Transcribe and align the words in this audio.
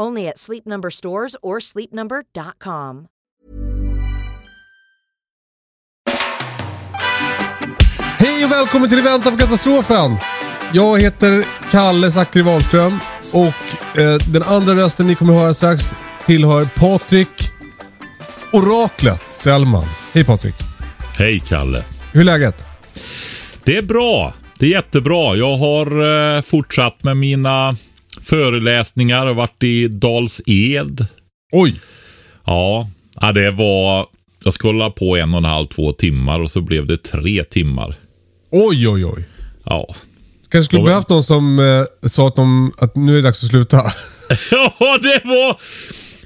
Only 0.00 0.28
at 0.28 0.38
Sleep 0.38 0.66
Number 0.66 0.90
stores 0.90 1.36
or 1.42 1.60
sleepnumber.com. 1.60 3.06
Hej 8.18 8.44
och 8.44 8.50
välkommen 8.50 8.88
till 8.88 9.02
Vänta 9.02 9.30
på 9.30 9.36
katastrofen! 9.36 10.16
Jag 10.72 11.00
heter 11.00 11.44
Kalle 11.70 12.10
Zackari 12.10 12.42
Wahlström 12.42 12.98
och 13.32 13.98
eh, 13.98 14.18
den 14.32 14.42
andra 14.42 14.74
rösten 14.74 15.06
ni 15.06 15.14
kommer 15.14 15.32
att 15.32 15.40
höra 15.40 15.54
strax 15.54 15.92
tillhör 16.26 16.64
Patrik 16.64 17.50
Oraklet 18.52 19.22
Sellman. 19.30 19.84
Hej 20.12 20.24
Patrik! 20.24 20.54
Hej 21.18 21.42
Kalle. 21.48 21.84
Hur 22.12 22.20
är 22.20 22.24
läget? 22.24 22.66
Det 23.64 23.76
är 23.76 23.82
bra. 23.82 24.32
Det 24.58 24.66
är 24.66 24.70
jättebra. 24.70 25.36
Jag 25.36 25.56
har 25.56 25.86
eh, 26.36 26.42
fortsatt 26.42 27.04
med 27.04 27.16
mina 27.16 27.76
föreläsningar 28.28 29.26
och 29.26 29.36
varit 29.36 29.62
i 29.64 29.88
Dals 29.88 30.40
Ed. 30.46 31.06
Oj! 31.52 31.80
Ja, 32.46 32.90
ja, 33.20 33.32
det 33.32 33.50
var... 33.50 34.06
Jag 34.44 34.54
skulle 34.54 34.72
hålla 34.72 34.90
på 34.90 35.16
en 35.16 35.34
och 35.34 35.38
en 35.38 35.44
halv, 35.44 35.66
två 35.66 35.92
timmar 35.92 36.40
och 36.40 36.50
så 36.50 36.60
blev 36.60 36.86
det 36.86 36.96
tre 36.96 37.44
timmar. 37.44 37.94
Oj, 38.50 38.88
oj, 38.88 39.04
oj. 39.04 39.24
Ja. 39.64 39.94
Kanske 40.48 40.66
skulle 40.66 40.84
behövt 40.84 41.08
någon 41.08 41.22
som 41.22 41.58
eh, 41.58 42.08
sa 42.08 42.28
att, 42.28 42.36
de, 42.36 42.72
att 42.78 42.96
nu 42.96 43.12
är 43.12 43.16
det 43.16 43.22
dags 43.22 43.44
att 43.44 43.50
sluta. 43.50 43.76
Ja, 44.50 44.98
det 45.02 45.20
var... 45.24 45.60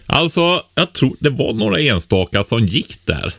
Alltså, 0.06 0.62
jag 0.75 0.92
tror 0.92 1.16
det 1.20 1.31
var 1.31 1.53
några 1.53 1.81
enstaka 1.81 2.42
som 2.42 2.66
gick 2.66 3.06
där. 3.06 3.34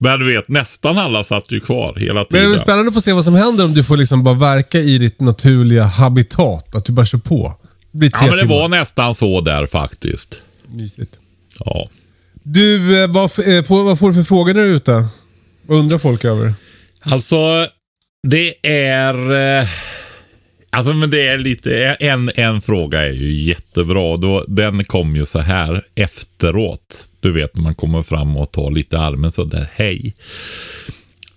Men 0.00 0.20
du 0.20 0.26
vet, 0.34 0.48
nästan 0.48 0.98
alla 0.98 1.24
satt 1.24 1.52
ju 1.52 1.60
kvar 1.60 1.94
hela 1.96 2.14
Men 2.14 2.24
det 2.30 2.38
tiden. 2.38 2.52
är 2.52 2.56
spännande 2.56 2.88
att 2.88 2.94
få 2.94 3.00
se 3.00 3.12
vad 3.12 3.24
som 3.24 3.34
händer 3.34 3.64
om 3.64 3.74
du 3.74 3.84
får 3.84 3.96
liksom 3.96 4.24
bara 4.24 4.34
verka 4.34 4.78
i 4.78 4.98
ditt 4.98 5.20
naturliga 5.20 5.84
habitat. 5.84 6.74
Att 6.74 6.84
du 6.84 6.92
bara 6.92 7.06
kör 7.06 7.18
på. 7.18 7.54
Det 7.92 7.98
blir 7.98 8.10
Ja, 8.14 8.20
men 8.26 8.30
det 8.30 8.42
timmar. 8.42 8.54
var 8.54 8.68
nästan 8.68 9.14
så 9.14 9.40
där 9.40 9.66
faktiskt. 9.66 10.40
Mysigt. 10.68 11.12
Ja. 11.64 11.88
Du, 12.42 13.02
eh, 13.02 13.10
vad, 13.10 13.22
eh, 13.24 13.62
får, 13.64 13.84
vad 13.84 13.98
får 13.98 14.08
du 14.08 14.14
för 14.14 14.22
frågor 14.22 14.54
där 14.54 14.64
ute? 14.64 15.06
Vad 15.66 15.78
undrar 15.78 15.98
folk 15.98 16.24
över? 16.24 16.54
Alltså, 17.00 17.66
det 18.28 18.66
är... 18.68 19.14
eh, 19.60 19.68
Alltså, 20.74 20.92
men 20.94 21.10
det 21.10 21.26
är 21.26 21.38
lite... 21.38 21.96
En, 22.00 22.30
en 22.34 22.60
fråga 22.60 23.06
är 23.06 23.12
ju 23.12 23.32
jättebra. 23.32 24.16
Då, 24.16 24.44
den 24.48 24.84
kom 24.84 25.16
ju 25.16 25.26
så 25.26 25.38
här 25.38 25.82
efteråt. 25.94 27.06
Du 27.20 27.32
vet, 27.32 27.56
när 27.56 27.62
man 27.62 27.74
kommer 27.74 28.02
fram 28.02 28.36
och 28.36 28.52
tar 28.52 28.70
lite 28.70 28.98
armen 28.98 29.32
så 29.32 29.44
där, 29.44 29.66
hej. 29.74 30.14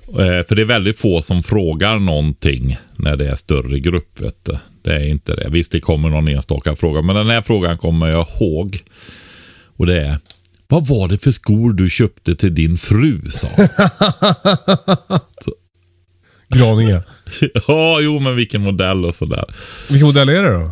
Eh, 0.07 0.45
För 0.47 0.55
det 0.55 0.61
är 0.61 0.65
väldigt 0.65 0.99
få 0.99 1.21
som 1.21 1.43
frågar 1.43 1.99
någonting 1.99 2.77
när 2.95 3.15
det 3.15 3.29
är 3.29 3.35
större 3.35 3.79
grupp, 3.79 4.21
vet 4.21 4.45
du. 4.45 4.57
Det 4.81 4.93
är 4.93 5.07
inte 5.07 5.35
det. 5.35 5.49
Visst, 5.49 5.71
det 5.71 5.79
kommer 5.79 6.09
någon 6.09 6.27
enstaka 6.27 6.75
fråga, 6.75 7.01
men 7.01 7.15
den 7.15 7.29
här 7.29 7.41
frågan 7.41 7.77
kommer 7.77 8.07
jag 8.07 8.27
ihåg. 8.39 8.83
Och 9.77 9.85
det 9.85 10.01
är, 10.01 10.17
vad 10.67 10.87
var 10.87 11.07
det 11.07 11.17
för 11.17 11.31
skor 11.31 11.73
du 11.73 11.89
köpte 11.89 12.35
till 12.35 12.55
din 12.55 12.77
fru, 12.77 13.21
sa. 13.29 13.47
Graninge. 16.49 17.03
Ja, 17.67 17.99
jo, 18.01 18.19
men 18.19 18.35
vilken 18.35 18.61
modell 18.61 19.05
och 19.05 19.15
sådär. 19.15 19.45
Vilken 19.89 20.07
modell 20.07 20.29
är 20.29 20.43
det 20.43 20.53
då? 20.53 20.71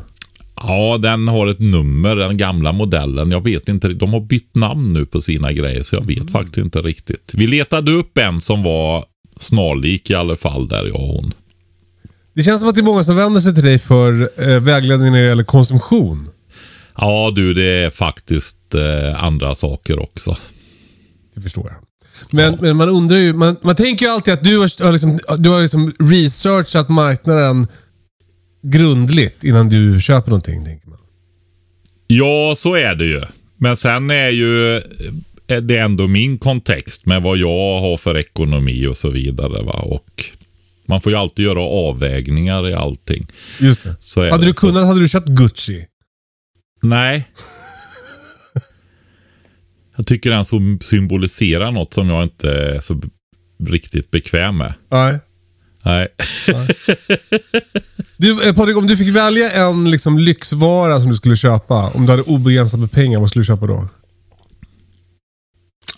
Ja, 0.55 0.97
den 0.97 1.27
har 1.27 1.47
ett 1.47 1.59
nummer, 1.59 2.15
den 2.15 2.37
gamla 2.37 2.71
modellen. 2.71 3.31
Jag 3.31 3.43
vet 3.43 3.69
inte, 3.69 3.87
de 3.87 4.13
har 4.13 4.19
bytt 4.19 4.55
namn 4.55 4.93
nu 4.93 5.05
på 5.05 5.21
sina 5.21 5.53
grejer, 5.53 5.83
så 5.83 5.95
jag 5.95 6.05
vet 6.05 6.31
faktiskt 6.31 6.57
inte 6.57 6.81
riktigt. 6.81 7.31
Vi 7.33 7.47
letade 7.47 7.91
upp 7.91 8.17
en 8.17 8.41
som 8.41 8.63
var 8.63 9.05
snarlik 9.39 10.09
i 10.09 10.15
alla 10.15 10.35
fall, 10.35 10.67
där 10.67 10.85
jag 10.85 10.95
och 10.95 11.07
hon. 11.07 11.33
Det 12.33 12.43
känns 12.43 12.59
som 12.59 12.69
att 12.69 12.75
det 12.75 12.81
är 12.81 12.83
många 12.83 13.03
som 13.03 13.15
vänder 13.15 13.41
sig 13.41 13.53
till 13.53 13.63
dig 13.63 13.79
för 13.79 14.29
eh, 14.37 14.59
vägledning 14.59 15.11
när 15.11 15.21
det 15.21 15.27
gäller 15.27 15.43
konsumtion. 15.43 16.29
Ja, 16.97 17.31
du, 17.35 17.53
det 17.53 17.83
är 17.83 17.89
faktiskt 17.89 18.75
eh, 18.75 19.23
andra 19.23 19.55
saker 19.55 19.99
också. 19.99 20.37
Det 21.35 21.41
förstår 21.41 21.67
jag. 21.71 21.84
Men, 22.31 22.57
men 22.61 22.77
man 22.77 22.89
undrar 22.89 23.17
ju, 23.17 23.33
man, 23.33 23.55
man 23.61 23.75
tänker 23.75 24.05
ju 24.05 24.11
alltid 24.11 24.33
att 24.33 24.43
du 24.43 24.57
har, 24.57 24.91
liksom, 24.91 25.19
du 25.37 25.49
har 25.49 25.61
liksom 25.61 25.93
researchat 25.99 26.89
marknaden 26.89 27.67
grundligt 28.63 29.43
innan 29.43 29.69
du 29.69 30.01
köper 30.01 30.29
någonting. 30.29 30.65
Tänker 30.65 30.89
man. 30.89 30.99
Ja, 32.07 32.53
så 32.57 32.75
är 32.75 32.95
det 32.95 33.05
ju. 33.05 33.21
Men 33.57 33.77
sen 33.77 34.11
är 34.11 34.29
ju 34.29 34.81
är 35.47 35.61
det 35.61 35.77
ändå 35.77 36.07
min 36.07 36.37
kontext 36.37 37.05
med 37.05 37.21
vad 37.21 37.37
jag 37.37 37.79
har 37.79 37.97
för 37.97 38.17
ekonomi 38.17 38.87
och 38.87 38.97
så 38.97 39.09
vidare. 39.09 39.63
Va? 39.63 39.73
Och 39.73 40.25
man 40.87 41.01
får 41.01 41.11
ju 41.11 41.17
alltid 41.17 41.45
göra 41.45 41.61
avvägningar 41.61 42.69
i 42.69 42.73
allting. 42.73 43.27
Just 43.59 43.83
det. 43.83 43.95
Så 43.99 44.29
Hade 44.29 44.37
det. 44.37 44.45
du 44.45 44.53
kunnat 44.53 44.85
hade 44.85 44.99
du 44.99 45.07
köpt 45.07 45.27
Gucci. 45.27 45.85
Nej. 46.81 47.27
Jag 49.95 50.07
tycker 50.07 50.29
den 50.29 50.45
så 50.45 50.59
symboliserar 50.81 51.71
något 51.71 51.93
som 51.93 52.09
jag 52.09 52.23
inte 52.23 52.51
är 52.51 52.79
så 52.79 53.01
riktigt 53.67 54.11
bekväm 54.11 54.57
med. 54.57 54.73
Nej. 54.91 55.19
Nej. 55.85 56.07
Du, 58.17 58.47
eh, 58.47 58.55
Patrik, 58.55 58.77
om 58.77 58.87
du 58.87 58.97
fick 58.97 59.15
välja 59.15 59.51
en 59.51 59.91
liksom, 59.91 60.19
lyxvara 60.19 60.99
som 60.99 61.09
du 61.09 61.15
skulle 61.15 61.35
köpa. 61.35 61.89
Om 61.89 62.05
du 62.05 62.11
hade 62.11 62.23
obegränsat 62.23 62.79
med 62.79 62.91
pengar, 62.91 63.19
vad 63.19 63.29
skulle 63.29 63.41
du 63.41 63.45
köpa 63.45 63.67
då? 63.67 63.87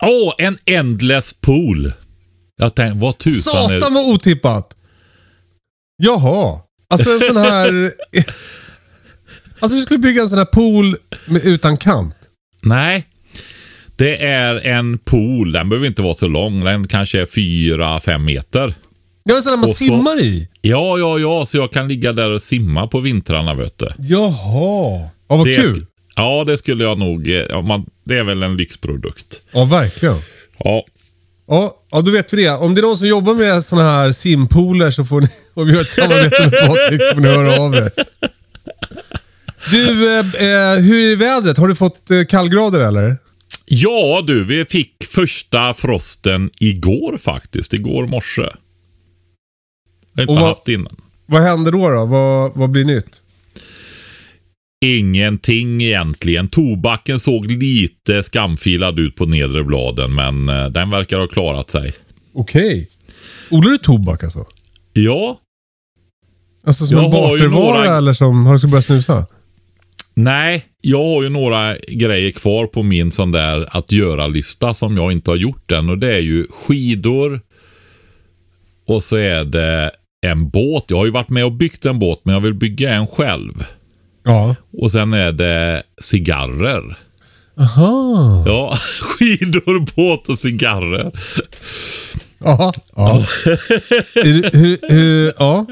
Åh, 0.01 0.33
en 0.37 0.57
endless 0.65 1.33
pool. 1.33 1.93
Jag 2.57 2.75
tänkte, 2.75 2.99
vad 2.99 3.17
tusan 3.17 3.55
är 3.55 3.79
Satan 3.79 3.93
vad 3.93 4.13
otippat! 4.13 4.73
Jaha. 6.03 6.61
Alltså 6.89 7.11
en 7.11 7.19
sån 7.19 7.37
här... 7.37 7.71
alltså 9.59 9.77
du 9.77 9.81
skulle 9.81 9.99
bygga 9.99 10.21
en 10.21 10.29
sån 10.29 10.37
här 10.37 10.45
pool 10.45 10.97
med, 11.25 11.45
utan 11.45 11.77
kant. 11.77 12.15
Nej. 12.61 13.07
Det 13.97 14.17
är 14.25 14.55
en 14.67 14.97
pool. 14.97 15.51
Den 15.51 15.69
behöver 15.69 15.87
inte 15.87 16.01
vara 16.01 16.13
så 16.13 16.27
lång. 16.27 16.63
Den 16.63 16.87
kanske 16.87 17.21
är 17.21 17.25
4-5 17.25 18.17
meter. 18.17 18.73
Ja, 19.23 19.35
en 19.35 19.41
sån 19.43 19.49
där 19.51 19.57
man 19.57 19.63
Och 19.69 19.75
så- 19.75 19.83
simmar 19.83 20.21
i. 20.21 20.47
Ja, 20.61 20.97
ja, 20.97 21.19
ja. 21.19 21.45
Så 21.45 21.57
jag 21.57 21.71
kan 21.71 21.87
ligga 21.87 22.13
där 22.13 22.29
och 22.31 22.41
simma 22.41 22.87
på 22.87 22.99
vintrarna, 22.99 23.53
vet 23.55 23.77
du. 23.77 23.89
Jaha. 23.97 25.09
Ja, 25.29 25.35
vad 25.35 25.47
Det- 25.47 25.55
kul. 25.55 25.85
Ja, 26.15 26.43
det 26.47 26.57
skulle 26.57 26.83
jag 26.83 26.99
nog... 26.99 27.27
eh, 27.27 27.33
Ja, 27.49 27.61
man, 27.61 27.85
det 28.05 28.17
är 28.17 28.23
väl 28.23 28.43
en 28.43 28.57
lyxprodukt. 28.57 29.41
Ja, 29.51 29.65
verkligen. 29.65 30.17
Ja. 30.59 30.83
Ja, 31.47 31.75
ja, 31.91 32.01
då 32.01 32.11
vet 32.11 32.33
vi 32.33 32.43
det. 32.43 32.49
Om 32.51 32.75
det 32.75 32.81
är 32.81 32.83
någon 32.83 32.97
som 32.97 33.07
jobbar 33.07 33.33
med 33.35 33.63
såna 33.63 33.81
här 33.83 34.11
simpooler 34.11 34.91
så 34.91 35.05
får 35.05 35.21
ni, 35.21 35.27
och 35.53 35.69
vi 35.69 35.73
har 35.75 35.81
ett 35.81 35.89
samarbete 35.89 36.43
med 36.43 36.51
Patrik, 36.67 37.01
så 37.01 37.13
får 37.13 37.21
ni 37.21 37.27
höra 37.27 37.61
av 37.61 37.75
er. 37.75 37.91
Du, 39.71 40.13
eh, 40.13 40.19
eh, 40.19 40.79
hur 40.79 41.11
är 41.11 41.15
vädret? 41.15 41.57
Har 41.57 41.67
du 41.67 41.75
fått 41.75 42.11
eh, 42.11 42.23
kallgrader 42.29 42.79
eller? 42.79 43.17
Ja 43.69 44.23
du, 44.27 44.43
vi 44.43 44.65
fick 44.65 45.03
första 45.05 45.73
frosten 45.73 46.49
igår 46.59 47.17
faktiskt. 47.17 47.73
Igår 47.73 48.07
morse. 48.07 48.41
Jag 48.41 48.49
har 50.15 50.21
inte 50.21 50.33
vad- 50.33 50.49
haft 50.49 50.67
innan. 50.67 50.95
Vad 51.25 51.41
händer 51.41 51.71
då? 51.71 51.89
då? 51.89 52.05
Vad, 52.05 52.51
vad 52.55 52.69
blir 52.69 52.85
nytt? 52.85 53.21
Ingenting 54.85 55.81
egentligen. 55.83 56.47
Tobacken 56.47 57.19
såg 57.19 57.51
lite 57.51 58.23
skamfilad 58.23 58.99
ut 58.99 59.15
på 59.15 59.25
nedre 59.25 59.63
bladen, 59.63 60.15
men 60.15 60.49
eh, 60.49 60.65
den 60.67 60.89
verkar 60.89 61.17
ha 61.19 61.27
klarat 61.27 61.69
sig. 61.69 61.93
Okej. 62.33 62.89
Odlar 63.51 63.71
du 63.71 63.77
tobak 63.77 64.23
alltså? 64.23 64.45
Ja, 64.93 65.39
Alltså 66.65 66.85
som 66.85 66.97
Jag 66.97 67.05
en 67.05 67.11
bartervara 67.11 67.77
några- 67.83 67.97
eller 67.97 68.13
som... 68.13 68.45
Har 68.45 68.53
du 68.53 68.59
ska 68.59 68.67
börja 68.67 68.81
snusa? 68.81 69.25
Nej, 70.17 70.65
jag 70.81 71.03
har 71.03 71.23
ju 71.23 71.29
några 71.29 71.77
grejer 71.77 72.31
kvar 72.31 72.67
på 72.67 72.83
min 72.83 73.11
sån 73.11 73.31
där 73.31 73.77
att 73.77 73.91
göra-lista 73.91 74.73
som 74.73 74.97
jag 74.97 75.11
inte 75.11 75.31
har 75.31 75.35
gjort 75.37 75.71
än 75.71 75.89
och 75.89 75.97
det 75.97 76.13
är 76.15 76.19
ju 76.19 76.47
skidor, 76.51 77.41
Och 78.87 79.03
så 79.03 79.15
är 79.15 79.43
det 79.43 79.91
en 80.25 80.49
båt. 80.49 80.83
Jag 80.87 80.97
har 80.97 81.05
ju 81.05 81.11
varit 81.11 81.29
med 81.29 81.45
och 81.45 81.51
byggt 81.51 81.85
en 81.85 81.99
båt, 81.99 82.19
men 82.23 82.33
jag 82.33 82.41
vill 82.41 82.53
bygga 82.53 82.93
en 82.93 83.07
själv. 83.07 83.65
Ja. 84.25 84.55
Och 84.81 84.91
sen 84.91 85.13
är 85.13 85.31
det 85.31 85.83
cigarrer. 86.01 86.97
Aha. 87.59 88.43
Ja, 88.47 88.77
skidor, 89.01 89.79
båt 89.95 90.29
och 90.29 90.39
cigarrer. 90.39 91.11
Aha. 92.45 92.73
Ja. 92.95 93.25
Hur- 94.15 94.57
hur- 94.57 94.79
hur- 94.89 95.33
ja. 95.39 95.65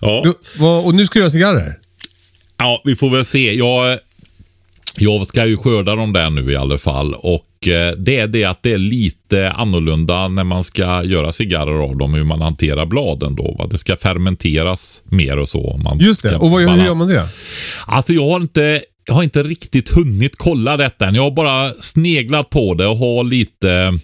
Ja. 0.00 0.20
Du, 0.24 0.32
vad, 0.58 0.84
och 0.84 0.94
nu 0.94 1.06
ska 1.06 1.18
du 1.18 1.20
göra 1.22 1.30
cigarrer? 1.30 1.78
Ja, 2.58 2.82
vi 2.84 2.96
får 2.96 3.10
väl 3.10 3.24
se. 3.24 3.54
Jag, 3.54 3.98
jag 4.96 5.26
ska 5.26 5.46
ju 5.46 5.56
skörda 5.56 5.94
dem 5.94 6.12
där 6.12 6.30
nu 6.30 6.52
i 6.52 6.56
alla 6.56 6.78
fall. 6.78 7.14
Och 7.14 7.68
eh, 7.68 7.92
det 7.92 8.16
är 8.16 8.26
det 8.26 8.44
att 8.44 8.62
det 8.62 8.72
är 8.72 8.78
lite 8.78 9.50
annorlunda 9.50 10.28
när 10.28 10.44
man 10.44 10.64
ska 10.64 11.04
göra 11.04 11.32
cigarrer 11.32 11.82
av 11.82 11.96
dem, 11.96 12.14
hur 12.14 12.24
man 12.24 12.40
hanterar 12.40 12.86
bladen 12.86 13.34
då. 13.34 13.56
Va? 13.58 13.66
Det 13.66 13.78
ska 13.78 13.96
fermenteras 13.96 15.02
mer 15.04 15.36
och 15.36 15.48
så. 15.48 15.80
Man 15.84 15.98
Just 15.98 16.22
det. 16.22 16.36
Och 16.36 16.50
vad, 16.50 16.60
hur 16.60 16.84
gör 16.84 16.94
man 16.94 17.08
det? 17.08 17.28
Alltså 17.86 18.12
jag 18.12 18.28
har 18.28 18.40
inte, 18.40 18.82
jag 19.06 19.14
har 19.14 19.22
inte 19.22 19.42
riktigt 19.42 19.90
hunnit 19.90 20.32
kolla 20.36 20.76
detta 20.76 21.06
än. 21.06 21.14
Jag 21.14 21.22
har 21.22 21.30
bara 21.30 21.72
sneglat 21.72 22.50
på 22.50 22.74
det 22.74 22.86
och 22.86 22.96
har 22.96 23.24
lite 23.24 23.98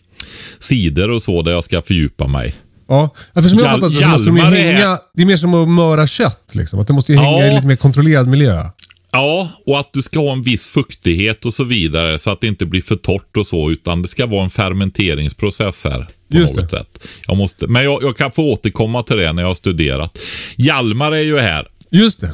sidor 0.58 1.10
och 1.10 1.22
så 1.22 1.42
där 1.42 1.52
jag 1.52 1.64
ska 1.64 1.82
fördjupa 1.82 2.26
mig. 2.26 2.54
Ja, 2.88 3.10
ja, 3.34 3.42
för 3.42 3.48
som 3.48 3.58
jag 3.58 3.66
har 3.66 3.74
fattat 3.74 3.92
det 3.92 3.98
så 3.98 4.08
måste 4.08 4.24
de 4.26 4.36
ju 4.36 4.42
Hjalmar 4.42 4.58
är- 4.58 4.72
hänga... 4.72 4.98
Det 5.14 5.22
är 5.22 5.26
mer 5.26 5.36
som 5.36 5.54
att 5.54 5.68
möra 5.68 6.06
kött. 6.06 6.50
Liksom. 6.52 6.80
Att 6.80 6.86
det 6.86 6.92
måste 6.92 7.12
ju 7.12 7.18
hänga 7.18 7.38
Ja. 7.38 7.46
i 7.52 7.54
lite 7.54 7.66
mer 7.66 7.76
kontrollerad 7.76 8.28
miljö. 8.28 8.64
Ja, 9.12 9.48
och 9.66 9.80
att 9.80 9.92
du 9.92 10.02
ska 10.02 10.20
ha 10.20 10.32
en 10.32 10.42
viss 10.42 10.66
fuktighet 10.66 11.44
och 11.44 11.54
så 11.54 11.64
vidare 11.64 12.18
så 12.18 12.30
att 12.30 12.40
det 12.40 12.46
inte 12.46 12.66
blir 12.66 12.82
för 12.82 12.96
torrt 12.96 13.36
och 13.36 13.46
så 13.46 13.70
utan 13.70 14.02
det 14.02 14.08
ska 14.08 14.26
vara 14.26 14.44
en 14.44 14.50
fermenteringsprocess 14.50 15.84
här. 15.84 15.98
På 16.30 16.36
Just 16.36 16.54
något 16.54 16.70
sätt. 16.70 17.06
Jag 17.26 17.36
måste, 17.36 17.66
men 17.66 17.84
jag, 17.84 18.02
jag 18.02 18.16
kan 18.16 18.32
få 18.32 18.42
återkomma 18.52 19.02
till 19.02 19.16
det 19.16 19.32
när 19.32 19.42
jag 19.42 19.50
har 19.50 19.54
studerat. 19.54 20.18
Hjalmar 20.56 21.12
är 21.12 21.22
ju 21.22 21.38
här. 21.38 21.68
Just 21.90 22.20
det. 22.20 22.26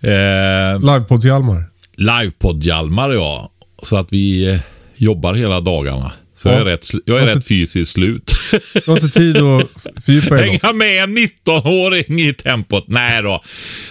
Eh, 0.00 0.80
Livepods 0.80 1.24
Hjalmar. 1.24 1.64
Livepodd 1.96 2.62
Hjalmar 2.64 3.10
ja. 3.10 3.50
Så 3.82 3.96
att 3.96 4.12
vi 4.12 4.50
eh, 4.52 4.60
jobbar 4.96 5.34
hela 5.34 5.60
dagarna. 5.60 6.12
Så 6.38 6.48
Ja. 6.48 6.52
jag 6.52 6.60
är 6.60 6.64
rätt, 6.64 6.88
jag 7.04 7.18
är 7.20 7.26
rätt 7.26 7.46
fysiskt 7.46 7.92
slut. 7.92 8.30
Du 8.74 8.90
har 8.90 8.96
inte 9.04 9.18
tid 9.20 9.36
att 9.36 9.70
fördjupa 10.04 10.34
dig? 10.34 10.48
Hänga 10.62 10.74
med 10.74 11.02
en 11.04 11.18
19-åring 11.18 12.20
i 12.20 12.34
tempot. 12.34 12.84
Nej 12.88 13.22
då. 13.22 13.42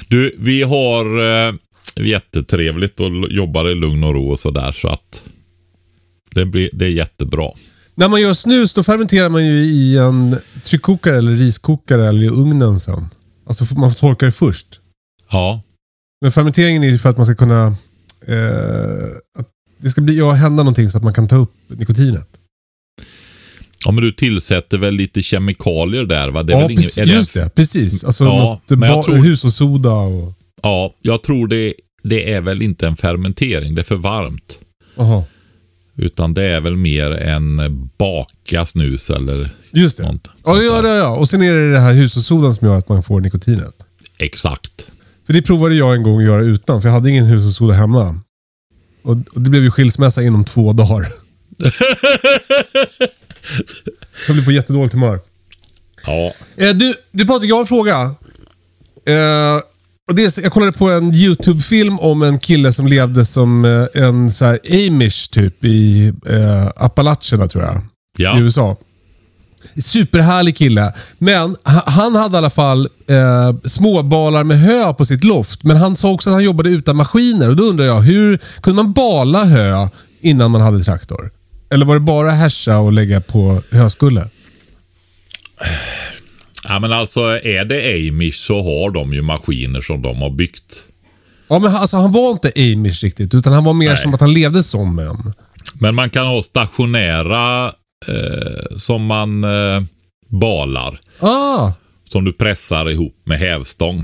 Du, 0.08 0.36
vi 0.40 0.62
har 0.64 1.06
eh, 1.48 1.54
jättetrevligt 1.96 3.00
och 3.00 3.12
jobbar 3.30 3.70
i 3.70 3.76
lugn 3.76 4.04
och 4.04 4.14
ro 4.14 4.30
och 4.30 4.40
sådär 4.40 4.72
så 4.72 4.88
att 4.88 5.24
det, 6.36 6.46
blir, 6.46 6.70
det 6.74 6.86
är 6.86 6.90
jättebra. 6.90 7.52
När 7.96 8.10
man 8.10 8.22
gör 8.22 8.34
snus 8.34 8.74
då 8.74 8.84
fermenterar 8.84 9.30
man 9.30 9.46
ju 9.46 9.52
i 9.60 9.98
en 9.98 10.36
tryckkokare 10.64 11.18
eller 11.18 11.32
riskokare 11.32 12.08
eller 12.08 12.24
i 12.24 12.30
ugnen 12.30 12.80
sen. 12.80 13.10
Alltså 13.48 13.76
man 13.76 13.94
torkar 13.94 14.26
det 14.28 14.32
först. 14.32 14.68
Ja, 15.32 15.62
Men 16.22 16.32
fermenteringen 16.32 16.84
är 16.84 16.88
ju 16.88 16.98
för 16.98 17.10
att 17.10 17.18
man 17.18 17.26
ska 17.26 17.36
kunna... 17.36 17.66
Eh, 18.28 19.08
att 19.40 19.48
det 19.78 19.90
ska 19.90 20.02
bli, 20.02 20.18
ja, 20.18 20.32
hända 20.32 20.64
någonting 20.64 20.90
så 20.90 20.98
att 20.98 21.04
man 21.04 21.14
kan 21.14 21.28
ta 21.28 21.36
upp 21.36 21.52
nikotinet. 21.68 22.28
ja 23.86 23.92
men 23.92 24.04
du 24.04 24.12
tillsätter 24.12 24.78
väl 24.78 24.94
lite 24.94 25.22
kemikalier 25.24 26.04
där 26.06 26.30
va? 26.30 26.44
Det 26.44 26.54
är 26.54 26.56
ja, 26.58 26.62
väl 26.62 26.72
ingen- 26.72 26.82
precis, 26.84 26.98
är 26.98 27.06
det- 27.06 27.14
just 27.14 27.34
det. 27.34 27.50
Precis. 27.56 28.04
Alltså 28.04 28.24
Ja, 28.24 28.62
något 28.70 29.06
tror- 29.06 29.16
hushållssoda 29.16 29.92
och... 29.94 30.34
Ja, 30.64 30.94
jag 31.02 31.24
tror 31.24 31.48
det, 31.48 31.74
det 32.04 32.34
är 32.34 32.42
väl 32.42 32.62
inte 32.62 32.88
en 32.88 32.96
fermentering. 32.96 33.76
Det 33.76 33.82
är 33.82 33.84
för 33.84 33.96
varmt. 33.96 34.58
Aha. 34.98 35.24
Utan 35.96 36.34
det 36.34 36.44
är 36.44 36.62
väl 36.62 36.76
mer 36.76 37.12
en 37.12 37.62
baka 37.98 38.66
snus 38.66 39.10
eller 39.10 39.50
Just 39.72 39.98
det. 39.98 40.04
Sånt. 40.04 40.28
Ja, 40.46 40.62
ja, 40.62 40.88
ja, 40.88 40.96
ja. 40.96 41.16
Och 41.16 41.30
sen 41.30 41.42
är 41.42 41.54
det 41.54 41.72
det 41.72 41.80
här 41.80 41.94
hushållssodan 41.94 42.56
som 42.56 42.68
gör 42.68 42.78
att 42.78 42.90
man 42.90 43.04
får 43.04 43.22
nikotinet. 43.22 43.74
exakt. 44.18 44.88
För 45.26 45.34
det 45.34 45.42
provade 45.42 45.76
jag 45.76 45.96
en 45.96 46.04
gång 46.04 46.18
att 46.18 46.24
göra 46.26 46.42
utan, 46.42 46.82
för 46.82 46.90
jag 46.90 46.94
hade 46.94 47.10
ingen 47.10 47.26
hushållssoda 47.26 47.74
hemma. 47.74 48.20
Och, 49.08 49.18
och 49.34 49.42
det 49.42 49.50
blev 49.50 49.64
ju 49.64 49.72
skilsmässa 49.72 50.24
inom 50.24 50.44
två 50.44 50.74
dagar. 50.74 51.08
jag 54.28 54.36
blev 54.36 54.46
på 54.46 54.52
jättedåligt 54.52 54.94
humör. 54.94 55.20
Ja, 56.06 56.34
Eh, 56.58 56.70
du, 56.70 56.94
du 57.12 57.26
Patrik, 57.26 57.52
jag 57.52 57.56
har 57.56 57.62
en 57.62 57.68
fråga. 57.68 58.16
Eh, 59.06 59.62
och 60.10 60.16
det 60.16 60.26
är, 60.26 60.42
jag 60.42 60.52
kollade 60.52 60.72
på 60.72 60.90
en 60.90 61.14
YouTube-film 61.14 62.00
om 62.00 62.24
en 62.24 62.40
kille 62.40 62.74
som 62.74 62.88
levde 62.88 63.26
som 63.26 63.66
eh, 63.66 64.04
en 64.04 64.32
så 64.32 64.46
här 64.46 64.60
amish 64.72 65.32
typ 65.32 65.66
i 65.66 66.14
eh, 66.30 66.68
Appalacherna 66.76 67.48
tror 67.48 67.64
jag. 67.64 67.82
Ja. 68.18 68.38
I 68.38 68.42
USA. 68.42 68.78
Superhärlig 69.84 70.58
kille. 70.58 70.94
Men 71.18 71.56
ha- 71.64 71.84
han 71.86 72.16
hade 72.16 72.36
i 72.36 72.38
alla 72.38 72.50
fall 72.50 72.90
eh, 73.10 73.56
småbalar 73.66 74.44
med 74.44 74.60
hö 74.60 74.94
på 74.94 75.06
sitt 75.06 75.24
loft. 75.24 75.64
Men 75.64 75.78
han 75.78 75.96
sa 75.96 76.12
också 76.12 76.30
att 76.30 76.34
han 76.34 76.44
jobbade 76.44 76.70
utan 76.70 76.96
maskiner. 76.96 77.50
Och 77.50 77.56
Då 77.56 77.64
undrar 77.64 77.86
jag, 77.86 78.02
hur 78.02 78.40
kunde 78.62 78.84
man 78.84 78.94
bala 78.94 79.44
hö 79.46 79.88
innan 80.22 80.52
man 80.52 80.62
hade 80.62 80.84
traktor? 80.84 81.32
Eller 81.70 81.86
var 81.86 81.94
det 81.94 82.00
bara 82.00 82.32
härsa 82.32 82.78
och 82.80 82.94
lägga 82.94 83.22
på 83.22 83.62
höskulle? 83.72 84.30
Ja 86.64 86.80
men 86.80 86.92
alltså 86.94 87.22
är 87.22 87.66
det 87.66 88.10
Amish 88.10 88.36
så 88.48 88.64
har 88.64 88.92
de 88.92 89.14
ju 89.14 89.22
maskiner 89.22 89.82
som 89.82 90.02
de 90.02 90.18
har 90.22 90.30
byggt. 90.30 90.84
Ja, 91.50 91.60
men 91.60 91.76
alltså, 91.76 91.98
han 91.98 92.12
var 92.12 92.32
inte 92.32 92.52
amish 92.56 93.04
riktigt, 93.04 93.34
utan 93.34 93.54
han 93.54 93.64
var 93.64 93.74
mer 93.74 93.88
Nej. 93.88 93.98
som 93.98 94.14
att 94.14 94.20
han 94.22 94.34
levde 94.34 94.64
som 94.64 95.00
en. 95.00 95.34
Men 95.82 95.96
man 95.96 96.10
kan 96.10 96.28
ha 96.28 96.42
stationära 96.42 97.72
eh, 98.08 98.78
som 98.78 99.06
man 99.06 99.44
eh, 99.44 99.82
balar. 100.28 101.00
Ah, 101.20 101.72
Som 102.10 102.26
du 102.26 102.34
pressar 102.34 102.90
ihop 102.90 103.16
med 103.24 103.40
hävstång. 103.40 104.04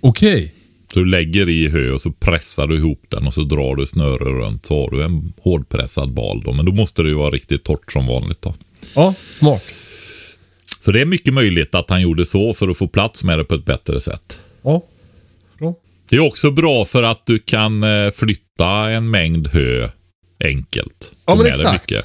okej. 0.00 0.54
Så 0.94 0.98
du 0.98 1.06
lägger 1.06 1.48
i 1.48 1.68
hö 1.68 1.90
och 1.92 2.00
så 2.00 2.10
pressar 2.12 2.66
du 2.66 2.76
ihop 2.76 3.02
den 3.08 3.26
och 3.26 3.34
så 3.34 3.40
drar 3.40 3.76
du 3.76 3.86
snöre 3.86 4.24
runt. 4.24 4.66
Så 4.66 4.80
har 4.82 4.90
du 4.90 5.02
en 5.04 5.32
hårdpressad 5.42 6.12
bal 6.12 6.42
då. 6.44 6.52
Men 6.52 6.66
då 6.66 6.72
måste 6.72 7.02
det 7.02 7.08
ju 7.08 7.14
vara 7.14 7.30
riktigt 7.30 7.64
torrt 7.64 7.92
som 7.92 8.06
vanligt 8.06 8.42
då. 8.42 8.54
Ja, 8.94 9.14
smart. 9.38 9.62
Så 10.80 10.90
det 10.92 11.00
är 11.00 11.04
mycket 11.04 11.34
möjligt 11.34 11.74
att 11.74 11.90
han 11.90 12.02
gjorde 12.02 12.26
så 12.26 12.54
för 12.54 12.68
att 12.68 12.78
få 12.78 12.88
plats 12.88 13.24
med 13.24 13.38
det 13.38 13.44
på 13.44 13.54
ett 13.54 13.64
bättre 13.64 14.00
sätt. 14.00 14.40
Ja, 14.62 14.82
bra. 15.58 15.74
Det 16.08 16.16
är 16.16 16.20
också 16.26 16.50
bra 16.50 16.84
för 16.84 17.02
att 17.02 17.26
du 17.26 17.38
kan 17.38 17.82
eh, 17.82 18.10
flytta 18.10 18.90
en 18.90 19.10
mängd 19.10 19.48
hö 19.48 19.88
enkelt. 20.44 21.12
Ja, 21.26 21.34
men 21.34 21.46
exakt. 21.46 21.72
mycket. 21.90 22.04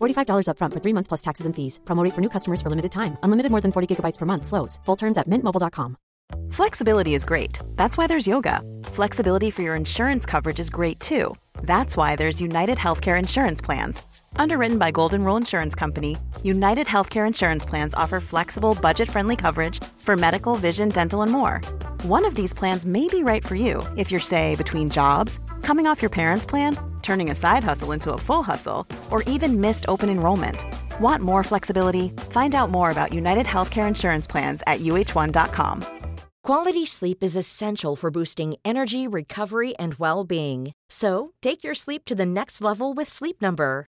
$45 0.00 0.46
upfront 0.46 0.74
for 0.74 0.80
three 0.80 0.94
months 0.94 1.08
plus 1.08 1.20
taxes 1.20 1.46
and 1.46 1.56
fees. 1.56 1.80
Promo 1.84 2.04
rate 2.04 2.14
for 2.14 2.20
new 2.20 2.28
customers 2.28 2.62
for 2.62 2.70
limited 2.70 2.92
time. 2.92 3.18
Unlimited 3.24 3.50
more 3.50 3.60
than 3.60 3.72
40 3.72 3.88
gigabytes 3.90 4.18
per 4.18 4.26
month. 4.26 4.46
Slows. 4.46 4.78
Full 4.84 4.96
terms 4.96 5.18
at 5.18 5.28
mintmobile.com. 5.28 5.96
Flexibility 6.50 7.14
is 7.14 7.24
great. 7.24 7.58
That's 7.76 7.96
why 7.98 8.06
there's 8.06 8.26
yoga. 8.26 8.62
Flexibility 8.84 9.50
for 9.50 9.62
your 9.62 9.74
insurance 9.74 10.26
coverage 10.26 10.60
is 10.60 10.70
great 10.70 11.00
too. 11.00 11.34
That's 11.62 11.96
why 11.96 12.16
there's 12.16 12.40
United 12.40 12.78
Healthcare 12.78 13.18
Insurance 13.18 13.60
Plans. 13.60 14.02
Underwritten 14.36 14.78
by 14.78 14.90
Golden 14.90 15.24
Rule 15.24 15.36
Insurance 15.36 15.74
Company, 15.74 16.16
United 16.42 16.86
Healthcare 16.86 17.26
Insurance 17.26 17.64
Plans 17.64 17.94
offer 17.94 18.20
flexible, 18.20 18.76
budget 18.80 19.08
friendly 19.10 19.36
coverage 19.36 19.82
for 19.98 20.16
medical, 20.16 20.54
vision, 20.54 20.88
dental, 20.88 21.22
and 21.22 21.32
more. 21.32 21.60
One 22.02 22.24
of 22.24 22.34
these 22.34 22.54
plans 22.54 22.86
may 22.86 23.08
be 23.08 23.22
right 23.22 23.44
for 23.44 23.54
you 23.56 23.82
if 23.96 24.10
you're, 24.10 24.20
say, 24.20 24.56
between 24.56 24.88
jobs, 24.88 25.38
coming 25.62 25.86
off 25.86 26.02
your 26.02 26.10
parents' 26.10 26.46
plan, 26.46 26.76
turning 27.02 27.30
a 27.30 27.34
side 27.34 27.64
hustle 27.64 27.92
into 27.92 28.12
a 28.12 28.18
full 28.18 28.42
hustle, 28.42 28.86
or 29.10 29.22
even 29.24 29.60
missed 29.60 29.84
open 29.88 30.08
enrollment. 30.08 30.64
Want 31.00 31.22
more 31.22 31.44
flexibility? 31.44 32.08
Find 32.30 32.54
out 32.54 32.70
more 32.70 32.90
about 32.90 33.12
United 33.12 33.46
Healthcare 33.46 33.86
Insurance 33.86 34.26
Plans 34.26 34.62
at 34.66 34.80
uh1.com. 34.80 35.84
Quality 36.42 36.86
sleep 36.86 37.22
is 37.22 37.36
essential 37.36 37.96
for 37.96 38.10
boosting 38.10 38.54
energy, 38.64 39.06
recovery, 39.06 39.76
and 39.76 39.94
well 39.96 40.24
being. 40.24 40.72
So, 40.88 41.32
take 41.42 41.62
your 41.62 41.74
sleep 41.74 42.04
to 42.06 42.14
the 42.14 42.26
next 42.26 42.62
level 42.62 42.94
with 42.94 43.08
Sleep 43.08 43.42
Number. 43.42 43.89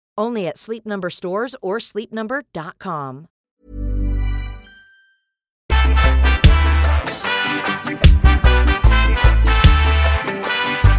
Only 0.17 0.47
at 0.47 0.57
Sleep 0.57 0.85
Number 0.85 1.09
stores 1.09 1.55
or 1.61 1.79
sleepnumber.com. 1.79 3.27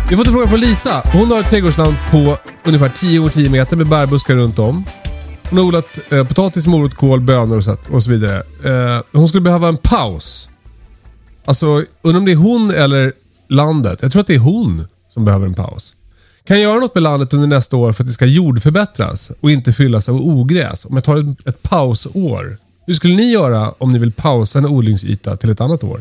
Vi 0.09 0.17
har 0.17 0.25
fått 0.25 0.27
en 0.27 0.33
fråga 0.33 0.49
från 0.49 0.61
Lisa. 0.61 1.03
Hon 1.13 1.31
har 1.31 1.41
ett 1.41 1.51
trädgårdsland 1.51 1.95
på 2.11 2.39
ungefär 2.65 2.89
10 2.89 3.19
år 3.19 3.29
10 3.29 3.51
meter 3.51 3.77
med 3.77 3.89
bärbuskar 3.89 4.35
runt 4.35 4.59
om. 4.59 4.85
Hon 5.51 5.59
har 5.59 5.67
odlat 5.67 6.13
eh, 6.13 6.27
potatis, 6.29 6.67
morot, 6.67 6.95
kål, 6.95 7.21
bönor 7.21 7.57
och 7.57 7.65
så, 7.65 7.77
och 7.91 8.03
så 8.03 8.11
vidare. 8.11 8.37
Eh, 8.65 9.03
hon 9.13 9.29
skulle 9.29 9.41
behöva 9.41 9.69
en 9.69 9.77
paus. 9.77 10.49
Alltså, 11.45 11.67
undrar 12.03 12.19
om 12.19 12.25
det 12.25 12.33
är 12.33 12.37
hon 12.37 12.71
eller 12.71 13.13
landet. 13.49 13.99
Jag 14.03 14.13
tror 14.13 14.21
att 14.21 14.27
det 14.27 14.35
är 14.35 14.39
hon 14.39 14.85
som 15.09 15.25
behöver 15.25 15.47
en 15.47 15.55
paus. 15.55 15.95
Kan 16.45 16.61
jag 16.61 16.71
göra 16.71 16.81
något 16.81 16.95
med 16.95 17.03
landet 17.03 17.35
under 17.35 17.47
nästa 17.47 17.77
år 17.77 17.93
för 17.93 18.03
att 18.03 18.09
det 18.09 18.13
ska 18.13 18.27
jordförbättras 18.27 19.33
och 19.41 19.51
inte 19.51 19.73
fyllas 19.73 20.09
av 20.09 20.17
ogräs? 20.17 20.85
Om 20.85 20.95
jag 20.95 21.05
tar 21.05 21.17
ett, 21.17 21.49
ett 21.49 21.63
pausår. 21.63 22.57
Hur 22.87 22.95
skulle 22.95 23.17
ni 23.17 23.33
göra 23.33 23.71
om 23.71 23.93
ni 23.93 23.99
vill 23.99 24.13
pausa 24.13 24.59
en 24.59 24.67
odlingsyta 24.67 25.37
till 25.37 25.51
ett 25.51 25.61
annat 25.61 25.85
år? 25.85 26.01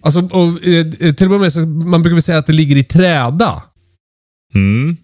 Alltså, 0.00 0.20
och, 0.20 0.66
eh, 0.66 0.84
till 1.14 1.24
att 1.24 1.28
börja 1.28 1.38
med 1.38 1.52
så 1.52 1.60
man 1.60 2.02
brukar 2.02 2.14
väl 2.14 2.22
säga 2.22 2.38
att 2.38 2.46
det 2.46 2.52
ligger 2.52 2.76
i 2.76 2.84
träda. 2.84 3.62
Mm. 4.54 4.96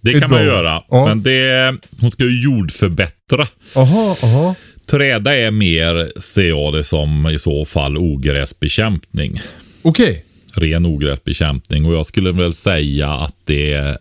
Det, 0.00 0.12
kan 0.12 0.20
man 0.20 0.30
bra. 0.30 0.42
göra. 0.42 0.82
Ja. 0.88 1.06
Men 1.06 1.22
det, 1.22 1.76
hon 2.00 2.10
ska 2.10 2.24
ju 2.24 2.42
jordförbättra. 2.42 3.48
Aha, 3.74 4.16
aha. 4.22 4.54
Träda 4.86 5.36
är 5.36 5.50
mer, 5.50 6.20
ser 6.20 6.48
jag 6.48 6.72
det 6.72 6.84
som, 6.84 7.28
i 7.28 7.38
så 7.38 7.64
fall 7.64 7.98
ogräsbekämpning. 7.98 9.40
Okej. 9.82 10.24
Ren 10.58 10.86
ogräsbekämpning. 10.86 11.86
Och 11.86 11.94
jag 11.94 12.06
skulle 12.06 12.32
väl 12.32 12.54
säga 12.54 13.10
att 13.10 13.36
det, 13.44 13.98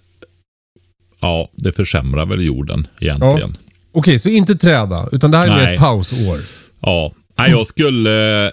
ja, 1.19 1.49
det 1.55 1.71
försämrar 1.71 2.25
väl 2.25 2.41
jorden 2.41 2.87
egentligen. 2.99 3.57
Okej, 3.91 4.19
så 4.19 4.29
inte 4.29 4.55
träda. 4.55 5.09
Utan 5.11 5.31
det 5.31 5.37
här 5.37 5.47
är 5.47 5.55
mer 5.55 5.63
Nej. 5.63 5.75
ett 5.75 5.79
pausår. 5.79 6.39
Ja, 6.81 7.13
Nej, 7.37 7.51
jag 7.51 7.67
skulle 7.67 8.51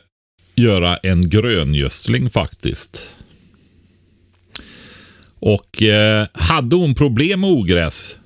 göra 0.55 0.97
en 0.97 1.29
gröngödsling 1.29 2.31
faktiskt. 2.31 3.09
Och 5.39 5.83
eh, 5.83 6.27
hade 6.33 6.77
hon 6.77 6.95
problem 6.95 7.41
med 7.41 7.51
ogräs? 7.51 8.17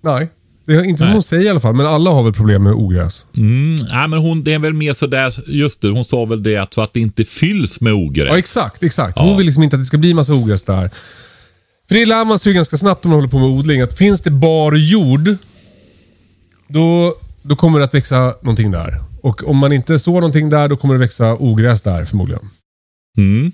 Nej. 0.00 0.28
Det 0.70 0.76
är 0.76 0.84
inte 0.84 0.98
som 0.98 1.06
Nej. 1.06 1.12
hon 1.14 1.22
säger 1.22 1.44
i 1.44 1.48
alla 1.48 1.60
fall, 1.60 1.74
men 1.74 1.86
alla 1.86 2.10
har 2.10 2.22
väl 2.22 2.32
problem 2.32 2.62
med 2.62 2.72
ogräs. 2.72 3.26
Mm, 3.36 3.74
nej, 3.90 4.08
men 4.08 4.18
hon, 4.18 4.44
det 4.44 4.52
är 4.54 4.58
väl 4.58 4.72
mer 4.72 4.92
sådär, 4.92 5.34
just 5.46 5.80
det, 5.82 5.88
hon 5.88 6.04
sa 6.04 6.24
väl 6.24 6.42
det 6.42 6.56
att 6.56 6.74
så 6.74 6.80
att 6.80 6.92
det 6.92 7.00
inte 7.00 7.24
fylls 7.24 7.80
med 7.80 7.92
ogräs. 7.92 8.28
Ja, 8.30 8.38
exakt. 8.38 8.82
exakt. 8.82 9.18
Hon 9.18 9.28
Ja. 9.28 9.36
vill 9.36 9.46
liksom 9.46 9.62
inte 9.62 9.76
att 9.76 9.82
det 9.82 9.86
ska 9.86 9.98
bli 9.98 10.14
massa 10.14 10.34
ogräs 10.34 10.62
där. 10.62 10.90
För 11.88 11.94
det 11.94 12.06
lär 12.06 12.24
man 12.24 12.38
sig 12.38 12.52
ju 12.52 12.54
ganska 12.54 12.76
snabbt 12.76 13.04
om 13.04 13.10
man 13.10 13.18
håller 13.20 13.30
på 13.30 13.38
med 13.38 13.48
odling. 13.48 13.80
Att 13.80 13.98
finns 13.98 14.20
det 14.20 14.30
bar 14.30 14.72
jord, 14.72 15.36
då, 16.68 17.14
då 17.42 17.56
kommer 17.56 17.78
det 17.78 17.84
att 17.84 17.94
växa 17.94 18.34
någonting 18.42 18.70
där. 18.70 19.00
Och 19.22 19.48
om 19.48 19.56
man 19.56 19.72
inte 19.72 19.98
sår 19.98 20.14
någonting 20.14 20.50
där, 20.50 20.68
då 20.68 20.76
kommer 20.76 20.94
det 20.94 21.00
växa 21.00 21.34
ogräs 21.34 21.80
där 21.82 22.04
förmodligen. 22.04 22.42
Mm. 23.18 23.52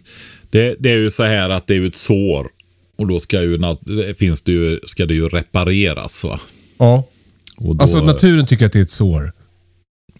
Det, 0.51 0.77
det 0.79 0.91
är 0.93 0.97
ju 0.97 1.11
så 1.11 1.23
här 1.23 1.51
att 1.51 1.67
det 1.67 1.75
är 1.75 1.79
ju 1.79 1.87
ett 1.87 1.97
sår. 1.97 2.49
Och 2.99 3.07
då 3.07 3.21
ska, 3.21 3.43
ju, 3.43 3.59
nat- 3.59 4.15
finns 4.19 4.43
det 4.43 4.53
ju, 4.53 4.81
ska 4.87 5.07
det 5.07 5.15
ju 5.15 5.29
repareras. 5.29 6.25
Va? 6.25 6.41
Ja. 6.79 7.05
Och 7.57 7.77
då, 7.77 7.83
Alltså 7.83 8.01
naturen 8.01 8.47
tycker 8.47 8.67
att 8.67 8.73
det 8.73 8.79
är 8.79 8.83
ett 8.83 8.91
sår. 8.91 9.33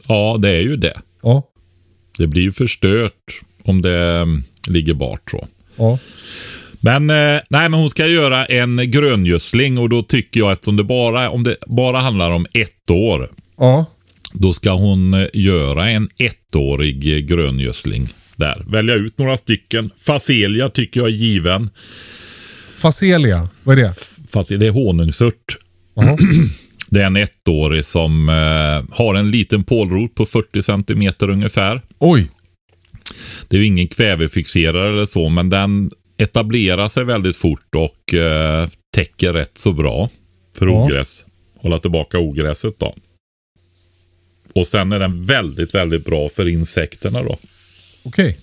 Ja, 0.07 0.39
det 0.43 0.51
är 0.51 0.61
ju 0.61 0.77
det. 0.77 1.01
Ja. 1.23 1.43
Det 2.19 2.27
blir 2.27 2.43
ju 2.43 2.53
förstört 2.53 3.41
om 3.63 3.83
det 3.83 3.99
mm, 3.99 4.43
ligger 4.69 4.95
bart 4.95 5.31
så. 5.31 5.47
Ja. 5.77 5.99
Men, 6.81 7.11
eh, 7.11 7.41
nej, 7.51 7.69
men 7.69 7.75
hon 7.75 7.91
ska 7.91 8.07
göra 8.07 8.47
en 8.47 8.91
gröngödsling 8.91 9.79
och 9.79 9.89
då 9.89 10.03
tycker 10.03 10.41
jag 10.41 10.53
eftersom 10.53 10.77
det 10.77 10.85
bara, 10.85 11.31
om 11.31 11.45
det 11.45 11.57
bara 11.67 12.01
handlar 12.01 12.31
om 12.31 12.47
ett 12.53 12.91
år. 12.91 13.31
Ja. 13.57 13.85
Då 14.33 14.53
ska 14.53 14.73
hon 14.73 15.15
eh, 15.15 15.27
göra 15.33 15.91
en 15.91 16.09
ettårig 16.19 17.29
gröngödsling 17.29 18.15
där. 18.37 18.65
Välja 18.69 18.95
ut 18.95 19.19
några 19.19 19.37
stycken. 19.37 19.91
Facelia 20.07 20.69
tycker 20.69 21.01
jag 21.01 21.09
är 21.09 21.13
given. 21.13 21.71
Facelia, 22.75 23.49
vad 23.63 23.79
är 23.79 23.83
det? 23.83 23.95
Fast 24.31 24.49
det 24.49 24.67
är 24.67 24.71
honungsört. 24.71 25.59
Det 26.89 27.03
är 27.03 27.07
en 27.07 27.17
ettårig 27.17 27.85
som 27.85 28.29
eh, 28.29 28.97
har 28.97 29.15
en 29.15 29.31
liten 29.31 29.65
pålrot 29.65 30.15
på 30.15 30.27
40 30.27 30.63
centimeter 30.63 31.31
ungefär. 31.31 31.83
Oj. 31.99 32.31
Det 33.49 33.57
är 33.57 33.61
ju 33.61 33.67
ingen 33.67 33.89
kvävefixerare 33.89 34.93
eller 34.93 35.07
så, 35.07 35.29
men 35.29 35.51
den 35.51 35.91
etablerar 36.17 36.89
sig 36.89 37.05
väldigt 37.05 37.37
fort 37.37 37.75
och 37.75 38.15
eh, 38.15 38.69
täcker 38.95 39.33
rätt 39.33 39.59
så 39.59 39.73
bra 39.73 40.11
för 40.59 40.67
Ja. 40.67 40.73
ogräs. 40.85 41.25
Hålla 41.61 41.79
tillbaka 41.79 42.19
ogräset 42.19 42.79
då. 42.79 42.95
Och 44.55 44.67
sen 44.67 44.93
är 44.93 44.99
den 44.99 45.25
väldigt, 45.25 45.75
väldigt 45.75 46.05
bra 46.05 46.29
för 46.29 46.49
insekterna 46.49 47.23
då. 47.23 47.39
Okej. 48.03 48.39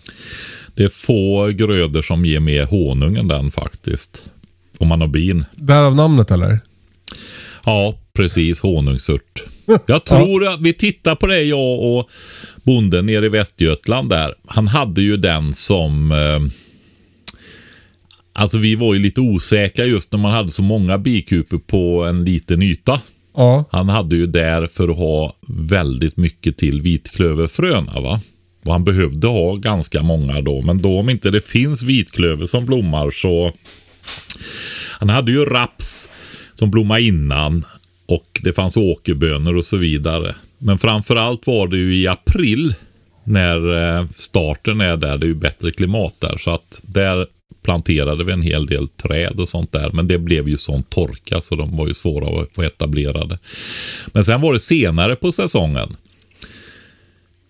Det 0.76 0.84
är 0.84 0.90
få 0.90 1.48
grödor 1.48 2.02
som 2.02 2.26
ger 2.26 2.40
mer 2.40 2.64
honung 2.66 3.16
än 3.18 3.28
den 3.28 3.52
faktiskt. 3.52 4.26
Om 4.78 4.88
man 4.88 5.02
har 5.02 5.08
bin. 5.08 5.46
Därav 5.56 5.96
namnet 5.96 6.32
eller? 6.32 6.60
Ja, 7.66 8.00
precis. 8.14 8.60
Honungsört. 8.60 9.44
Jag 9.86 10.06
tror 10.06 10.48
att 10.48 10.62
vi 10.62 10.74
tittar 10.74 11.16
på 11.16 11.28
det, 11.28 11.44
jag 11.44 11.80
och 11.80 12.10
bonden 12.64 13.06
nere 13.06 13.26
i 13.26 13.30
Västergötland 13.30 14.10
där. 14.10 14.34
Han 14.48 14.68
hade 14.68 15.02
ju 15.02 15.18
den 15.18 15.54
som... 15.54 16.12
Eh, 16.12 16.40
alltså 18.34 18.58
vi 18.58 18.76
var 18.76 18.94
ju 18.94 19.00
lite 19.00 19.22
osäkra 19.22 19.86
just 19.86 20.12
när 20.12 20.20
man 20.20 20.32
hade 20.32 20.50
så 20.50 20.64
många 20.64 20.98
bikuper 20.98 21.58
på 21.58 22.04
en 22.04 22.26
liten 22.26 22.62
yta. 22.62 23.02
Ja. 23.36 23.66
Han 23.72 23.90
hade 23.90 24.16
ju 24.16 24.28
där 24.28 24.68
för 24.68 24.90
att 24.90 24.98
ha 24.98 25.36
väldigt 25.48 26.18
mycket 26.18 26.58
till 26.58 26.82
vitklöverfröna 26.82 28.00
va. 28.00 28.22
Och 28.66 28.72
han 28.72 28.84
behövde 28.84 29.28
ha 29.28 29.56
ganska 29.56 30.02
många 30.02 30.42
då. 30.42 30.62
Men 30.62 30.82
då 30.82 31.00
om 31.00 31.10
inte 31.10 31.32
det 31.32 31.46
finns 31.46 31.84
vitklöver 31.84 32.46
som 32.46 32.66
blommar 32.66 33.12
så... 33.12 33.52
Han 35.00 35.10
hade 35.10 35.32
ju 35.32 35.46
raps 35.46 36.10
som 36.56 36.72
blommade 36.72 37.02
innan. 37.02 37.66
Och 38.06 38.42
det 38.44 38.54
fanns 38.54 38.78
åkerbönor 38.78 39.58
och 39.58 39.66
så 39.66 39.78
vidare. 39.78 40.36
Men 40.58 40.78
framförallt 40.78 41.48
var 41.48 41.68
det 41.68 41.78
ju 41.78 41.96
i 41.96 42.08
april. 42.08 42.76
När 43.24 43.98
eh, 44.00 44.06
starten 44.16 44.82
är 44.82 44.98
där. 44.98 45.18
Det 45.18 45.26
är 45.26 45.28
ju 45.28 45.36
bättre 45.36 45.72
klimat 45.72 46.16
där. 46.20 46.38
Så 46.38 46.52
att 46.52 46.82
där 46.84 47.28
planterade 47.64 48.24
vi 48.24 48.32
en 48.32 48.42
hel 48.42 48.66
del 48.66 48.88
träd 48.88 49.40
och 49.40 49.50
sånt 49.50 49.72
där. 49.72 49.92
Men 49.94 50.08
det 50.08 50.18
blev 50.18 50.50
ju 50.50 50.58
sån 50.58 50.84
torka 50.84 51.42
så 51.42 51.56
de 51.56 51.78
var 51.78 51.88
ju 51.88 51.94
svåra 51.94 52.42
att 52.42 52.56
få 52.56 52.64
etablerade. 52.64 53.40
Men 54.08 54.26
sen 54.26 54.42
var 54.42 54.54
det 54.54 54.60
senare 54.60 55.16
på 55.16 55.32
säsongen. 55.32 55.96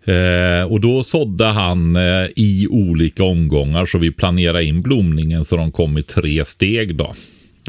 Eh, 0.05 0.72
och 0.72 0.81
då 0.81 1.03
sådde 1.03 1.45
han 1.45 1.95
eh, 1.95 2.27
i 2.36 2.67
olika 2.69 3.24
omgångar 3.24 3.86
så 3.86 3.98
vi 3.98 4.12
planerade 4.12 4.65
in 4.65 4.81
blomningen 4.81 5.45
så 5.45 5.57
de 5.57 5.72
kom 5.72 5.98
i 5.98 6.03
tre 6.03 6.45
steg 6.45 6.95
då. 6.95 7.15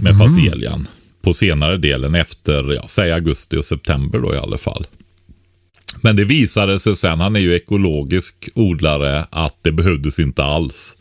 Med 0.03 0.19
faselian. 0.19 0.89
På 1.25 1.35
senare 1.35 1.77
delen 1.77 2.15
efter, 2.15 2.73
ja, 2.73 2.85
säg 2.87 3.13
augusti 3.13 3.57
och 3.57 3.65
september 3.65 4.19
då 4.19 4.35
i 4.35 4.39
alla 4.39 4.59
fall. 4.59 4.87
Men 6.03 6.17
det 6.17 6.25
visade 6.25 6.81
sig 6.81 6.97
sen, 6.97 7.21
han 7.21 7.37
är 7.37 7.41
ju 7.41 7.55
ekologisk 7.55 8.49
odlare, 8.55 9.27
att 9.31 9.59
det 9.63 9.73
behövdes 9.73 10.19
inte 10.19 10.45
alls. 10.45 10.97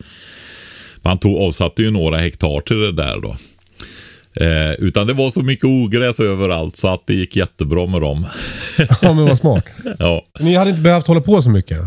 Man 1.02 1.20
tog, 1.20 1.38
avsatte 1.38 1.82
ju 1.82 1.92
några 1.92 2.18
hektar 2.18 2.62
till 2.62 2.80
det 2.80 2.92
där 2.92 3.20
då. 3.22 3.38
Eh, 4.46 4.74
utan 4.74 5.08
det 5.08 5.14
var 5.14 5.30
så 5.30 5.42
mycket 5.42 5.66
ogräs 5.66 6.20
överallt 6.20 6.78
så 6.78 6.88
att 6.88 7.08
det 7.08 7.14
gick 7.14 7.36
jättebra 7.36 7.86
med 7.88 8.02
dem. 8.02 8.28
ja, 9.02 9.14
men 9.14 9.26
vad 9.26 9.38
smart. 9.38 9.66
ja. 10.00 10.26
Ni 10.40 10.56
hade 10.56 10.70
inte 10.70 10.82
behövt 10.82 11.08
hålla 11.08 11.22
på 11.22 11.42
så 11.42 11.50
mycket. 11.50 11.80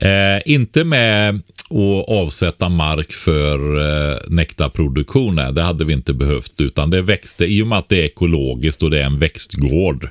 Eh, 0.00 0.40
inte 0.44 0.84
med 0.84 1.42
att 1.70 2.08
avsätta 2.08 2.68
mark 2.68 3.12
för 3.12 3.80
eh, 3.80 4.18
nektarproduktion. 4.28 5.36
Det 5.36 5.62
hade 5.62 5.84
vi 5.84 5.92
inte 5.92 6.14
behövt. 6.14 6.60
Utan 6.60 6.90
det 6.90 7.02
växte, 7.02 7.44
i 7.44 7.62
och 7.62 7.66
med 7.66 7.78
att 7.78 7.88
det 7.88 8.00
är 8.00 8.04
ekologiskt 8.04 8.82
och 8.82 8.90
det 8.90 9.00
är 9.00 9.06
en 9.06 9.18
växtgård. 9.18 10.08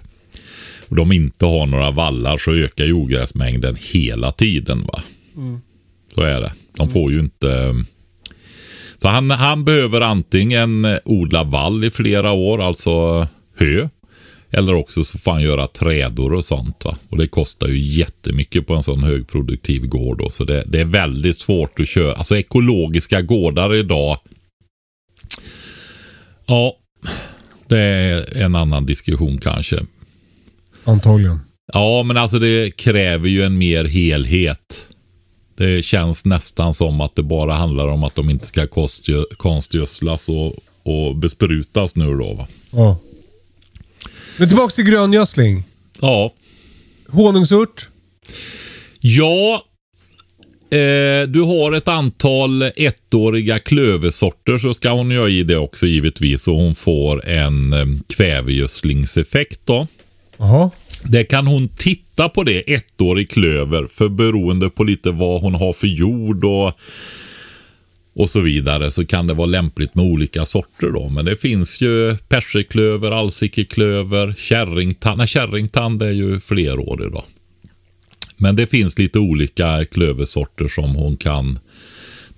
Och 0.89 0.95
de 0.95 1.11
inte 1.11 1.45
har 1.45 1.65
några 1.65 1.91
vallar 1.91 2.37
så 2.37 2.53
ökar 2.53 2.85
ju 2.85 2.93
ogräsmängden 2.93 3.77
hela 3.93 4.31
tiden. 4.31 4.85
va. 4.85 5.03
Så 6.15 6.21
är 6.21 6.41
det. 6.41 6.53
De 6.77 6.89
får 6.89 7.11
ju 7.11 7.19
inte... 7.19 7.75
Så 9.01 9.07
han, 9.07 9.31
han 9.31 9.63
behöver 9.63 10.01
antingen 10.01 10.97
odla 11.05 11.43
vall 11.43 11.83
i 11.83 11.91
flera 11.91 12.31
år, 12.31 12.61
alltså 12.61 13.27
hö. 13.57 13.89
Eller 14.51 14.75
också 14.75 15.03
så 15.03 15.17
får 15.17 15.31
han 15.31 15.41
göra 15.41 15.67
trädor 15.67 16.33
och 16.33 16.45
sånt. 16.45 16.85
Va? 16.85 16.97
Och 17.09 17.17
det 17.17 17.27
kostar 17.27 17.67
ju 17.67 17.79
jättemycket 17.79 18.67
på 18.67 18.75
en 18.75 18.83
sån 18.83 19.03
högproduktiv 19.03 19.87
gård. 19.87 20.17
Då. 20.17 20.29
Så 20.29 20.43
det, 20.43 20.63
det 20.67 20.81
är 20.81 20.85
väldigt 20.85 21.39
svårt 21.39 21.79
att 21.79 21.87
köra. 21.87 22.15
Alltså 22.15 22.37
ekologiska 22.37 23.21
gårdar 23.21 23.75
idag. 23.75 24.17
Ja, 26.45 26.73
det 27.67 27.79
är 27.79 28.37
en 28.37 28.55
annan 28.55 28.85
diskussion 28.85 29.37
kanske. 29.37 29.79
Antagligen. 30.83 31.39
Ja, 31.73 32.03
men 32.05 32.17
alltså 32.17 32.39
det 32.39 32.71
kräver 32.71 33.27
ju 33.27 33.43
en 33.43 33.57
mer 33.57 33.85
helhet. 33.85 34.85
Det 35.55 35.85
känns 35.85 36.25
nästan 36.25 36.73
som 36.73 37.01
att 37.01 37.15
det 37.15 37.23
bara 37.23 37.53
handlar 37.53 37.87
om 37.87 38.03
att 38.03 38.15
de 38.15 38.29
inte 38.29 38.45
ska 38.47 38.67
konstgödslas 39.37 40.29
och, 40.29 40.55
och 40.83 41.15
besprutas 41.15 41.95
nu 41.95 42.05
då. 42.17 42.33
Va? 42.33 42.47
Ja. 42.71 42.97
Men 44.39 44.47
tillbaks 44.47 44.75
till 44.75 44.83
gröngödsling. 44.83 45.63
Ja. 46.01 46.33
Honungsört. 47.07 47.87
Ja, 48.99 49.63
eh, 50.71 51.27
du 51.27 51.41
har 51.41 51.71
ett 51.71 51.87
antal 51.87 52.61
ettåriga 52.61 53.59
klöversorter 53.59 54.57
så 54.57 54.73
ska 54.73 54.89
hon 54.89 55.17
ha 55.17 55.29
i 55.29 55.43
det 55.43 55.57
också 55.57 55.85
givetvis. 55.85 56.47
Och 56.47 56.55
hon 56.55 56.75
får 56.75 57.25
en 57.25 57.73
eh, 57.73 57.85
kvävegödslingseffekt 58.15 59.61
då. 59.65 59.87
Jaha. 60.37 60.71
Det 61.03 61.23
kan 61.23 61.47
hon 61.47 61.67
titta 61.67 62.29
på 62.29 62.43
det, 62.43 62.73
ettårig 62.73 63.29
klöver, 63.29 63.87
för 63.87 64.09
beroende 64.09 64.69
på 64.69 64.83
lite 64.83 65.11
vad 65.11 65.41
hon 65.41 65.55
har 65.55 65.73
för 65.73 65.87
jord 65.87 66.45
och, 66.45 66.73
och 68.15 68.29
så 68.29 68.39
vidare 68.39 68.91
så 68.91 69.05
kan 69.05 69.27
det 69.27 69.33
vara 69.33 69.47
lämpligt 69.47 69.95
med 69.95 70.05
olika 70.05 70.45
sorter 70.45 70.91
då. 70.91 71.09
Men 71.09 71.25
det 71.25 71.35
finns 71.37 71.81
ju 71.81 72.17
persiklöver, 72.17 73.11
alsikeklöver, 73.11 74.33
kärringtand. 74.37 75.17
Nej, 75.17 75.27
kärringtand 75.27 76.01
är 76.03 76.11
ju 76.11 76.39
flerårig 76.39 77.11
då. 77.11 77.25
Men 78.37 78.55
det 78.55 78.67
finns 78.67 78.99
lite 78.99 79.19
olika 79.19 79.85
klöversorter 79.85 80.67
som 80.67 80.95
hon 80.95 81.17
kan 81.17 81.59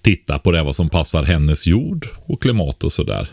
titta 0.02 0.40
på 0.40 0.52
det, 0.52 0.64
vad 0.64 0.76
som 0.76 0.90
passar 0.90 1.24
hennes 1.24 1.68
jord 1.68 2.08
och 2.26 2.42
klimat 2.42 2.84
och 2.84 2.94
sådär. 2.94 3.30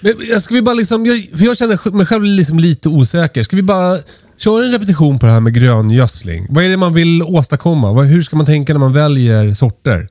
Men 0.00 0.14
jag- 0.30 0.42
ska 0.42 0.54
vi 0.54 0.62
bara 0.62 0.74
liksom, 0.74 1.06
jag, 1.06 1.38
för 1.38 1.44
jag 1.44 1.56
känner 1.56 1.90
mig 1.96 2.06
själv 2.06 2.24
liksom 2.24 2.58
lite 2.58 2.88
osäker. 2.88 3.42
Ska 3.42 3.56
vi 3.56 3.62
bara 3.62 3.98
köra 4.38 4.64
en 4.64 4.72
repetition 4.72 5.18
på 5.18 5.26
det 5.26 5.32
här 5.32 5.40
med 5.40 5.54
gröngödsling? 5.54 6.46
Vad 6.50 6.64
är 6.64 6.68
det 6.68 6.76
man 6.76 6.94
vill 6.94 7.22
åstadkomma? 7.22 8.02
Hur 8.02 8.22
ska 8.22 8.36
man 8.36 8.46
tänka 8.46 8.72
när 8.72 8.80
man 8.80 8.92
väljer 8.92 9.54
sorter? 9.54 10.08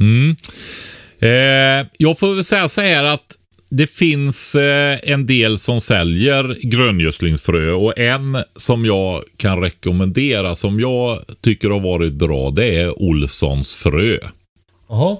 Mm. 0.00 0.36
Eh, 1.18 1.86
jag 1.98 2.18
får 2.18 2.34
väl 2.34 2.44
säga 2.44 2.68
så 2.68 2.80
här 2.80 3.04
att 3.04 3.36
det 3.70 3.86
finns 3.86 4.54
eh, 4.54 4.98
en 5.02 5.26
del 5.26 5.58
som 5.58 5.80
säljer 5.80 6.58
gröngödslingsfrö 6.62 7.70
och 7.70 7.98
en 7.98 8.38
som 8.56 8.84
jag 8.84 9.22
kan 9.36 9.60
rekommendera 9.60 10.54
som 10.54 10.80
jag 10.80 11.18
tycker 11.40 11.70
har 11.70 11.80
varit 11.80 12.12
bra 12.12 12.50
det 12.50 12.80
är 12.80 13.02
Olssons 13.02 13.74
frö. 13.74 14.18
Jaha. 14.88 15.16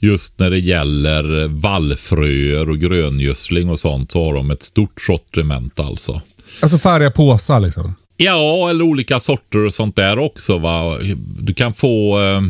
Just 0.00 0.38
när 0.38 0.50
det 0.50 0.58
gäller 0.58 1.48
vallfröer 1.48 2.70
och 2.70 2.78
gröngödsling 2.78 3.70
och 3.70 3.78
sånt 3.78 4.12
så 4.12 4.24
har 4.24 4.34
de 4.34 4.50
ett 4.50 4.62
stort 4.62 5.02
sortiment 5.02 5.80
alltså. 5.80 6.20
Alltså 6.60 6.78
färdiga 6.78 7.10
påsar 7.10 7.60
liksom. 7.60 7.94
Ja, 8.16 8.70
eller 8.70 8.84
olika 8.84 9.20
sorter 9.20 9.58
och 9.58 9.74
sånt 9.74 9.96
där 9.96 10.18
också. 10.18 10.58
Va? 10.58 10.98
Du 11.38 11.54
kan 11.54 11.74
få... 11.74 12.20
Eh, 12.20 12.40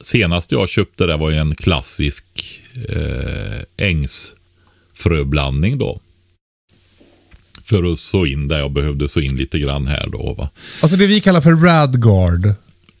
senast 0.00 0.52
jag 0.52 0.68
köpte 0.68 1.06
det 1.06 1.16
var 1.16 1.30
ju 1.30 1.36
en 1.36 1.54
klassisk 1.54 2.24
eh, 2.88 3.86
ängsfröblandning 3.86 5.78
då. 5.78 6.00
För 7.64 7.92
att 7.92 7.98
så 7.98 8.26
in 8.26 8.48
där 8.48 8.58
jag 8.58 8.72
behövde 8.72 9.08
så 9.08 9.20
in 9.20 9.36
lite 9.36 9.58
grann 9.58 9.86
här 9.86 10.08
då. 10.08 10.34
Va? 10.34 10.50
Alltså 10.80 10.96
det 10.96 11.06
vi 11.06 11.20
kallar 11.20 11.40
för 11.40 11.50
radguard. 11.50 12.54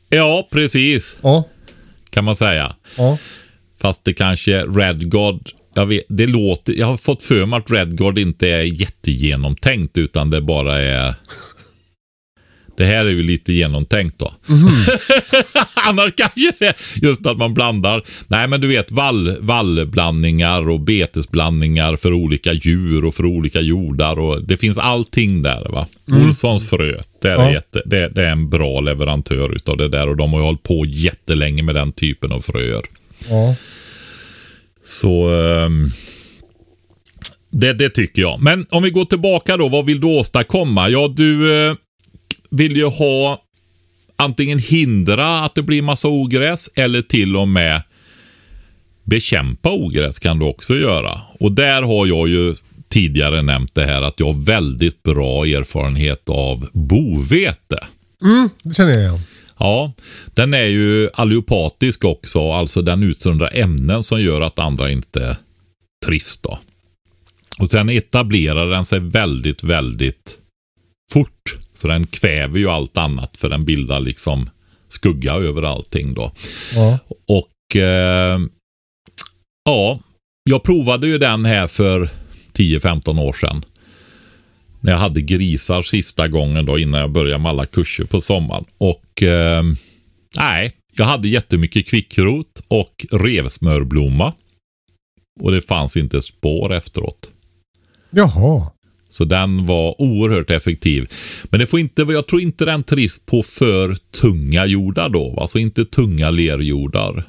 Ja, 0.08 0.48
precis. 0.50 1.16
Ja. 1.22 1.48
Kan 2.10 2.24
man 2.24 2.36
säga. 2.36 2.74
Ja. 2.96 3.18
Fast 3.80 4.04
det 4.04 4.14
kanske 4.14 4.64
Redguard. 4.64 5.50
Jag, 5.74 5.86
vet, 5.86 6.02
det 6.08 6.26
låter, 6.26 6.72
jag 6.72 6.86
har 6.86 6.96
fått 6.96 7.22
för 7.22 7.46
mig 7.46 7.58
att 7.58 7.70
Redguard 7.70 8.18
inte 8.18 8.48
är 8.48 8.62
jättegenomtänkt 8.62 9.98
utan 9.98 10.30
det 10.30 10.40
bara 10.40 10.78
är... 10.78 11.14
Det 12.76 12.84
här 12.84 13.04
är 13.04 13.10
ju 13.10 13.22
lite 13.22 13.52
genomtänkt 13.52 14.18
då. 14.18 14.32
Annars 15.88 16.12
kanske 16.16 16.52
det 16.58 16.74
just 17.02 17.26
att 17.26 17.36
man 17.36 17.54
blandar. 17.54 18.02
Nej 18.28 18.48
men 18.48 18.60
du 18.60 18.68
vet 18.68 18.90
vall, 18.90 19.36
vallblandningar 19.40 20.68
och 20.70 20.80
betesblandningar 20.80 21.96
för 21.96 22.12
olika 22.12 22.52
djur 22.52 23.04
och 23.04 23.14
för 23.14 23.24
olika 23.26 23.60
jordar. 23.60 24.18
Och 24.18 24.42
det 24.42 24.56
finns 24.56 24.78
allting 24.78 25.42
där 25.42 25.68
va. 25.70 25.86
Olssons 26.12 26.70
frö. 26.70 27.00
Det 27.22 27.28
är, 27.28 27.36
Ja. 27.36 27.50
jätte, 27.52 27.82
det, 27.86 28.08
det 28.08 28.22
är 28.24 28.30
en 28.32 28.50
bra 28.50 28.80
leverantör 28.80 29.54
utav 29.56 29.76
det 29.76 29.88
där 29.88 30.08
och 30.08 30.16
de 30.16 30.32
har 30.32 30.40
ju 30.40 30.44
hållit 30.44 30.62
på 30.62 30.84
jättelänge 30.86 31.62
med 31.62 31.74
den 31.74 31.92
typen 31.92 32.32
av 32.32 32.40
fröer. 32.40 32.82
Ja. 33.28 33.54
Så 34.84 35.28
ehm, 35.28 35.90
det, 37.52 37.72
det 37.72 37.88
tycker 37.90 38.22
jag. 38.22 38.42
Men 38.42 38.66
om 38.70 38.82
vi 38.82 38.90
går 38.90 39.04
tillbaka 39.04 39.56
då, 39.56 39.68
vad 39.68 39.86
vill 39.86 40.00
du 40.00 40.06
åstadkomma? 40.06 40.88
Ja, 40.88 41.08
du 41.16 41.56
eh, 41.68 41.74
vill 42.50 42.76
ju 42.76 42.86
ha 42.86 43.42
antingen 44.16 44.58
hindra 44.58 45.40
att 45.40 45.54
det 45.54 45.62
blir 45.62 45.82
massa 45.82 46.08
ogräs 46.08 46.70
eller 46.74 47.02
till 47.02 47.36
och 47.36 47.48
med 47.48 47.82
bekämpa 49.04 49.70
ogräs 49.70 50.18
kan 50.18 50.38
du 50.38 50.44
också 50.44 50.76
göra. 50.76 51.20
Och 51.40 51.52
där 51.52 51.82
har 51.82 52.06
jag 52.06 52.28
ju 52.28 52.54
tidigare 52.88 53.42
nämnt 53.42 53.74
det 53.74 53.84
här 53.84 54.02
att 54.02 54.20
jag 54.20 54.26
har 54.26 54.44
väldigt 54.44 55.02
bra 55.02 55.46
erfarenhet 55.46 56.28
av 56.28 56.68
bovete. 56.72 57.86
Mm, 58.22 58.48
det 58.62 58.74
känner 58.74 58.92
jag 58.92 59.00
igen. 59.00 59.20
Ja, 59.58 59.92
den 60.34 60.54
är 60.54 60.66
ju 60.66 61.10
allopatisk 61.14 62.04
också, 62.04 62.52
alltså 62.52 62.82
den 62.82 63.02
utsöndrar 63.02 63.50
ämnen 63.54 64.02
som 64.02 64.22
gör 64.22 64.40
att 64.40 64.58
andra 64.58 64.90
inte 64.90 65.36
trivs 66.06 66.38
då. 66.38 66.58
Och 67.58 67.70
sen 67.70 67.88
etablerar 67.88 68.70
den 68.70 68.84
sig 68.84 69.00
väldigt, 69.00 69.62
väldigt 69.62 70.38
fort. 71.12 71.56
Så 71.76 71.88
den 71.88 72.06
kväver 72.06 72.58
ju 72.58 72.68
allt 72.68 72.96
annat 72.96 73.36
för 73.36 73.48
den 73.48 73.64
bildar 73.64 74.00
liksom 74.00 74.50
skugga 74.88 75.34
över 75.34 75.62
allting 75.62 76.14
då. 76.14 76.32
Ja. 76.74 76.98
Och 77.26 77.76
eh, 77.76 78.40
ja, 79.64 80.00
jag 80.50 80.62
provade 80.62 81.06
ju 81.06 81.18
den 81.18 81.44
här 81.44 81.66
för 81.66 82.08
10-15 82.52 83.20
år 83.20 83.32
sedan. 83.32 83.64
När 84.80 84.92
jag 84.92 84.98
hade 84.98 85.20
grisar 85.20 85.82
sista 85.82 86.28
gången 86.28 86.66
då 86.66 86.78
innan 86.78 87.00
jag 87.00 87.10
började 87.10 87.42
med 87.42 87.50
alla 87.50 87.66
kurser 87.66 88.04
på 88.04 88.20
sommaren. 88.20 88.64
Och 88.78 89.22
eh, 89.22 89.62
nej, 90.36 90.72
jag 90.96 91.04
hade 91.04 91.28
jättemycket 91.28 91.86
kvickrot 91.86 92.62
och 92.68 93.06
revsmörblomma. 93.12 94.32
Och 95.40 95.52
det 95.52 95.60
fanns 95.60 95.96
inte 95.96 96.22
spår 96.22 96.72
efteråt. 96.72 97.30
Jaha. 98.10 98.70
Så 99.16 99.24
den 99.24 99.66
var 99.66 100.00
oerhört 100.00 100.50
effektiv. 100.50 101.08
Men 101.44 101.60
det 101.60 101.66
får 101.66 101.80
inte, 101.80 102.02
jag 102.02 102.26
tror 102.26 102.42
inte 102.42 102.64
den 102.64 102.82
trivs 102.82 103.26
på 103.26 103.42
för 103.42 103.96
tunga 104.20 104.66
jordar 104.66 105.08
då. 105.08 105.38
Alltså 105.40 105.58
inte 105.58 105.84
tunga 105.84 106.30
lerjordar. 106.30 107.24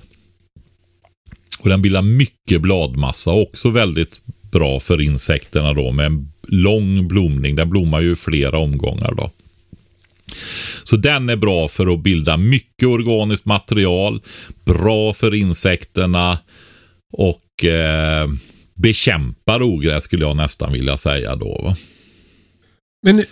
Och 1.60 1.70
den 1.70 1.82
bildar 1.82 2.02
mycket 2.02 2.62
bladmassa. 2.62 3.32
Också 3.32 3.70
väldigt 3.70 4.22
bra 4.52 4.80
för 4.80 5.02
insekterna 5.02 5.74
då 5.74 5.92
med 5.92 6.06
en 6.06 6.32
lång 6.48 7.08
blomning. 7.08 7.56
Den 7.56 7.70
blommar 7.70 8.02
ju 8.02 8.12
i 8.12 8.16
flera 8.16 8.58
omgångar 8.58 9.14
då. 9.18 9.32
Så 10.84 10.98
den 10.98 11.30
är 11.30 11.36
bra 11.36 11.68
för 11.68 11.94
att 11.94 12.04
bilda 12.04 12.38
mycket 12.38 12.88
organiskt 12.88 13.46
material. 13.46 14.22
Bra 14.66 15.14
för 15.14 15.34
insekterna. 15.34 16.40
Och 17.14 17.66
eh, 17.66 18.28
bekämpar 18.78 19.64
ogräs 19.64 20.04
skulle 20.04 20.26
jag 20.26 20.38
nästan 20.38 20.74
vilja 20.74 20.98
säga 20.98 21.36
då. 21.36 21.62
Va? 21.64 21.76
Men 23.04 23.16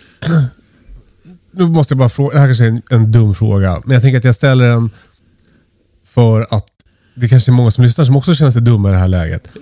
nu 1.50 1.66
måste 1.66 1.92
jag 1.92 1.98
bara 1.98 2.08
fråga. 2.08 2.34
Det 2.34 2.40
här 2.40 2.46
kanske 2.46 2.64
är 2.64 2.68
en, 2.68 2.82
en 2.90 3.12
dum 3.12 3.34
fråga. 3.34 3.82
Men 3.84 3.94
jag 3.94 4.02
tänker 4.02 4.18
att 4.18 4.24
jag 4.24 4.34
ställer 4.34 4.68
den 4.68 4.90
för 6.04 6.46
att 6.50 6.66
det 7.14 7.28
kanske 7.28 7.50
är 7.50 7.52
många 7.52 7.70
som 7.70 7.84
lyssnar 7.84 8.04
som 8.04 8.16
också 8.16 8.34
känner 8.34 8.50
sig 8.50 8.62
dumma 8.62 8.88
i 8.88 8.92
det 8.92 8.98
här 8.98 9.08
läget. 9.08 9.48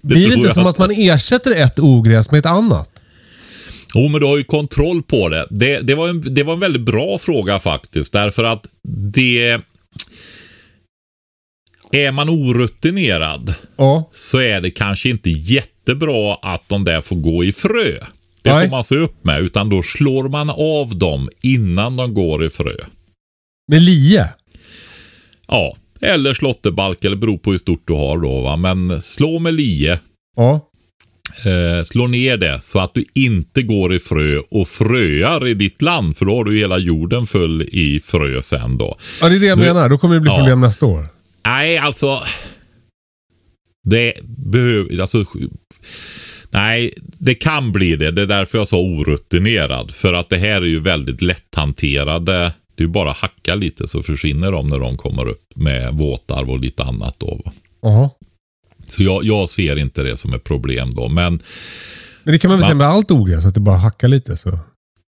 Blir 0.00 0.28
det 0.28 0.34
inte 0.34 0.54
som 0.54 0.66
att 0.66 0.78
man 0.78 0.90
ersätter 0.90 1.62
ett 1.62 1.78
ogräs 1.78 2.30
med 2.30 2.38
ett 2.38 2.46
annat? 2.46 2.90
Jo, 3.94 4.08
men 4.08 4.20
du 4.20 4.26
har 4.26 4.36
ju 4.36 4.44
kontroll 4.44 5.02
på 5.02 5.28
det. 5.28 5.46
Det, 5.50 5.80
det, 5.80 5.94
var, 5.94 6.08
en, 6.08 6.34
det 6.34 6.42
var 6.42 6.54
en 6.54 6.60
väldigt 6.60 6.82
bra 6.82 7.18
fråga 7.18 7.60
faktiskt. 7.60 8.12
Därför 8.12 8.44
att 8.44 8.66
det... 9.12 9.60
Är 11.92 12.12
man 12.12 12.28
orutinerad 12.28 13.54
Ja. 13.76 14.10
så 14.12 14.38
är 14.38 14.60
det 14.60 14.70
kanske 14.70 15.08
inte 15.10 15.30
jättebra 15.30 16.34
att 16.42 16.68
de 16.68 16.84
där 16.84 17.00
får 17.00 17.16
gå 17.16 17.44
i 17.44 17.52
frö. 17.52 17.92
Det 18.42 18.52
Nej. 18.54 18.66
får 18.66 18.70
man 18.76 18.84
se 18.84 18.94
upp 18.96 19.24
med. 19.24 19.40
Utan 19.40 19.68
då 19.70 19.82
slår 19.82 20.28
man 20.28 20.50
av 20.50 20.98
dem 20.98 21.28
innan 21.42 21.96
de 21.96 22.14
går 22.14 22.44
i 22.44 22.50
frö. 22.50 22.74
Med 23.68 23.82
lie? 23.82 24.24
Ja, 25.48 25.76
eller 26.00 26.34
slåtterbalk 26.34 27.04
eller 27.04 27.16
beror 27.16 27.38
på 27.38 27.50
hur 27.50 27.58
stort 27.58 27.82
du 27.86 27.92
har 27.92 28.18
då. 28.18 28.40
Va? 28.40 28.56
Men 28.56 29.02
slå 29.02 29.38
med 29.38 29.54
lie. 29.54 29.98
Ja. 30.36 30.60
eh, 31.46 31.84
slå 31.84 32.06
ner 32.06 32.36
det 32.36 32.60
så 32.62 32.78
att 32.78 32.94
du 32.94 33.04
inte 33.14 33.62
går 33.62 33.94
i 33.94 33.98
frö 33.98 34.38
och 34.50 34.68
fröar 34.68 35.48
i 35.48 35.54
ditt 35.54 35.82
land. 35.82 36.16
För 36.16 36.24
då 36.26 36.36
har 36.36 36.44
du 36.44 36.58
hela 36.58 36.78
jorden 36.78 37.26
full 37.26 37.62
i 37.62 38.00
frö 38.04 38.42
sen 38.42 38.78
då. 38.78 38.96
Ja, 39.20 39.28
det 39.28 39.36
är 39.36 39.40
det 39.40 39.46
jag 39.46 39.58
Nu- 39.58 39.64
menar. 39.64 39.88
Då 39.88 39.98
kommer 39.98 40.14
det 40.14 40.20
bli 40.20 40.30
Ja. 40.30 40.36
problem 40.36 40.60
nästa 40.60 40.86
år. 40.86 41.06
Nej, 41.44 41.78
alltså. 41.78 42.22
Det 43.90 44.14
behöver, 44.26 45.00
alltså. 45.00 45.24
Nej, 46.50 46.92
det 46.98 47.34
kan 47.34 47.72
bli 47.72 47.96
det. 47.96 48.10
Det 48.10 48.22
är 48.22 48.26
därför 48.26 48.58
jag 48.58 48.68
sa 48.68 48.76
orutinerad. 48.78 49.90
För 49.94 50.14
att 50.14 50.28
det 50.28 50.38
här 50.38 50.62
är 50.62 50.66
ju 50.66 50.80
väldigt 50.80 51.22
lätthanterade. 51.22 52.52
Det 52.76 52.82
är 52.82 52.86
ju 52.86 52.92
bara 52.92 53.10
att 53.10 53.16
hacka 53.16 53.54
lite 53.54 53.88
så 53.88 54.02
försvinner 54.02 54.52
de 54.52 54.68
när 54.68 54.78
de 54.78 54.96
kommer 54.96 55.28
upp 55.28 55.52
med 55.56 55.94
våtarv 55.94 56.50
och 56.50 56.60
lite 56.60 56.82
annat 56.82 57.14
då. 57.18 57.42
va. 57.44 57.52
Jaha. 57.82 58.10
Så 58.86 59.02
jag, 59.02 59.24
jag 59.24 59.48
ser 59.50 59.78
inte 59.78 60.02
det 60.02 60.16
som 60.16 60.34
ett 60.34 60.44
problem 60.44 60.94
då. 60.94 61.08
Men 61.08 61.42
Men 62.22 62.32
det 62.32 62.38
kan 62.38 62.48
man 62.48 62.58
väl 62.58 62.64
säga 62.64 62.74
med 62.74 62.86
allt 62.86 63.10
ogräs, 63.10 63.46
att 63.46 63.54
det 63.54 63.60
bara 63.60 63.76
hackar 63.76 64.08
lite 64.08 64.36
så. 64.36 64.58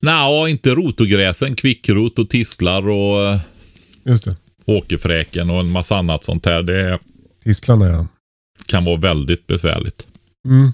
nej, 0.02 0.50
inte 0.50 0.70
rotogräsen. 0.70 1.54
Kvickrot 1.54 2.18
och 2.18 2.30
tistlar 2.30 2.88
och 2.88 3.20
eh, 3.26 3.40
Just 4.04 4.24
det. 4.24 4.36
Åkerfräken 4.70 5.50
och 5.50 5.60
en 5.60 5.70
massa 5.70 5.96
annat 5.96 6.24
sånt 6.24 6.46
här. 6.46 6.62
Det 6.62 6.98
Tistlarna 7.44 7.88
ja. 7.88 8.06
kan 8.66 8.84
vara 8.84 8.96
väldigt 8.96 9.46
besvärligt. 9.46 10.06
Mm. 10.44 10.72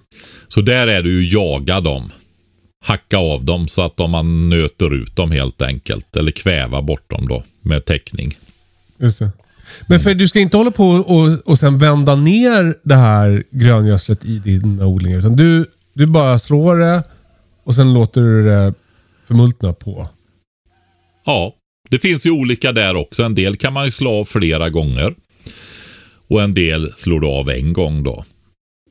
Så 0.49 0.61
där 0.61 0.87
är 0.87 1.03
det 1.03 1.09
ju 1.09 1.29
jaga 1.29 1.81
dem. 1.81 2.13
Hacka 2.85 3.19
av 3.19 3.45
dem 3.45 3.69
så 3.69 3.83
att 3.83 3.99
man 3.99 4.49
nöter 4.49 4.95
ut 4.95 5.17
dem 5.17 5.31
helt 5.31 5.63
enkelt. 5.63 6.17
Eller 6.17 6.31
kväva 6.31 6.83
bort 6.83 7.11
dem 7.11 7.29
då 7.29 7.43
med 7.61 7.85
täckning. 7.85 8.39
Just 8.99 9.19
det. 9.19 9.31
Men 9.89 10.01
för 10.01 10.15
du 10.15 10.29
ska 10.29 10.41
inte 10.41 10.57
hålla 10.57 10.71
på 10.71 10.85
och, 10.87 11.51
och 11.51 11.59
sen 11.59 11.79
vända 11.79 12.15
ner 12.15 12.75
det 12.83 12.95
här 12.95 13.45
gröngödslet 13.51 14.25
i 14.25 14.39
dina 14.39 14.87
odlingar. 14.87 15.19
Utan 15.19 15.37
du, 15.37 15.67
du 15.93 16.07
bara 16.07 16.39
slår 16.39 16.77
det 16.77 17.03
och 17.65 17.75
sen 17.75 17.95
låter 17.95 18.21
du 18.21 18.45
det 18.45 18.75
förmultna 19.27 19.73
på. 19.73 20.09
Ja, 21.25 21.55
det 21.88 21.99
finns 21.99 22.27
ju 22.27 22.31
olika 22.31 22.72
där 22.72 22.96
också. 22.96 23.22
En 23.22 23.35
del 23.35 23.57
kan 23.57 23.72
man 23.72 23.87
ju 23.87 23.92
slå 23.92 24.11
av 24.11 24.25
flera 24.25 24.70
gånger. 24.70 25.14
Och 26.29 26.42
en 26.42 26.55
del 26.55 26.92
slår 26.92 27.20
du 27.20 27.27
av 27.27 27.51
en 27.51 27.72
gång 27.72 28.03
då. 28.03 28.25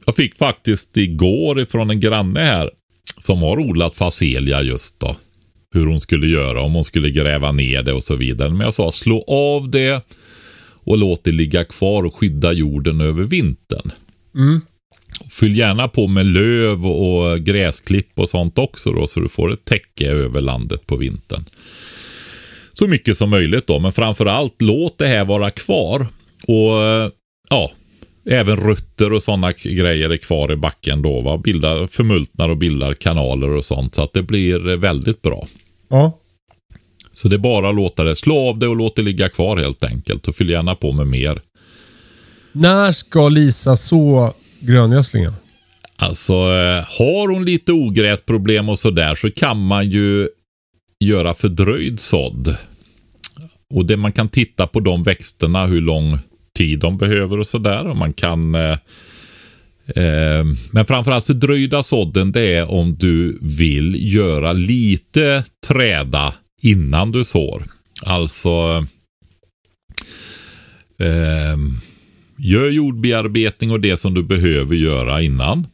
Jag 0.05 0.15
fick 0.15 0.35
faktiskt 0.35 0.97
igår 0.97 1.59
ifrån 1.59 1.89
en 1.89 1.99
granne 1.99 2.39
här 2.39 2.71
som 3.21 3.41
har 3.41 3.59
odlat 3.59 3.95
facelia 3.95 4.61
just 4.61 4.99
då. 4.99 5.15
Hur 5.73 5.85
hon 5.85 6.01
skulle 6.01 6.27
göra, 6.27 6.61
om 6.61 6.73
hon 6.73 6.83
skulle 6.83 7.09
gräva 7.09 7.51
ner 7.51 7.83
det 7.83 7.93
och 7.93 8.03
så 8.03 8.15
vidare. 8.15 8.49
Men 8.49 8.59
jag 8.59 8.73
sa 8.73 8.91
slå 8.91 9.23
av 9.27 9.69
det 9.69 10.05
och 10.85 10.97
låt 10.97 11.23
det 11.23 11.31
ligga 11.31 11.63
kvar 11.63 12.03
och 12.03 12.15
skydda 12.15 12.51
jorden 12.51 13.01
över 13.01 13.23
vintern. 13.23 13.91
Fyll 15.31 15.57
gärna 15.57 15.87
på 15.87 16.07
med 16.07 16.25
löv 16.25 16.87
och 16.87 17.39
gräsklipp 17.39 18.19
och 18.19 18.29
sånt 18.29 18.57
också 18.57 18.91
då 18.91 19.07
så 19.07 19.19
du 19.19 19.29
får 19.29 19.53
ett 19.53 19.65
täcke 19.65 20.07
över 20.11 20.41
landet 20.41 20.87
på 20.87 20.95
vintern. 20.95 21.43
Så 22.79 22.87
mycket 22.87 23.17
som 23.17 23.29
möjligt 23.29 23.67
då, 23.67 23.79
men 23.79 23.93
framförallt 23.93 24.61
låt 24.61 24.97
det 24.97 25.07
här 25.07 25.25
vara 25.25 25.51
kvar. 25.51 26.07
Och 26.47 26.83
eh, 26.83 27.09
ja, 27.49 27.71
även 28.29 28.57
rötter 28.57 29.13
och 29.13 29.23
sådana 29.23 29.51
grejer 29.51 30.09
är 30.09 30.17
kvar 30.17 30.51
i 30.51 30.55
backen 30.55 31.01
då. 31.01 31.21
Va? 31.21 31.37
Bildar, 31.37 31.87
förmultnar 31.87 32.49
och 32.49 32.57
bildar 32.57 32.93
kanaler 32.93 33.49
och 33.49 33.65
sånt 33.65 33.95
så 33.95 34.03
att 34.03 34.13
det 34.13 34.23
blir 34.23 34.69
eh, 34.69 34.77
väldigt 34.77 35.21
bra. 35.21 35.47
Ja. 35.89 36.19
Så 37.13 37.27
det 37.27 37.35
är 37.35 37.37
bara 37.37 37.69
att 37.69 37.75
låta 37.75 38.03
det 38.03 38.15
slå 38.15 38.49
av 38.49 38.59
det 38.59 38.67
och 38.67 38.75
låt 38.75 38.95
det 38.95 39.01
ligga 39.01 39.29
kvar 39.29 39.57
helt 39.57 39.83
enkelt. 39.83 40.27
Och 40.27 40.35
fyll 40.35 40.49
gärna 40.49 40.75
på 40.75 40.91
med 40.91 41.07
mer. 41.07 41.41
När 42.51 42.91
ska 42.91 43.29
Lisa 43.29 43.75
så 43.75 44.33
gröngödslingen? 44.59 45.33
Alltså, 45.97 46.33
eh, 46.33 46.85
har 46.99 47.33
hon 47.33 47.45
lite 47.45 47.71
ogräsproblem 47.71 48.69
och 48.69 48.79
sådär 48.79 49.15
så 49.15 49.31
kan 49.31 49.65
man 49.65 49.89
ju 49.89 50.27
göra 51.05 51.33
fördröjd 51.33 51.99
sådd. 51.99 52.57
Och 53.73 53.85
det 53.85 53.97
man 53.97 54.11
kan 54.11 54.29
titta 54.29 54.67
på 54.67 54.79
de 54.79 55.03
växterna, 55.03 55.65
hur 55.65 55.81
lång 55.81 56.19
tid 56.57 56.79
de 56.79 56.97
behöver 56.97 57.39
och 57.39 57.47
sådär. 57.47 57.87
Och 57.87 57.97
man 57.97 58.13
kan... 58.13 58.55
Eh, 58.55 58.77
eh, 59.95 60.45
men 60.71 60.85
framförallt 60.85 61.25
fördröjda 61.25 61.83
sådden 61.83 62.31
det 62.31 62.41
är 62.55 62.71
om 62.71 62.95
du 62.95 63.39
vill 63.41 64.13
göra 64.13 64.53
lite 64.53 65.43
träda 65.67 66.33
innan 66.61 67.11
du 67.11 67.23
sår. 67.23 67.63
Alltså... 68.05 68.85
Eh, 70.99 71.57
gör 72.37 72.69
jordbearbetning 72.69 73.71
och 73.71 73.79
det 73.79 73.97
som 73.97 74.13
du 74.13 74.23
behöver 74.23 74.75
göra 74.75 75.21
innan. 75.21 75.67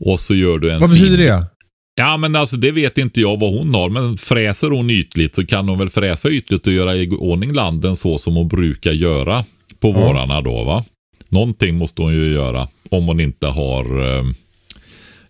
Och 0.00 0.20
så 0.20 0.34
gör 0.34 0.58
du 0.58 0.70
en 0.70 0.80
Vad 0.80 0.90
fin- 0.90 1.00
betyder 1.00 1.24
det? 1.24 1.46
Ja, 1.94 2.16
men 2.16 2.36
alltså 2.36 2.56
det 2.56 2.70
vet 2.70 2.98
inte 2.98 3.20
jag 3.20 3.40
vad 3.40 3.54
hon 3.54 3.74
har. 3.74 3.88
Men 3.88 4.16
fräser 4.18 4.70
hon 4.70 4.90
ytligt 4.90 5.34
så 5.34 5.46
kan 5.46 5.68
hon 5.68 5.78
väl 5.78 5.90
fräsa 5.90 6.30
ytligt 6.30 6.66
och 6.66 6.72
göra 6.72 6.96
i 6.96 7.08
ordning 7.10 7.52
landen 7.52 7.96
så 7.96 8.18
som 8.18 8.34
hon 8.36 8.48
brukar 8.48 8.92
göra 8.92 9.44
på 9.80 9.88
Ja. 9.88 9.92
vårarna 9.92 10.40
då 10.40 10.64
va. 10.64 10.84
Någonting 11.28 11.78
måste 11.78 12.02
hon 12.02 12.12
ju 12.14 12.32
göra 12.32 12.68
om 12.88 13.04
hon 13.06 13.20
inte 13.20 13.46
har 13.46 14.16
eh, 14.18 14.24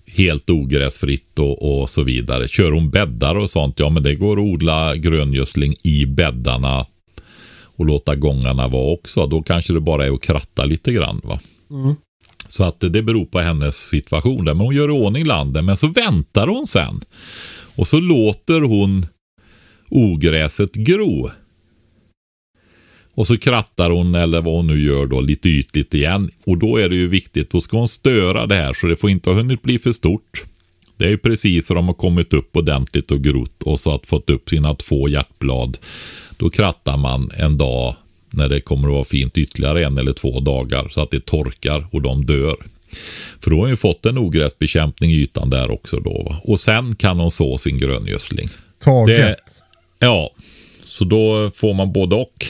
helt 0.07 0.51
ogräsfritt 0.51 1.39
och, 1.39 1.81
och 1.83 1.91
så 1.91 2.03
vidare. 2.03 2.49
Kör 2.49 2.73
hon 2.73 2.91
bäddar 2.91 3.35
och 3.35 3.51
sånt, 3.51 3.79
ja 3.79 3.89
men 3.91 4.03
det 4.03 4.15
går 4.15 4.33
att 4.37 4.45
odla 4.45 4.97
gröngödsling 4.97 5.75
i 5.85 6.07
bäddarna 6.07 6.87
och 7.77 7.87
låta 7.87 8.15
gångarna 8.17 8.69
vara 8.69 8.93
också. 8.93 9.27
Då 9.27 9.43
kanske 9.43 9.73
det 9.73 9.81
bara 9.81 10.07
är 10.07 10.11
att 10.11 10.23
kratta 10.23 10.65
lite 10.65 10.93
grann 10.93 11.21
va. 11.25 11.41
Så 12.49 12.65
att 12.65 12.81
det 12.81 13.03
beror 13.03 13.25
på 13.25 13.41
hennes 13.41 13.77
situation 13.77 14.45
där. 14.45 14.55
Men 14.55 14.67
hon 14.67 14.75
gör 14.75 14.89
i 14.89 14.93
ordning 14.93 15.27
landen. 15.27 15.65
Men 15.65 15.77
så 15.77 15.87
väntar 15.87 16.47
hon 16.47 16.67
sen. 16.67 17.01
Och 17.77 17.87
så 17.87 18.01
låter 18.01 18.61
hon 18.61 19.07
ogräset 19.89 20.75
gro. 20.75 21.31
Och 23.15 23.27
så 23.27 23.39
krattar 23.39 23.91
hon 23.91 24.15
eller 24.15 24.43
vad 24.43 24.55
hon 24.55 24.67
nu 24.67 24.83
gör 24.83 25.07
då 25.07 25.21
lite 25.21 25.49
ytligt 25.49 25.95
igen. 25.95 26.31
Och 26.45 26.59
då 26.59 26.77
är 26.77 26.89
det 26.89 26.95
ju 26.95 27.09
viktigt, 27.09 27.51
då 27.51 27.61
ska 27.61 27.77
hon 27.77 27.89
störa 27.89 28.47
det 28.47 28.55
här 28.55 28.73
så 28.73 28.87
det 28.87 28.97
får 28.97 29.11
inte 29.11 29.31
ha 29.31 29.37
hunnit 29.37 29.63
bli 29.63 29.79
för 29.79 29.93
stort. 29.93 30.43
Det 30.97 31.05
är 31.05 31.11
ju 31.11 31.19
precis 31.19 31.67
så 31.67 31.75
de 31.75 31.87
har 31.87 31.95
kommit 31.95 32.33
upp 32.33 32.57
ordentligt 32.57 33.11
och 33.11 33.25
grott 33.25 33.63
och 33.63 33.81
så 33.81 33.95
att 33.95 34.07
fått 34.07 34.31
upp 34.31 34.51
sina 34.51 34.75
två 34.75 35.09
hjärtblad. 35.09 35.79
Då 36.37 36.51
krattar 36.51 36.97
man 36.97 37.31
en 37.39 37.59
dag 37.59 37.97
när 38.33 38.49
det 38.49 38.61
kommer 38.61 38.89
att 38.89 38.95
vara 38.95 39.05
fint 39.05 39.39
ytterligare 39.39 39.85
en 39.85 39.99
eller 39.99 40.13
två 40.13 40.41
dagar 40.41 40.89
så 40.91 41.03
att 41.03 41.11
det 41.11 41.27
torkar 41.27 41.87
och 41.93 42.03
de 42.03 42.27
dör. 42.27 42.57
För 43.41 43.51
då 43.51 43.61
har 43.61 43.69
ju 43.69 43.77
fått 43.77 44.07
en 44.07 44.19
ogräsbekämpning 44.19 45.11
i 45.13 45.15
ytan 45.21 45.51
där 45.51 45.71
också 45.71 46.01
då. 46.01 46.23
Va? 46.23 46.41
Och 46.45 46.61
sen 46.61 46.95
kan 46.95 47.19
hon 47.21 47.31
så 47.31 47.59
sin 47.59 47.79
gröngödsling. 47.79 48.49
Taget. 48.85 49.17
Det- 49.19 49.37
Ja, 49.99 50.31
så 50.87 51.05
då 51.05 51.51
får 51.55 51.75
man 51.75 51.93
både 51.93 52.17
och. 52.17 52.47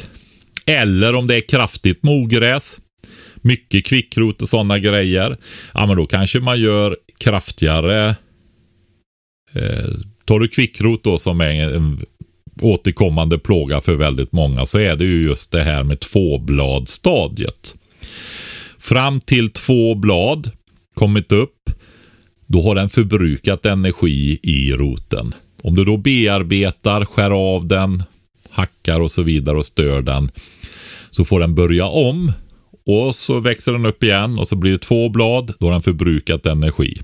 Eller 0.66 1.14
om 1.14 1.26
det 1.26 1.36
är 1.36 1.40
kraftigt 1.48 2.02
med 2.02 2.14
ogräs, 2.14 2.76
mycket 3.36 3.86
kvickrot 3.86 4.42
och 4.42 4.48
sådana 4.48 4.78
grejer. 4.78 5.36
Ja, 5.74 5.86
men 5.86 5.96
då 5.96 6.06
kanske 6.06 6.40
man 6.40 6.60
gör 6.60 6.96
kraftigare. 7.18 8.16
Eh, 9.54 9.84
tar 10.24 10.40
du 10.40 10.48
kvickrot 10.48 11.04
då 11.04 11.18
som 11.18 11.40
är 11.40 11.50
en 11.74 12.04
återkommande 12.64 13.38
plåga 13.38 13.81
för 13.81 13.94
väldigt 13.94 14.33
många 14.33 14.66
så 14.66 14.79
är 14.79 14.96
det 14.96 15.05
ju 15.05 15.22
just 15.22 15.53
det 15.53 15.62
här 15.62 15.83
med 15.83 16.01
tvåbladstadiet. 16.01 17.75
Fram 18.79 19.20
till 19.20 19.51
två 19.51 19.94
blad 19.94 20.51
kommit 20.94 21.33
upp 21.33 21.70
då 22.46 22.62
har 22.62 22.75
den 22.75 22.88
förbrukat 22.88 23.66
energi 23.66 24.40
i 24.42 24.72
roten. 24.72 25.35
Om 25.62 25.75
du 25.75 25.85
då 25.85 25.96
bearbetar, 25.96 27.05
skär 27.05 27.31
av 27.31 27.66
den, 27.66 28.03
hackar 28.51 29.01
och 29.01 29.11
så 29.11 29.22
vidare 29.22 29.57
och 29.57 29.66
stör 29.66 30.03
den 30.03 30.31
så 31.11 31.25
får 31.25 31.40
den 31.40 31.55
börja 31.55 31.87
om 31.87 32.33
och 32.87 33.14
så 33.14 33.40
växer 33.40 33.72
den 33.72 33.87
upp 33.87 34.03
igen 34.03 34.38
och 34.38 34.48
så 34.48 34.57
blir 34.57 34.72
det 34.72 34.79
två 34.79 35.09
blad. 35.09 35.55
Då 35.59 35.66
har 35.66 35.72
den 35.72 35.83
förbrukat 35.83 36.46
energi. 36.46 37.01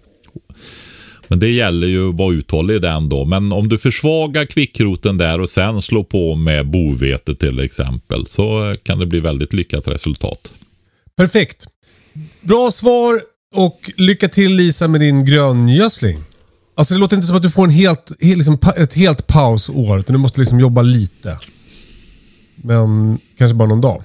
Men 1.28 1.38
det 1.40 1.50
gäller 1.50 1.86
ju 1.86 2.08
att 2.08 2.14
vara 2.14 2.34
uthållig 2.34 2.74
i 2.74 2.78
den 2.78 3.08
då. 3.08 3.24
Men 3.24 3.52
om 3.52 3.68
du 3.68 3.78
försvagar 3.78 4.44
kvickroten 4.44 5.18
där 5.18 5.40
och 5.40 5.50
sen 5.50 5.82
slår 5.82 6.04
på 6.04 6.34
med 6.34 6.70
bovete 6.70 7.34
till 7.34 7.60
exempel 7.60 8.26
så 8.26 8.76
kan 8.82 8.98
det 8.98 9.06
bli 9.06 9.20
väldigt 9.20 9.52
lyckat 9.52 9.88
resultat. 9.88 10.52
Perfekt. 11.16 11.66
Bra 12.40 12.70
svar 12.70 13.20
och 13.54 13.90
lycka 13.96 14.28
till 14.28 14.54
Lisa 14.54 14.88
med 14.88 15.00
din 15.00 15.24
gröngödsling. 15.24 16.18
Alltså 16.74 16.94
det 16.94 17.00
låter 17.00 17.16
inte 17.16 17.26
som 17.26 17.36
att 17.36 17.42
du 17.42 17.50
får 17.50 17.64
en 17.64 17.70
helt, 17.70 18.12
liksom, 18.20 18.58
ett 18.76 18.94
helt 18.94 19.26
pausår. 19.26 20.00
Utan 20.00 20.14
du 20.14 20.18
måste 20.18 20.40
liksom 20.40 20.60
jobba 20.60 20.82
lite. 20.82 21.38
Men 22.54 23.18
kanske 23.38 23.54
bara 23.54 23.68
någon 23.68 23.80
dag. 23.80 24.02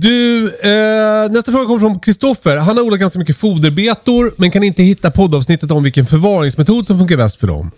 Du, 0.00 0.46
eh, 0.46 1.30
nästa 1.30 1.52
fråga 1.52 1.66
kommer 1.66 1.78
från 1.78 2.00
Kristoffer. 2.00 2.56
Han 2.56 2.76
har 2.76 2.84
odlat 2.84 3.00
ganska 3.00 3.18
mycket 3.18 3.36
foderbetor 3.36 4.32
men 4.36 4.50
kan 4.50 4.62
inte 4.62 4.82
hitta 4.82 5.10
poddavsnittet 5.10 5.70
om 5.70 5.82
vilken 5.82 6.06
förvaringsmetod 6.06 6.86
som 6.86 6.98
funkar 6.98 7.16
bäst 7.16 7.40
för 7.40 7.46
dem. 7.46 7.70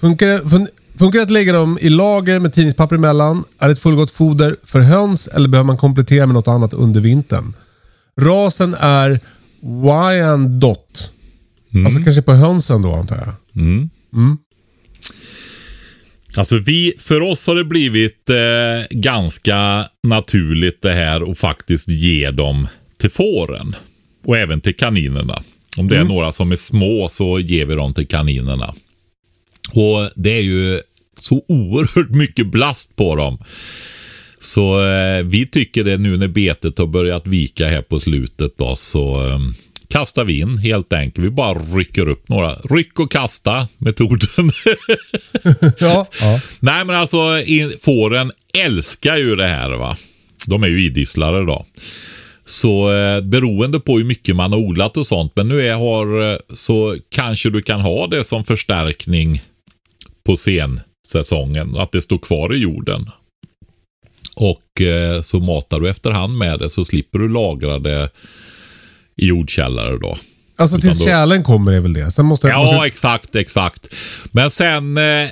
Funkar 0.00 0.48
fun, 0.48 0.68
funkar 0.98 1.18
det 1.18 1.22
att 1.22 1.30
lägga 1.30 1.52
dem 1.52 1.78
i 1.80 1.88
lager 1.88 2.38
med 2.38 2.54
tidningspapper 2.54 2.96
emellan? 2.96 3.44
Är 3.58 3.68
det 3.68 3.72
ett 3.72 3.80
fullgott 3.80 4.10
foder 4.10 4.56
för 4.64 4.80
höns 4.80 5.26
eller 5.28 5.48
behöver 5.48 5.66
man 5.66 5.76
komplettera 5.76 6.26
med 6.26 6.34
något 6.34 6.48
annat 6.48 6.74
under 6.74 7.00
vintern? 7.00 7.54
Rasen 8.20 8.76
är 8.80 9.20
Wyandotte. 9.60 11.00
Alltså 11.86 12.00
kanske 12.02 12.22
på 12.22 12.32
hönsen 12.32 12.82
då 12.82 12.94
antar 12.94 13.16
jag. 13.16 13.34
Alltså 16.36 16.58
vi, 16.58 16.92
för 16.98 17.20
oss 17.20 17.46
har 17.46 17.54
det 17.54 17.64
blivit 17.64 18.30
eh, 18.30 18.36
ganska 18.90 19.88
naturligt 20.02 20.82
det 20.82 20.92
här 20.92 21.30
att 21.30 21.38
faktiskt 21.38 21.88
ge 21.88 22.30
dem 22.30 22.68
till 22.98 23.10
fåren. 23.10 23.76
Och 24.24 24.38
även 24.38 24.60
till 24.60 24.76
kaninerna. 24.76 25.42
Om 25.76 25.88
det 25.88 25.96
är 25.96 26.04
några 26.04 26.32
som 26.32 26.52
är 26.52 26.56
små 26.56 27.08
så 27.08 27.38
ger 27.38 27.66
vi 27.66 27.74
dem 27.74 27.94
till 27.94 28.06
kaninerna. 28.06 28.74
Och 29.72 30.10
det 30.14 30.30
är 30.30 30.42
ju 30.42 30.80
så 31.16 31.44
oerhört 31.48 32.10
mycket 32.10 32.46
blast 32.46 32.96
på 32.96 33.16
dem. 33.16 33.38
Så 34.40 34.86
eh, 34.86 35.22
vi 35.24 35.46
tycker 35.46 35.84
det 35.84 35.96
nu 35.96 36.16
när 36.16 36.28
betet 36.28 36.78
har 36.78 36.86
börjat 36.86 37.26
vika 37.26 37.68
här 37.68 37.82
på 37.82 38.00
slutet 38.00 38.58
då 38.58 38.76
så 38.76 39.28
eh, 39.28 39.38
kastar 39.88 40.24
vi 40.24 40.40
in 40.40 40.58
helt 40.58 40.92
enkelt. 40.92 41.26
Vi 41.26 41.30
bara 41.30 41.58
rycker 41.58 42.08
upp 42.08 42.28
några. 42.28 42.54
Ryck 42.54 43.00
och 43.00 43.10
kasta 43.10 43.68
metoden. 43.78 44.28
Ja. 45.80 46.06
ja. 46.20 46.40
Nej 46.60 46.84
men 46.84 46.96
alltså 46.96 47.18
fåren 47.82 48.32
älskar 48.54 49.16
ju 49.16 49.36
det 49.36 49.46
här 49.46 49.70
va. 49.70 49.96
De 50.46 50.62
är 50.62 50.68
ju 50.68 50.84
idisslare 50.84 51.44
då. 51.44 51.66
Så 52.44 52.92
eh, 52.92 53.20
beroende 53.20 53.80
på 53.80 53.98
hur 53.98 54.04
mycket 54.04 54.36
man 54.36 54.52
har 54.52 54.58
odlat 54.58 54.96
och 54.96 55.06
sånt. 55.06 55.32
Men 55.36 55.48
nu 55.48 55.68
är, 55.68 55.74
har, 55.74 56.32
eh, 56.32 56.38
så 56.52 56.96
kanske 57.08 57.50
du 57.50 57.62
kan 57.62 57.80
ha 57.80 58.06
det 58.06 58.24
som 58.24 58.44
förstärkning 58.44 59.42
på 60.26 60.36
sensäsongen. 60.36 61.76
Att 61.76 61.92
det 61.92 62.02
står 62.02 62.18
kvar 62.18 62.54
i 62.54 62.58
jorden. 62.58 63.10
Och 64.34 64.80
eh, 64.80 65.20
så 65.20 65.40
matar 65.40 65.80
du 65.80 65.90
efterhand 65.90 66.38
med 66.38 66.58
det 66.58 66.70
så 66.70 66.84
slipper 66.84 67.18
du 67.18 67.28
lagra 67.28 67.78
det 67.78 68.10
jordkällare 69.16 69.98
då. 69.98 70.16
Alltså 70.56 70.78
tills 70.78 70.98
då- 70.98 71.04
kärlen 71.04 71.42
kommer 71.42 71.72
är 71.72 71.80
väl 71.80 71.92
det. 71.92 72.10
Sen 72.10 72.26
måste 72.26 72.48
Ja, 72.48 72.62
måste, 72.62 72.86
exakt, 72.86 73.36
exakt. 73.36 73.86
Men 74.32 74.50
sen, 74.50 74.96
eh, 74.96 75.24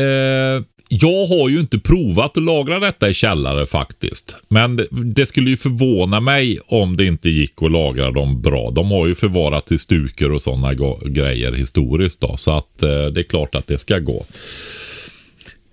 eh, 0.00 0.62
jag 0.88 1.26
har 1.26 1.48
ju 1.48 1.60
inte 1.60 1.78
provat 1.78 2.36
att 2.36 2.42
lagra 2.42 2.78
detta 2.78 3.08
i 3.08 3.14
källare 3.14 3.66
faktiskt. 3.66 4.36
Men 4.48 4.86
det, 4.90 5.26
skulle 5.26 5.50
ju 5.50 5.56
förvåna 5.56 6.20
mig 6.20 6.58
om 6.66 6.96
det 6.96 7.04
inte 7.04 7.28
gick 7.30 7.62
att 7.62 7.70
lagra 7.72 8.10
dem 8.10 8.42
bra. 8.42 8.70
De 8.70 8.90
har 8.90 9.06
ju 9.06 9.14
förvarats 9.14 9.72
i 9.72 9.78
stuker 9.78 10.32
och 10.32 10.42
sådana 10.42 10.74
grejer 11.04 11.52
historiskt 11.52 12.20
då. 12.20 12.36
Så 12.36 12.56
att 12.56 12.82
eh, 12.82 12.88
det 12.88 13.20
är 13.20 13.28
klart 13.28 13.54
att 13.54 13.66
det 13.66 13.78
ska 13.78 13.98
gå. 13.98 14.26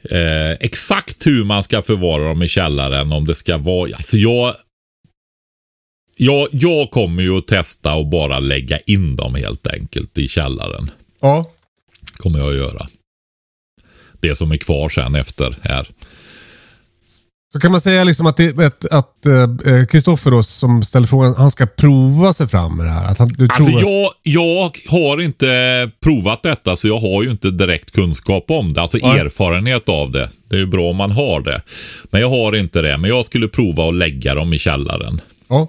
Eh, 0.09 0.51
exakt 0.59 1.27
hur 1.27 1.43
man 1.43 1.63
ska 1.63 1.81
förvara 1.81 2.23
dem 2.23 2.43
i 2.43 2.47
källaren, 2.47 3.11
om 3.11 3.27
det 3.27 3.35
ska 3.35 3.57
vara... 3.57 3.95
Alltså 3.95 4.17
jag, 4.17 4.55
jag, 6.23 6.47
jag 6.51 6.91
kommer 6.91 7.23
ju 7.23 7.37
att 7.37 7.47
testa 7.47 7.93
och 7.93 8.07
bara 8.07 8.39
lägga 8.39 8.79
in 8.79 9.15
dem 9.15 9.35
helt 9.35 9.67
enkelt 9.67 10.17
i 10.17 10.27
källaren. 10.27 10.91
ja. 11.21 11.49
Kommer 12.17 12.39
jag 12.39 12.49
att 12.49 12.55
göra. 12.55 12.87
Det 14.19 14.35
som 14.35 14.51
är 14.51 14.57
kvar 14.57 14.89
sen 14.89 15.15
efter 15.15 15.55
här. 15.61 15.87
Så 17.53 17.59
kan 17.59 17.71
man 17.71 17.81
säga 17.81 18.03
liksom 18.03 18.25
att 18.25 18.39
att 18.91 19.25
eh, 19.25 19.85
Kristoffer 19.89 20.31
då 20.31 20.43
som 20.43 20.83
ställer 20.83 21.07
frågan, 21.07 21.35
han 21.37 21.51
ska 21.51 21.65
prova 21.65 22.33
sig 22.33 22.47
fram 22.47 22.77
med 22.77 22.85
det 22.85 22.91
här. 22.91 23.05
Att 23.05 23.17
han, 23.17 23.27
du 23.27 23.47
Alltså 23.51 23.71
jag, 23.71 24.11
jag 24.23 24.77
har 24.87 25.21
inte 25.21 25.91
provat 26.03 26.43
detta 26.43 26.75
så 26.75 26.87
jag 26.87 26.99
har 26.99 27.23
ju 27.23 27.31
inte 27.31 27.51
direkt 27.51 27.91
kunskap 27.91 28.45
om 28.47 28.73
det. 28.73 28.81
Alltså 28.81 28.97
Nej. 29.01 29.19
erfarenhet 29.19 29.89
av 29.89 30.11
det. 30.11 30.29
Det 30.49 30.55
är 30.55 30.59
ju 30.59 30.65
bra 30.65 30.89
om 30.89 30.95
man 30.95 31.11
har 31.11 31.41
det. 31.41 31.61
Men 32.03 32.21
jag 32.21 32.29
har 32.29 32.55
inte 32.55 32.81
det. 32.81 32.97
Men 32.97 33.09
jag 33.09 33.25
skulle 33.25 33.47
prova 33.47 33.87
att 33.89 33.95
lägga 33.95 34.35
dem 34.35 34.53
i 34.53 34.59
källaren. 34.59 35.21
Ja. 35.47 35.67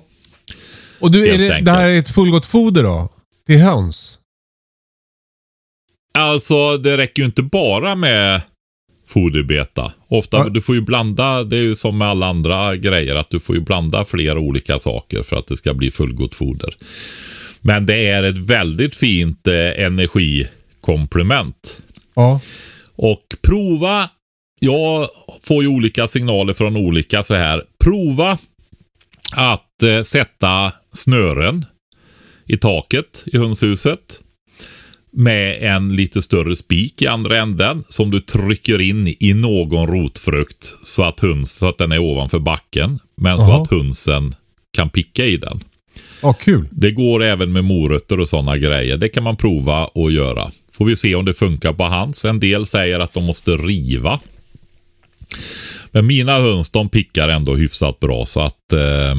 Och 1.03 1.11
du, 1.11 1.29
är 1.29 1.38
det, 1.38 1.61
det 1.61 1.71
här 1.71 1.88
är 1.88 1.99
ett 1.99 2.09
fullgott 2.15 2.47
foder 2.47 2.83
då? 2.83 3.09
Till 3.47 3.59
höns? 3.59 4.19
Alltså 6.15 6.79
det 6.79 6.97
räcker 6.97 7.23
ju 7.23 7.27
inte 7.27 7.43
bara 7.43 7.95
med 7.95 8.41
foderbeta. 9.09 9.93
Ofta, 10.09 10.37
Ja. 10.37 10.49
du 10.49 10.61
får 10.61 10.75
ju 10.75 10.81
blanda, 10.81 11.45
det 11.45 11.57
är 11.57 11.61
ju 11.62 11.75
som 11.75 11.99
med 11.99 12.09
alla 12.09 12.27
andra 12.27 12.77
grejer, 12.77 13.15
att 13.15 13.31
du 13.31 13.41
får 13.41 13.55
ju 13.57 13.61
blanda 13.62 14.05
flera 14.05 14.38
olika 14.38 14.79
saker 14.79 15.23
för 15.23 15.37
att 15.37 15.47
det 15.47 15.57
ska 15.57 15.75
bli 15.75 15.91
fullgott 15.91 16.35
foder. 16.35 16.75
Men 17.61 17.87
det 17.87 18.07
är 18.07 18.23
ett 18.23 18.38
väldigt 18.38 18.97
fint 18.97 19.47
eh, 19.49 19.85
energikomplement. 19.85 21.83
Ja. 22.15 22.41
Och 22.97 23.23
prova, 23.43 24.11
jag 24.61 25.09
får 25.43 25.62
ju 25.62 25.69
olika 25.69 26.09
signaler 26.09 26.55
från 26.55 26.77
olika 26.77 27.23
så 27.23 27.35
här. 27.35 27.62
Prova 27.85 28.38
att 29.37 29.83
eh, 29.83 30.03
sätta 30.03 30.73
snören 30.92 31.64
i 32.47 32.57
taket 32.57 33.25
i 33.27 33.38
hönshuset. 33.38 34.21
Med 35.14 35.75
en 35.77 35.97
lite 35.97 36.23
större 36.23 36.57
spik 36.57 37.03
i 37.03 37.07
andra 37.07 37.38
änden 37.38 37.85
som 37.88 38.11
du 38.11 38.21
trycker 38.21 38.81
in 38.81 39.16
i 39.21 39.35
någon 39.35 39.87
rotfrukt 39.87 40.75
så 40.85 41.03
att, 41.03 41.21
höns, 41.21 41.53
så 41.53 41.68
att 41.68 41.79
den 41.79 41.92
är 41.92 41.99
ovanför 41.99 42.38
backen. 42.38 42.99
Men 43.16 43.38
så 43.38 43.45
Jaha. 43.45 43.62
att 43.62 43.71
hönsen 43.71 44.35
kan 44.71 44.90
picka 44.90 45.25
i 45.25 45.37
den. 45.37 45.64
Ja, 46.23 46.33
kul. 46.33 46.68
Det 46.71 46.90
går 46.90 47.23
även 47.23 47.53
med 47.53 47.64
morötter 47.64 48.21
och 48.21 48.29
sådana 48.29 48.59
grejer. 48.59 48.97
Det 48.97 49.09
kan 49.09 49.23
man 49.23 49.37
prova 49.37 49.85
och 49.85 50.12
göra. 50.12 50.51
Får 50.73 50.85
vi 50.85 50.97
se 50.97 51.14
om 51.14 51.25
det 51.25 51.35
funkar 51.35 51.73
på 51.73 51.85
hans. 51.85 52.25
En 52.25 52.40
del 52.40 52.66
säger 52.66 53.01
att 53.01 53.14
de 53.14 53.25
måste 53.25 53.51
riva. 53.51 54.21
Men 55.92 56.07
mina 56.07 56.38
höns 56.38 56.70
de 56.70 56.88
pickar 56.88 57.28
ändå 57.28 57.55
hyfsat 57.55 58.00
bra 58.00 58.26
så 58.26 58.40
att 58.40 58.72
eh, 58.72 59.14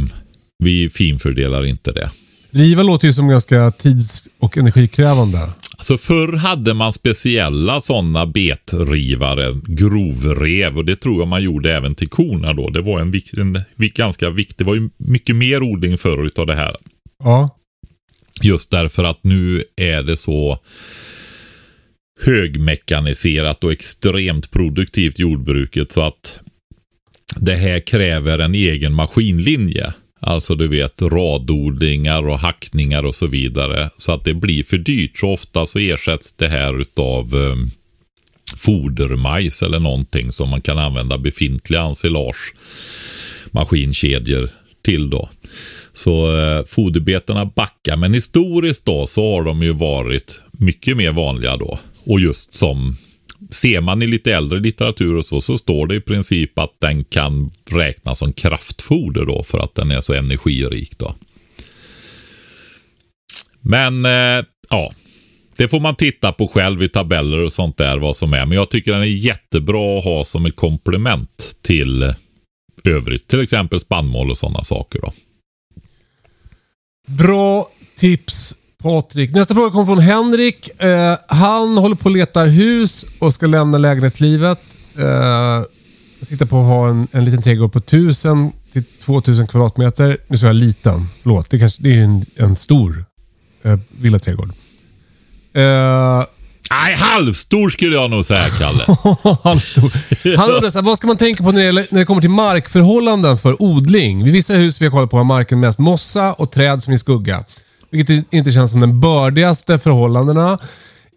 vi 0.63 0.89
finfördelar 0.89 1.65
inte 1.65 1.91
det. 1.91 2.09
Riva 2.51 2.83
låter 2.83 3.07
ju 3.07 3.13
som 3.13 3.27
ganska 3.27 3.71
tids 3.71 4.29
och 4.39 4.57
energikrävande. 4.57 5.49
Alltså 5.77 5.97
förr 5.97 6.38
hade 6.38 6.73
man 6.73 6.93
speciella 6.93 7.81
sådana 7.81 8.25
betrivare, 8.25 9.53
grovrev 9.67 10.77
och 10.77 10.86
det 10.86 10.95
tror 10.95 11.19
jag 11.21 11.27
man 11.27 11.43
gjorde 11.43 11.75
även 11.75 11.95
till 11.95 12.09
korna 12.09 12.53
då. 12.53 12.69
Det 12.69 12.81
var 12.81 12.99
en, 12.99 13.12
vik- 13.13 13.39
en, 13.39 13.59
vik- 13.75 13.95
ganska 13.95 14.29
viktig, 14.29 14.57
det 14.57 14.63
var 14.63 14.75
ju 14.75 14.89
mycket 14.97 15.36
mer 15.36 15.63
odling 15.63 15.97
förr 15.97 16.25
utav 16.25 16.45
det 16.47 16.55
här. 16.55 16.75
Ja. 17.23 17.59
Just 18.41 18.71
därför 18.71 19.03
att 19.03 19.19
nu 19.23 19.63
är 19.75 20.03
det 20.03 20.17
så 20.17 20.59
högmekaniserat 22.25 23.63
och 23.63 23.71
extremt 23.71 24.51
produktivt 24.51 25.19
jordbruket 25.19 25.91
så 25.91 26.01
att 26.01 26.39
det 27.36 27.56
här 27.56 27.80
kräver 27.80 28.39
en 28.39 28.56
egen 28.56 28.93
maskinlinje. 28.93 29.93
Alltså 30.19 30.56
du 30.56 30.67
vet 30.67 31.02
radodlingar 31.02 32.28
och 32.28 32.39
hackningar 32.39 33.06
och 33.06 33.15
så 33.15 33.28
vidare. 33.28 33.89
Så 33.98 34.12
att 34.12 34.26
det 34.26 34.34
blir 34.34 34.63
för 34.63 34.78
dyrt. 34.78 35.17
Så 35.17 35.30
ofta 35.30 35.65
så 35.65 35.80
ersätts 35.80 36.34
det 36.34 36.48
här 36.48 36.82
utav 36.82 37.36
eh, 37.36 37.56
fodermajs 38.58 39.63
eller 39.63 39.80
någonting 39.80 40.32
som 40.32 40.50
man 40.50 40.62
kan 40.62 40.80
använda 40.80 41.17
befintliga 41.17 41.82
ensilage 41.82 42.54
maskinkedjor 43.52 44.50
till 44.86 45.10
då. 45.10 45.30
Så 45.93 46.38
eh, 46.38 46.65
foderbetarna 46.65 47.46
backar. 47.46 47.98
Men 47.98 48.13
historiskt 48.13 48.86
då 48.86 49.08
så 49.08 49.32
har 49.32 49.43
de 49.43 49.63
ju 49.63 49.74
varit 49.74 50.41
mycket 50.52 50.98
mer 50.98 51.12
vanliga 51.12 51.58
då. 51.58 51.80
Och 52.06 52.19
just 52.19 52.54
som 52.54 52.98
ser 53.49 53.82
man 53.82 54.01
i 54.01 54.08
lite 54.08 54.34
äldre 54.34 54.60
litteratur 54.60 55.15
och 55.15 55.25
så, 55.25 55.41
så 55.41 55.58
står 55.58 55.88
det 55.88 55.95
i 55.95 56.01
princip 56.01 56.60
att 56.60 56.75
den 56.79 57.03
kan 57.03 57.51
räknas 57.69 58.19
som 58.19 58.34
kraftfoder 58.34 59.25
då 59.25 59.43
för 59.43 59.60
att 59.60 59.75
den 59.75 59.91
är 59.91 60.01
så 60.01 60.13
energirik 60.13 60.97
då. 60.97 61.15
Men 63.62 64.06
eh, 64.06 64.45
ja, 64.69 64.93
det 65.58 65.67
får 65.67 65.79
man 65.79 65.95
titta 65.95 66.32
på 66.32 66.47
själv 66.47 66.84
i 66.84 66.89
tabeller 66.89 67.39
och 67.39 67.53
sånt 67.53 67.77
där 67.77 67.97
vad 67.97 68.15
som 68.15 68.34
är. 68.34 68.45
Men 68.45 68.58
jag 68.58 68.69
tycker 68.69 68.91
den 68.91 69.01
är 69.01 69.06
jättebra 69.06 69.97
att 69.97 70.03
ha 70.03 70.25
som 70.25 70.45
ett 70.45 70.56
komplement 70.56 71.56
till 71.62 72.13
övrigt. 72.84 73.27
Till 73.27 73.41
exempel 73.41 73.79
spannmål 73.79 74.32
och 74.32 74.38
sådana 74.38 74.63
saker 74.63 75.01
då. 75.01 75.13
Bra 77.08 77.69
tips 77.95 78.56
Patrik. 78.84 79.32
Nästa 79.32 79.54
fråga 79.54 79.72
kommer 79.72 79.86
från 79.86 80.00
Henrik. 80.00 80.82
Eh, 80.82 81.17
han 81.28 81.78
håller 81.78 81.96
på 81.96 82.06
och 82.06 82.15
letar 82.15 82.46
hus 82.46 83.06
och 83.19 83.34
ska 83.34 83.46
lämna 83.46 83.78
lägenhetslivet. 83.78 84.60
Eh, 84.98 85.63
sitter 86.22 86.46
på 86.46 86.60
att 86.60 86.65
ha 86.65 86.89
en, 86.89 87.08
en 87.12 87.26
liten 87.26 87.41
trädgård 87.41 87.74
på 87.74 87.80
1000 87.80 88.52
till 88.74 88.84
2000 88.84 89.48
kvadratmeter. 89.48 90.17
Nu 90.28 90.38
sa 90.38 90.48
jag 90.48 90.56
liten. 90.56 91.08
Förlåt. 91.22 91.50
Det, 91.50 91.60
kanske, 91.60 91.84
det 91.84 91.93
är 92.00 92.04
en, 92.04 92.26
en 92.36 92.56
stor 92.56 93.06
eh, 93.63 93.80
villaträdgård. 94.00 94.50
Eh, 95.54 96.24
Nej, 96.72 96.96
halvstor 96.96 97.69
skulle 97.69 97.96
jag 97.96 98.10
nog 98.12 98.26
säga, 98.26 98.50
Kalle. 98.60 98.84
Halvstor. 99.43 99.91
Han 100.38 100.50
undrar 100.50 100.69
så 100.69 100.80
här, 100.80 100.86
vad 100.86 100.98
ska 100.98 101.08
man 101.08 101.17
tänka 101.17 101.43
på 101.43 101.52
när 101.52 101.60
det, 101.60 101.65
gäller, 101.65 101.88
när 101.89 102.00
det 102.00 102.06
kommer 102.06 102.22
till 102.22 102.30
markförhållanden 102.30 103.38
för 103.38 103.62
odling? 103.62 104.24
Vid 104.24 104.34
vissa 104.34 104.54
hus 104.54 104.82
vi 104.82 104.86
har 104.86 104.91
kollat 104.91 105.10
på 105.10 105.17
har 105.17 105.24
marken 105.24 105.60
mest 105.60 105.80
mossa 105.80 106.34
och 106.34 106.52
träd 106.52 106.84
som 106.84 106.93
är 106.93 106.98
skugga. 106.98 107.43
Vilket 107.93 108.34
inte 108.34 108.51
känns 108.51 108.71
som 108.71 108.79
den 108.79 108.99
bördigaste 108.99 109.79
förhållandena. 109.79 110.60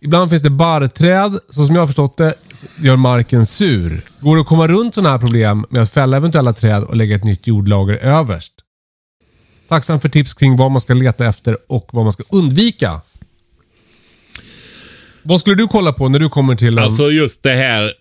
Ibland 0.00 0.30
finns 0.30 0.42
det 0.42 0.50
barrträd. 0.50 1.38
Så 1.50 1.66
som 1.66 1.74
jag 1.74 1.82
har 1.82 1.86
förstått 1.86 2.16
det 2.16 2.34
gör 2.82 2.96
marken 2.96 3.46
sur. 3.46 4.02
Går 4.20 4.36
det 4.36 4.40
att 4.42 4.48
komma 4.48 4.68
runt 4.68 4.94
sådana 4.94 5.10
här 5.10 5.18
problem 5.18 5.66
med 5.70 5.82
att 5.82 5.92
fälla 5.92 6.16
eventuella 6.16 6.52
träd 6.52 6.84
och 6.84 6.96
lägga 6.96 7.16
ett 7.16 7.24
nytt 7.24 7.46
jordlager 7.46 7.94
överst? 7.96 8.52
Tacksam 9.68 10.00
för 10.00 10.08
tips 10.08 10.34
kring 10.34 10.56
vad 10.56 10.70
man 10.70 10.80
ska 10.80 10.94
leta 10.94 11.26
efter 11.26 11.58
och 11.68 11.88
vad 11.92 12.04
man 12.04 12.12
ska 12.12 12.22
undvika. 12.30 13.00
Vad 15.22 15.40
skulle 15.40 15.56
du 15.56 15.66
kolla 15.66 15.92
på 15.92 16.08
när 16.08 16.18
du 16.18 16.28
kommer 16.28 16.54
till 16.54 16.78
en... 16.78 16.84
Alltså 16.84 17.10
just 17.10 17.42
det 17.42 17.54
här. 17.54 17.92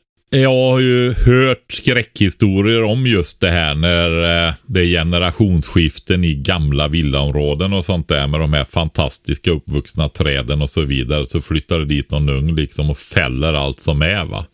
Jag 0.41 0.71
har 0.71 0.79
ju 0.79 1.13
hört 1.13 1.71
skräckhistorier 1.71 2.83
om 2.83 3.07
just 3.07 3.41
det 3.41 3.49
här 3.49 3.75
när 3.75 4.47
eh, 4.47 4.53
det 4.65 4.79
är 4.79 4.85
generationsskiften 4.85 6.23
i 6.23 6.35
gamla 6.35 6.87
villaområden 6.87 7.73
och 7.73 7.85
sånt 7.85 8.07
där 8.07 8.27
med 8.27 8.39
de 8.39 8.53
här 8.53 8.65
fantastiska 8.65 9.51
uppvuxna 9.51 10.09
träden 10.09 10.61
och 10.61 10.69
så 10.69 10.81
vidare. 10.81 11.25
Så 11.25 11.41
flyttar 11.41 11.79
det 11.79 11.85
dit 11.85 12.11
någon 12.11 12.29
ung 12.29 12.55
liksom 12.55 12.89
och 12.89 12.97
fäller 12.97 13.53
allt 13.53 13.79
som 13.79 14.01
är 14.01 14.25
va. 14.25 14.45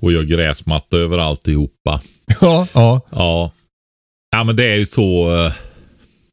Och 0.00 0.12
gör 0.12 0.22
gräsmatta 0.22 0.96
över 0.96 1.18
alltihopa. 1.18 2.00
Ja, 2.40 2.66
ja. 2.72 3.00
Ja. 3.10 3.52
Ja 4.30 4.44
men 4.44 4.56
det 4.56 4.64
är 4.64 4.76
ju 4.76 4.86
så 4.86 5.36
eh, 5.44 5.52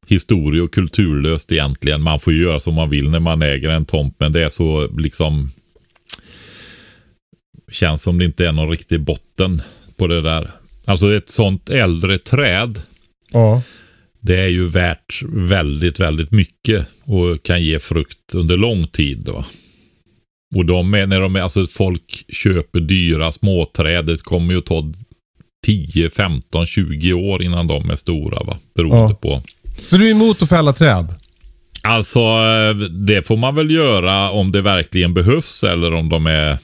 historie 0.08 0.62
och 0.62 0.74
kulturlöst 0.74 1.52
egentligen. 1.52 2.02
Man 2.02 2.20
får 2.20 2.34
ju 2.34 2.42
göra 2.44 2.60
som 2.60 2.74
man 2.74 2.90
vill 2.90 3.10
när 3.10 3.20
man 3.20 3.42
äger 3.42 3.70
en 3.70 3.86
tomt. 3.86 4.16
Men 4.20 4.32
det 4.32 4.44
är 4.44 4.50
så 4.50 4.88
liksom. 4.98 5.52
Känns 7.72 8.02
som 8.04 8.18
det 8.18 8.26
inte 8.26 8.48
är 8.48 8.52
någon 8.52 8.70
riktig 8.70 9.02
botten 9.02 9.62
på 9.98 10.08
det 10.08 10.22
där. 10.22 10.52
Alltså 10.86 11.14
ett 11.16 11.30
sånt 11.30 11.70
äldre 11.70 12.18
träd. 12.18 12.82
ja. 13.32 13.62
Det 14.22 14.40
är 14.40 14.48
ju 14.48 14.70
värt 14.70 15.22
väldigt, 15.30 16.00
väldigt 16.00 16.32
mycket. 16.32 16.86
Och 17.04 17.44
kan 17.44 17.64
ge 17.64 17.80
frukt 17.80 18.34
under 18.36 18.58
lång 18.58 18.88
tid 18.88 19.22
då. 19.26 19.46
Och 20.56 20.66
de 20.66 20.94
är, 20.94 21.08
när 21.08 21.20
de 21.20 21.36
är, 21.36 21.42
alltså 21.42 21.68
folk 21.68 22.26
köper 22.30 22.80
dyra 22.80 23.32
småträd. 23.32 24.06
Det 24.06 24.24
kommer 24.24 24.54
ju 24.54 24.62
ta 24.62 24.92
10, 25.66 26.10
15, 26.10 26.66
20 26.66 27.14
år 27.14 27.44
innan 27.44 27.68
de 27.68 27.90
är 27.90 27.96
stora 27.96 28.44
va. 28.44 28.58
Beroende 28.76 29.12
Ja. 29.12 29.16
på. 29.16 29.44
Så 29.88 29.98
du 29.98 30.08
är 30.08 30.12
emot 30.12 30.42
att 30.42 30.50
fälla 30.50 30.74
träd? 30.74 31.08
Alltså 31.84 32.20
eh, 32.20 32.76
det 32.80 33.24
får 33.28 33.38
man 33.38 33.56
väl 33.56 33.72
göra 33.72 34.30
om 34.30 34.52
det 34.52 34.62
verkligen 34.62 35.14
behövs 35.14 35.64
eller 35.64 35.94
om 35.94 36.10
de 36.10 36.26
är 36.28 36.58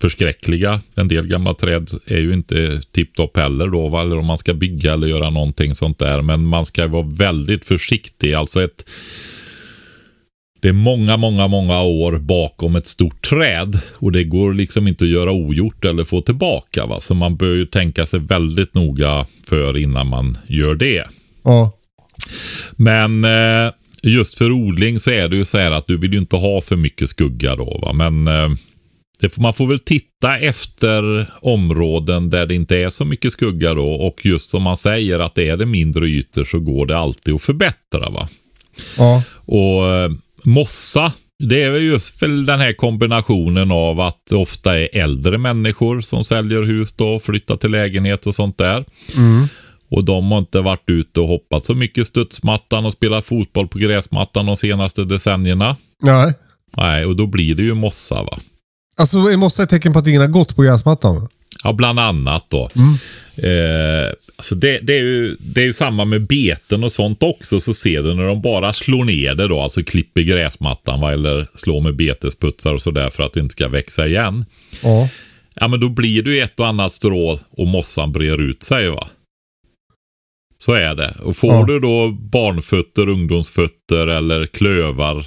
förskräckliga. 0.00 0.80
En 0.94 1.08
del 1.08 1.26
gamla 1.26 1.54
träd 1.54 1.90
är 2.06 2.18
ju 2.18 2.34
inte 2.34 2.82
tipptopp 2.92 3.36
heller 3.36 3.68
då, 3.68 3.88
va? 3.88 4.00
eller 4.00 4.18
om 4.18 4.26
man 4.26 4.38
ska 4.38 4.54
bygga 4.54 4.92
eller 4.92 5.06
göra 5.06 5.30
någonting 5.30 5.74
sånt 5.74 5.98
där. 5.98 6.22
Men 6.22 6.44
man 6.44 6.66
ska 6.66 6.86
vara 6.86 7.06
väldigt 7.06 7.64
försiktig. 7.64 8.34
Alltså 8.34 8.62
ett 8.62 8.84
det 10.60 10.68
är 10.68 10.72
många, 10.72 11.16
många, 11.16 11.48
många 11.48 11.82
år 11.82 12.18
bakom 12.18 12.76
ett 12.76 12.86
stort 12.86 13.28
träd 13.28 13.80
och 13.94 14.12
det 14.12 14.24
går 14.24 14.52
liksom 14.52 14.88
inte 14.88 15.04
att 15.04 15.10
göra 15.10 15.32
ogjort 15.32 15.84
eller 15.84 16.04
få 16.04 16.22
tillbaka. 16.22 16.86
Va? 16.86 17.00
Så 17.00 17.14
man 17.14 17.36
bör 17.36 17.54
ju 17.54 17.66
tänka 17.66 18.06
sig 18.06 18.20
väldigt 18.20 18.74
noga 18.74 19.26
för 19.46 19.76
innan 19.76 20.06
man 20.06 20.38
gör 20.46 20.74
det. 20.74 21.04
Ja. 21.44 21.72
Men 22.72 23.24
eh, 23.24 23.72
just 24.02 24.38
för 24.38 24.52
odling 24.52 25.00
så 25.00 25.10
är 25.10 25.28
det 25.28 25.36
ju 25.36 25.44
så 25.44 25.58
här 25.58 25.70
att 25.70 25.86
du 25.86 25.96
vill 25.96 26.12
ju 26.12 26.18
inte 26.18 26.36
ha 26.36 26.60
för 26.60 26.76
mycket 26.76 27.08
skugga 27.08 27.56
då. 27.56 27.78
Va? 27.82 27.92
Men 27.92 28.28
eh, 28.28 28.48
det 29.20 29.36
man 29.36 29.54
får 29.54 29.66
väl 29.66 29.78
titta 29.78 30.38
efter 30.38 31.30
områden 31.42 32.30
där 32.30 32.46
det 32.46 32.54
inte 32.54 32.76
är 32.76 32.90
så 32.90 33.04
mycket 33.04 33.32
skugga 33.32 33.74
då. 33.74 33.88
Och 33.88 34.26
just 34.26 34.50
som 34.50 34.62
man 34.62 34.76
säger 34.76 35.18
att 35.18 35.34
det 35.34 35.48
är 35.48 35.56
det 35.56 35.66
mindre 35.66 36.06
ytor 36.06 36.44
så 36.44 36.58
går 36.58 36.86
det 36.86 36.98
alltid 36.98 37.34
att 37.34 37.42
förbättra. 37.42 38.10
va. 38.10 38.28
Ja. 38.96 39.22
Och 39.46 39.88
eh, 39.88 40.10
mossa, 40.42 41.12
det 41.38 41.62
är 41.62 41.70
väl 41.70 41.82
just 41.82 42.22
väl 42.22 42.46
den 42.46 42.60
här 42.60 42.72
kombinationen 42.72 43.70
av 43.70 44.00
att 44.00 44.18
det 44.30 44.36
ofta 44.36 44.78
är 44.78 44.88
äldre 44.92 45.38
människor 45.38 46.00
som 46.00 46.24
säljer 46.24 46.62
hus 46.62 46.92
då, 46.92 47.18
flyttar 47.18 47.56
till 47.56 47.70
lägenhet 47.70 48.26
och 48.26 48.34
sånt 48.34 48.58
där. 48.58 48.84
Och 49.88 50.04
de 50.04 50.30
har 50.30 50.38
inte 50.38 50.60
varit 50.60 50.90
ute 50.90 51.20
och 51.20 51.28
hoppat 51.28 51.64
så 51.64 51.74
mycket 51.74 52.06
studsmattan 52.06 52.86
och 52.86 52.92
spelat 52.92 53.24
fotboll 53.24 53.68
på 53.68 53.78
gräsmattan 53.78 54.46
de 54.46 54.56
senaste 54.56 55.04
decennierna. 55.04 55.76
Nej. 56.02 56.34
Nej, 56.76 57.04
och 57.04 57.16
då 57.16 57.26
blir 57.26 57.54
det 57.54 57.62
ju 57.62 57.74
mossa 57.74 58.22
va. 58.22 58.38
Alltså 59.00 59.18
är 59.18 59.36
mossa 59.36 59.62
ett 59.62 59.68
tecken 59.70 59.92
på 59.92 59.98
att 59.98 60.06
ingen 60.06 60.20
har 60.20 60.28
gått 60.28 60.56
på 60.56 60.62
gräsmattan? 60.62 61.28
Ja, 61.64 61.72
bland 61.72 62.00
annat 62.00 62.46
då. 62.50 62.70
Eh, 63.36 64.12
alltså 64.36 64.54
det, 64.54 64.78
det, 64.78 64.92
är 64.98 65.02
ju, 65.02 65.36
det 65.40 65.60
är 65.60 65.64
ju 65.64 65.72
samma 65.72 66.04
med 66.04 66.26
beten 66.26 66.84
och 66.84 66.92
sånt 66.92 67.22
också. 67.22 67.60
Så 67.60 67.74
ser 67.74 68.02
du 68.02 68.14
när 68.14 68.24
de 68.26 68.42
bara 68.42 68.72
slår 68.72 69.04
ner 69.04 69.34
det 69.34 69.48
då, 69.48 69.60
alltså 69.60 69.82
klipper 69.82 70.20
gräsmattan 70.22 71.00
va, 71.00 71.12
eller 71.12 71.46
slår 71.54 71.80
med 71.80 71.96
betesputsar 71.96 72.72
och 72.74 72.82
sådär 72.82 73.10
för 73.10 73.22
att 73.22 73.32
det 73.32 73.40
inte 73.40 73.52
ska 73.52 73.68
växa 73.68 74.06
igen. 74.06 74.44
Ja. 74.82 75.08
Ja, 75.54 75.68
men 75.68 75.80
då 75.80 75.88
blir 75.88 76.22
det 76.22 76.30
ju 76.30 76.40
ett 76.40 76.60
och 76.60 76.66
annat 76.66 76.92
strå 76.92 77.38
och 77.50 77.66
mossan 77.66 78.12
brer 78.12 78.40
ut 78.42 78.62
sig 78.62 78.90
va. 78.90 79.08
Så 80.58 80.72
är 80.72 80.94
det. 80.94 81.16
Och 81.22 81.36
får 81.36 81.54
Ja. 81.54 81.64
du 81.66 81.80
då 81.80 82.10
barnfötter, 82.10 83.08
ungdomsfötter 83.08 84.06
eller 84.06 84.46
klövar, 84.46 85.26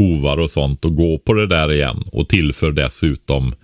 hovar 0.00 0.36
och 0.36 0.50
sånt 0.50 0.84
och 0.84 0.96
gå 0.96 1.18
på 1.18 1.32
det 1.32 1.46
där 1.46 1.72
igen 1.72 2.04
och 2.12 2.28
tillför 2.28 2.72
dessutom 2.72 3.54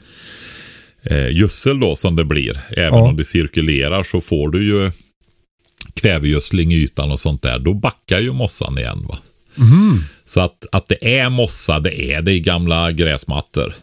eh, 1.03 1.37
gödsel 1.37 1.81
då 1.81 1.97
som 1.97 2.17
det 2.17 2.25
blir. 2.25 2.61
Även 2.71 2.99
Ja. 2.99 3.09
om 3.09 3.17
det 3.17 3.25
cirkulerar 3.25 4.03
så 4.03 4.21
får 4.21 4.49
du 4.51 4.65
ju 4.65 4.91
kvävegödsling 5.95 6.73
i 6.73 6.77
ytan 6.77 7.13
och 7.13 7.21
sånt 7.21 7.43
där. 7.43 7.59
Då 7.59 7.75
backar 7.75 8.21
ju 8.21 8.33
mossan 8.33 8.79
igen 8.79 9.05
va. 9.09 9.19
Så 10.25 10.41
att, 10.41 10.67
att 10.73 10.89
det 10.89 11.19
är 11.19 11.31
mossa, 11.31 11.81
det 11.81 12.13
är 12.13 12.23
det 12.23 12.33
i 12.33 12.41
gamla 12.41 12.93
gräsmattor. 12.93 13.75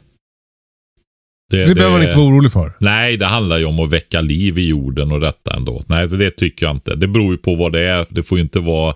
Så 1.51 1.55
det 1.57 1.75
behöver 1.75 1.91
man 1.97 2.03
inte 2.03 2.15
vara 2.15 2.27
orolig 2.27 2.51
för? 2.51 2.73
Nej, 2.79 3.17
det 3.17 3.25
handlar 3.25 3.57
ju 3.57 3.65
om 3.65 3.79
att 3.79 3.89
väcka 3.89 4.21
liv 4.21 4.57
i 4.59 4.67
jorden 4.67 5.11
och 5.11 5.19
detta 5.19 5.53
ändå. 5.55 5.81
Nej, 5.87 6.07
det 6.07 6.31
tycker 6.31 6.65
jag 6.65 6.75
inte. 6.75 6.95
Det 6.95 7.07
beror 7.07 7.31
ju 7.31 7.37
på 7.37 7.55
vad 7.55 7.71
det 7.71 7.79
är. 7.81 8.05
Det 8.09 8.23
får 8.23 8.37
ju 8.37 8.43
inte 8.43 8.59
vara... 8.59 8.95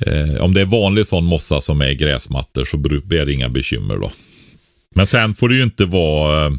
Eh, 0.00 0.36
om 0.40 0.54
det 0.54 0.60
är 0.60 0.64
vanlig 0.64 1.06
sån 1.06 1.24
mossa 1.24 1.60
som 1.60 1.80
är 1.80 1.92
gräsmattor 1.92 2.64
så 2.64 2.76
blir 2.76 3.24
det 3.26 3.32
inga 3.32 3.48
bekymmer 3.48 3.96
då. 3.96 4.12
Men 4.94 5.06
sen 5.06 5.34
får 5.34 5.48
det 5.48 5.54
ju 5.54 5.62
inte 5.62 5.84
vara 5.84 6.46
eh, 6.46 6.52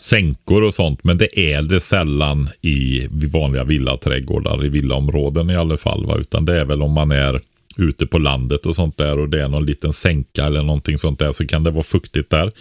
sänkor 0.00 0.62
och 0.62 0.74
sånt. 0.74 1.04
Men 1.04 1.18
det 1.18 1.40
är 1.40 1.62
det 1.62 1.80
sällan 1.80 2.48
i 2.60 3.06
vanliga 3.26 3.64
villaträdgårdar, 3.64 4.64
i 4.64 4.68
villaområden 4.68 5.50
i 5.50 5.56
alla 5.56 5.76
fall. 5.76 6.06
Va? 6.06 6.16
Utan 6.16 6.44
det 6.44 6.60
är 6.60 6.64
väl 6.64 6.82
om 6.82 6.92
man 6.92 7.10
är 7.10 7.40
ute 7.76 8.06
på 8.06 8.18
landet 8.18 8.66
och 8.66 8.76
sånt 8.76 8.96
där 8.96 9.18
och 9.18 9.28
det 9.28 9.42
är 9.42 9.48
någon 9.48 9.66
liten 9.66 9.92
sänka 9.92 10.44
eller 10.46 10.62
någonting 10.62 10.98
sånt 10.98 11.18
där 11.18 11.32
så 11.32 11.46
kan 11.46 11.64
det 11.64 11.70
vara 11.70 11.82
fuktigt 11.82 12.30
där. 12.30 12.52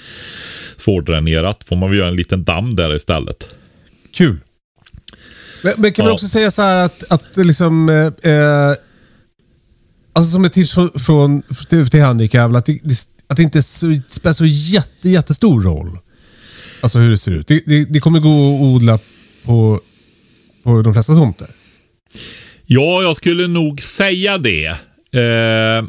Svårdränerat. 0.77 1.63
Får 1.63 1.75
man 1.75 1.89
väl 1.89 1.99
göra 1.99 2.07
en 2.07 2.15
liten 2.15 2.43
damm 2.43 2.75
där 2.75 2.95
istället. 2.95 3.55
Kul. 4.13 4.37
Men, 5.63 5.73
men 5.77 5.93
kan 5.93 6.03
man 6.03 6.09
Ja. 6.09 6.13
också 6.13 6.27
säga 6.27 6.51
så 6.51 6.61
här 6.61 6.85
att, 6.85 7.03
att 7.09 7.25
liksom... 7.37 7.89
Eh, 7.89 8.31
eh, 8.31 8.75
alltså 10.15 10.31
som 10.31 10.45
ett 10.45 10.53
tips 10.53 10.73
från, 10.73 10.99
från, 10.99 11.41
till, 11.69 11.89
till 11.89 11.99
Henrik 11.99 12.33
är 12.33 12.47
väl 12.47 12.55
att 12.55 12.65
det, 12.65 12.79
att 13.27 13.37
det 13.37 13.43
inte 13.43 13.63
spelar 13.63 14.33
så 14.33 14.45
jätte, 14.45 15.09
jättestor 15.09 15.61
roll. 15.61 15.97
Alltså 16.81 16.99
hur 16.99 17.09
det 17.09 17.17
ser 17.17 17.31
ut. 17.31 17.47
Det, 17.47 17.63
det, 17.65 17.85
det 17.85 17.99
kommer 17.99 18.19
gå 18.19 18.55
att 18.55 18.61
odla 18.61 18.99
på, 19.43 19.81
på 20.63 20.81
de 20.81 20.93
flesta 20.93 21.13
tomter. 21.15 21.47
Ja, 22.65 23.01
jag 23.01 23.15
skulle 23.15 23.47
nog 23.47 23.81
säga 23.81 24.37
det. 24.37 24.65
Eh, 25.11 25.85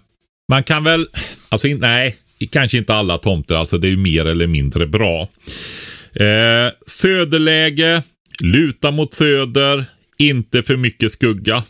man 0.48 0.62
kan 0.62 0.84
väl, 0.84 1.08
alltså 1.48 1.68
nej, 1.68 2.16
kanske 2.50 2.78
inte 2.78 2.94
alla 2.94 3.18
tomter, 3.18 3.54
alltså 3.54 3.78
det 3.78 3.86
är 3.86 3.90
ju 3.90 3.96
mer 3.96 4.24
eller 4.24 4.46
mindre 4.46 4.86
bra. 4.86 5.28
Eh, 6.12 6.72
söderläge, 6.86 8.02
luta 8.42 8.90
mot 8.90 9.14
söder, 9.14 9.84
inte 10.18 10.62
för 10.62 10.76
mycket 10.76 11.12
skugga. 11.12 11.62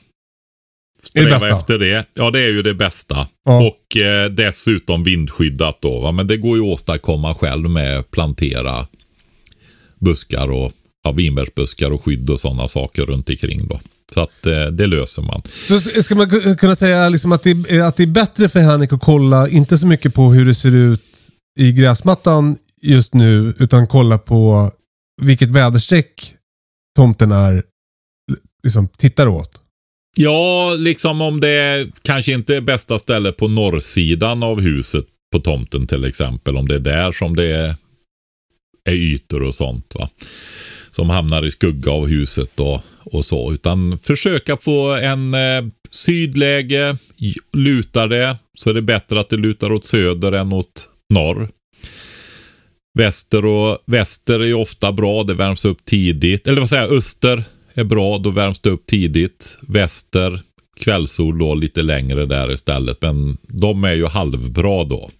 Det 1.12 1.20
Sträva 1.20 1.30
bästa? 1.30 1.48
efter 1.56 1.78
det. 1.78 2.06
Ja, 2.14 2.30
det 2.30 2.40
är 2.40 2.48
ju 2.48 2.62
det 2.62 2.74
bästa. 2.74 3.28
Ja. 3.44 3.66
Och 3.66 3.96
eh, 3.96 4.30
dessutom 4.30 5.04
vindskyddat 5.04 5.78
då. 5.80 6.00
Va? 6.00 6.12
Men 6.12 6.26
det 6.26 6.36
går 6.36 6.56
ju 6.58 6.62
att 6.64 6.68
åstadkomma 6.74 7.34
själv 7.34 7.70
med 7.70 8.10
plantera 8.10 8.86
buskar 9.98 10.50
och 10.50 10.72
ja, 11.04 11.12
vinbärsbuskar 11.12 11.90
och 11.90 12.04
skydd 12.04 12.30
och 12.30 12.40
sådana 12.40 12.68
saker 12.68 13.02
runt 13.06 13.30
omkring 13.30 13.66
då. 13.68 13.80
Så 14.14 14.20
att 14.20 14.46
eh, 14.46 14.66
det 14.66 14.86
löser 14.86 15.22
man. 15.22 15.42
Så 15.68 15.80
ska 15.80 16.14
man 16.14 16.26
ku- 16.30 16.56
kunna 16.56 16.74
säga 16.76 17.08
liksom 17.08 17.32
att, 17.32 17.42
det, 17.42 17.50
är- 17.50 17.82
att 17.82 17.96
det 17.96 18.02
är 18.02 18.06
bättre 18.06 18.48
för 18.48 18.60
Henrik 18.60 18.92
att 18.92 19.00
kolla, 19.00 19.48
inte 19.48 19.78
så 19.78 19.86
mycket 19.86 20.14
på 20.14 20.32
hur 20.32 20.46
det 20.46 20.54
ser 20.54 20.74
ut 20.74 21.02
i 21.58 21.72
gräsmattan 21.72 22.56
just 22.82 23.14
nu, 23.14 23.54
utan 23.58 23.86
kolla 23.86 24.18
på 24.18 24.70
vilket 25.22 25.48
väderstreck 25.48 26.34
tomten 26.96 27.32
är, 27.32 27.62
liksom 28.64 28.88
tittar 28.88 29.26
åt. 29.28 29.62
Ja, 30.18 30.74
liksom 30.78 31.20
om 31.20 31.40
det 31.40 31.88
kanske 32.02 32.32
inte 32.32 32.56
är 32.56 32.60
bästa 32.60 32.98
stället 32.98 33.36
på 33.36 33.48
norrsidan 33.48 34.42
av 34.42 34.60
huset 34.60 35.04
på 35.32 35.40
tomten 35.40 35.86
till 35.86 36.04
exempel. 36.04 36.56
Om 36.56 36.68
det 36.68 36.74
är 36.74 36.80
där 36.80 37.12
som 37.12 37.36
det 37.36 37.44
är, 37.44 37.74
är 38.88 38.94
ytor 38.94 39.42
och 39.42 39.54
sånt 39.54 39.94
va. 39.94 40.08
Som 40.90 41.10
hamnar 41.10 41.46
i 41.46 41.50
skugga 41.50 41.92
av 41.92 42.06
huset 42.06 42.60
och, 42.60 42.80
och 43.04 43.24
så. 43.24 43.52
Utan 43.52 43.98
försöka 43.98 44.56
få 44.56 44.94
en 44.94 45.34
eh, 45.34 45.64
sydläge, 45.90 46.96
lutar 47.52 48.08
det 48.08 48.36
så 48.54 48.70
är 48.70 48.74
det 48.74 48.82
bättre 48.82 49.20
att 49.20 49.28
det 49.28 49.36
lutar 49.36 49.72
åt 49.72 49.84
söder 49.84 50.32
än 50.32 50.52
åt 50.52 50.88
norr. 51.10 51.48
Väster 52.98 53.44
och 53.44 53.78
väster 53.86 54.40
är 54.40 54.44
ju 54.44 54.54
ofta 54.54 54.92
bra, 54.92 55.22
det 55.22 55.34
värms 55.34 55.64
upp 55.64 55.84
tidigt. 55.84 56.46
Eller 56.46 56.60
vad 56.60 56.68
säger 56.68 56.82
jag, 56.82 56.92
öster 56.92 57.44
är 57.80 57.84
bra, 57.84 58.18
då 58.18 58.30
värms 58.30 58.60
det 58.60 58.70
upp 58.70 58.86
tidigt. 58.86 59.58
Väster, 59.60 60.40
kvällssol 60.76 61.38
då 61.38 61.54
lite 61.54 61.82
längre 61.82 62.26
där 62.26 62.52
istället. 62.52 63.02
Men 63.02 63.36
de 63.42 63.84
är 63.84 63.94
ju 63.94 64.06
halvbra 64.06 64.84
då. 64.84 65.10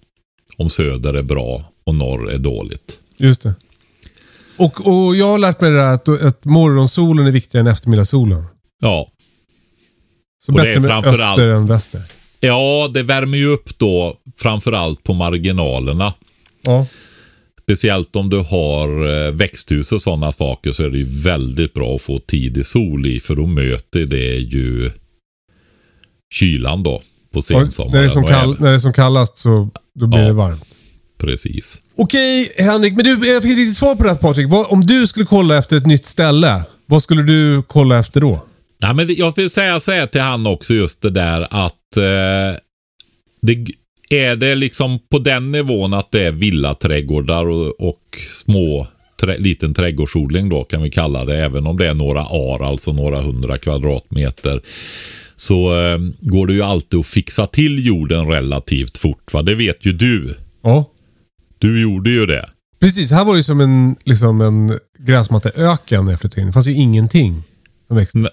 om 0.56 0.70
söder 0.70 1.14
är 1.14 1.22
bra 1.22 1.64
och 1.84 1.94
norr 1.94 2.30
är 2.30 2.38
dåligt. 2.38 2.98
Just 3.16 3.42
det. 3.42 3.54
Och, 4.58 4.86
och 4.86 5.16
jag 5.16 5.26
har 5.26 5.38
lärt 5.38 5.60
mig 5.60 5.70
det 5.70 5.76
där 5.76 5.92
att, 5.94 6.08
att 6.08 6.44
morgonsolen 6.44 7.26
är 7.26 7.30
viktigare 7.30 7.66
än 7.68 7.72
eftermiddagssolen. 7.72 8.44
Ja, 8.80 9.08
Så 10.44 10.52
Och 10.52 10.56
bättre 10.56 10.80
med 10.80 10.90
öster 11.06 11.48
än 11.48 11.66
väster. 11.66 12.02
ja 12.40 12.90
det 12.94 13.02
värmer 13.02 13.38
ju 13.38 13.46
upp 13.46 13.78
då 13.78 14.16
framförallt 14.38 15.02
på 15.02 15.14
marginalerna. 15.14 16.14
Ja. 16.62 16.86
Speciellt 17.68 18.16
om 18.16 18.30
du 18.30 18.38
har 18.38 18.88
eh, 19.26 19.32
växthus 19.32 19.92
och 19.92 20.02
sådana 20.02 20.32
saker 20.32 20.72
så 20.72 20.82
är 20.82 20.90
det 20.90 20.98
ju 20.98 21.04
väldigt 21.22 21.74
bra 21.74 21.94
att 21.96 22.02
få 22.02 22.18
tidig 22.18 22.66
sol 22.66 23.06
i 23.06 23.20
för 23.20 23.34
då 23.36 23.46
möter 23.46 24.06
det 24.06 24.34
ju 24.34 24.90
kylan 26.34 26.82
då 26.82 27.02
på 27.32 27.42
sensommaren. 27.42 27.92
när, 27.92 28.00
det 28.00 28.06
är 28.06 28.08
som 28.08 28.24
kall, 28.26 28.56
när 28.60 28.68
det 28.68 28.74
är 28.74 28.78
som 28.78 28.92
kallast 28.92 29.38
så 29.38 29.70
då 30.00 30.06
blir 30.06 30.20
Ja. 30.20 30.26
det 30.26 30.32
varmt. 30.32 30.64
Precis. 31.18 31.82
Okej 31.96 32.52
Henrik, 32.58 32.94
men 32.96 33.04
du, 33.04 33.10
jag 33.28 33.42
fick 33.42 33.50
inte 33.50 33.60
riktigt 33.62 33.76
svar 33.76 33.94
på 33.94 34.02
det 34.02 34.08
här 34.08 34.16
Patrik. 34.16 34.46
Vad, 34.50 34.66
om 34.70 34.80
du 34.86 35.06
skulle 35.06 35.26
kolla 35.26 35.58
efter 35.58 35.76
ett 35.76 35.86
nytt 35.86 36.06
ställe, 36.06 36.62
vad 36.86 37.02
skulle 37.02 37.22
du 37.22 37.62
kolla 37.66 37.98
efter 37.98 38.20
då? 38.20 38.40
Ja, 38.78 38.92
men 38.92 39.14
jag 39.14 39.36
vill 39.36 39.50
säga 39.50 39.80
så 39.80 39.92
här 39.92 40.06
till 40.06 40.20
han 40.20 40.46
också 40.46 40.74
just 40.74 41.02
det 41.02 41.10
där 41.10 41.46
att 41.50 41.96
eh, 41.96 42.58
det, 43.42 43.66
är 44.10 44.36
det 44.36 44.54
liksom 44.54 44.98
på 45.10 45.18
den 45.18 45.52
nivån 45.52 45.94
att 45.94 46.10
det 46.12 46.22
är 46.26 46.32
villaträdgårdar 46.32 47.46
och, 47.46 47.80
och 47.88 48.18
små 48.32 48.86
trä, 49.20 49.38
liten 49.38 49.74
trädgårdsodling 49.74 50.48
då 50.48 50.64
kan 50.64 50.82
vi 50.82 50.90
kalla 50.90 51.24
det. 51.24 51.44
Även 51.44 51.66
om 51.66 51.76
det 51.76 51.86
är 51.88 51.94
några 51.94 52.20
ar, 52.20 52.64
alltså 52.64 52.92
några 52.92 53.20
hundra 53.22 53.58
kvadratmeter. 53.58 54.60
Så 55.36 55.80
eh, 55.80 55.98
går 56.20 56.46
det 56.46 56.52
ju 56.52 56.62
alltid 56.62 57.00
att 57.00 57.06
fixa 57.06 57.46
till 57.46 57.86
jorden 57.86 58.26
relativt 58.28 58.98
fort. 58.98 59.32
Va? 59.32 59.42
Det 59.42 59.54
vet 59.54 59.86
ju 59.86 59.92
du. 59.92 60.36
Ja. 60.62 60.84
Du 61.58 61.82
gjorde 61.82 62.10
ju 62.10 62.26
det. 62.26 62.48
Precis, 62.80 63.10
här 63.10 63.24
var 63.24 63.32
det 63.32 63.38
ju 63.38 63.42
som 63.42 63.60
en, 63.60 63.96
liksom 64.04 64.40
en 64.40 64.78
gräsmatteöken 64.98 66.04
när 66.04 66.12
jag 66.12 66.20
flyttade 66.20 66.40
in. 66.40 66.46
Det 66.46 66.52
fanns 66.52 66.66
ju 66.66 66.74
ingenting 66.74 67.42
som 67.86 67.96
växte. 67.96 68.18
N- 68.18 68.28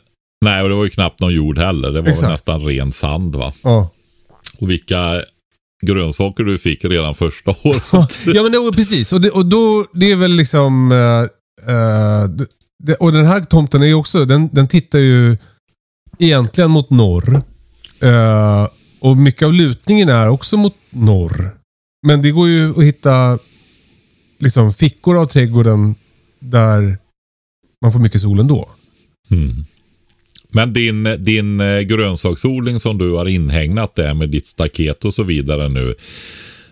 Nej, 0.46 0.64
och 0.64 0.70
det 0.70 0.76
var 0.76 0.84
ju 0.84 0.90
knappt 0.90 1.20
någon 1.20 1.34
jord 1.34 1.58
heller. 1.58 1.92
Det 1.92 2.02
var 2.02 2.30
nästan 2.30 2.62
ren 2.62 2.92
sand 2.92 3.36
va. 3.36 3.54
Ja. 3.64 3.90
Och 4.58 4.70
vilka 4.70 5.22
grönsaker 5.86 6.44
du 6.44 6.58
fick 6.58 6.86
redan 6.86 7.16
första 7.16 7.52
året. 7.64 8.20
ja 8.26 8.44
men 8.44 8.52
det, 8.52 8.72
precis. 8.76 9.14
Och, 9.14 9.22
det, 9.22 9.30
och 9.30 9.46
då, 9.46 9.88
det 9.94 10.12
är 10.12 10.16
väl 10.16 10.32
liksom... 10.32 10.92
eh, 10.92 12.46
det, 12.84 12.96
och 12.96 13.12
den 13.12 13.26
här 13.26 13.40
tomten 13.40 13.84
är 13.84 13.94
också, 13.94 14.26
den, 14.26 14.50
den 14.52 14.68
tittar 14.68 15.00
ju 15.00 15.38
egentligen 16.20 16.72
mot 16.72 16.90
norr. 16.90 17.42
Eh, 18.00 18.68
och 19.00 19.18
mycket 19.18 19.46
av 19.46 19.54
lutningen 19.54 20.10
är 20.10 20.28
också 20.28 20.58
mot 20.58 20.76
norr. 20.90 21.58
Men 22.08 22.22
det 22.22 22.32
går 22.32 22.48
ju 22.48 22.70
att 22.70 22.84
hitta 22.84 23.40
liksom 24.40 24.74
fickor 24.74 25.18
av 25.18 25.26
trädgården 25.26 25.96
där 26.40 26.98
man 27.82 27.92
får 27.92 28.00
mycket 28.00 28.22
sol 28.22 28.40
ändå. 28.40 28.70
Mm. 29.32 29.66
Men 30.54 30.74
din, 30.74 31.04
din 31.20 31.60
eh, 31.62 31.80
grönsaksodling 31.80 32.80
som 32.80 32.98
du 32.98 33.12
har 33.12 33.26
inhägnat 33.26 33.96
där 33.96 34.14
med 34.14 34.30
ditt 34.30 34.48
staket 34.48 35.06
och 35.06 35.14
så 35.14 35.24
vidare 35.24 35.70
nu. 35.70 35.96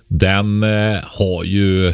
Den 0.08 0.64
eh, 0.64 1.00
har 1.04 1.44
ju... 1.44 1.94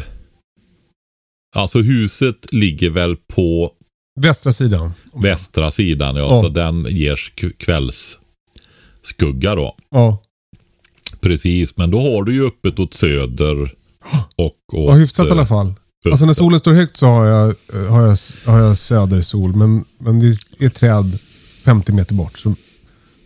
Alltså 1.56 1.78
huset 1.78 2.52
ligger 2.52 2.90
väl 2.90 3.16
på 3.16 3.72
Västra 4.20 4.52
sidan. 4.52 4.92
västra 5.22 5.70
sidan. 5.70 6.16
Ja, 6.16 6.22
Ja. 6.22 6.42
Så 6.42 6.48
den 6.48 6.86
ger 6.90 7.16
sk- 7.16 7.52
kvällsskugga 7.58 9.54
då. 9.54 9.76
Ja. 9.90 10.22
Precis, 11.20 11.76
men 11.76 11.90
då 11.90 12.00
har 12.00 12.22
du 12.22 12.34
ju 12.34 12.46
öppet 12.46 12.78
åt 12.78 12.94
söder 12.94 13.62
och 14.36 14.54
åt 14.72 14.88
Ja, 14.90 14.92
hyfsat 14.94 15.26
i 15.26 15.28
eh, 15.28 15.32
alla 15.32 15.46
fall. 15.46 15.74
Alltså 16.10 16.24
när 16.24 16.30
öster. 16.30 16.42
solen 16.44 16.58
står 16.58 16.72
högt 16.72 16.96
så 16.96 17.06
har 17.06 17.26
jag, 17.26 17.48
eh, 17.74 17.86
har 17.92 18.02
jag, 18.02 18.16
har 18.44 18.58
jag 18.58 18.78
södersol. 18.78 19.56
Men, 19.56 19.84
men 19.98 20.20
det 20.20 20.64
är 20.64 20.68
träd 20.68 21.18
50 21.68 21.92
meter 21.92 22.14
bort. 22.14 22.38
Så 22.38 22.54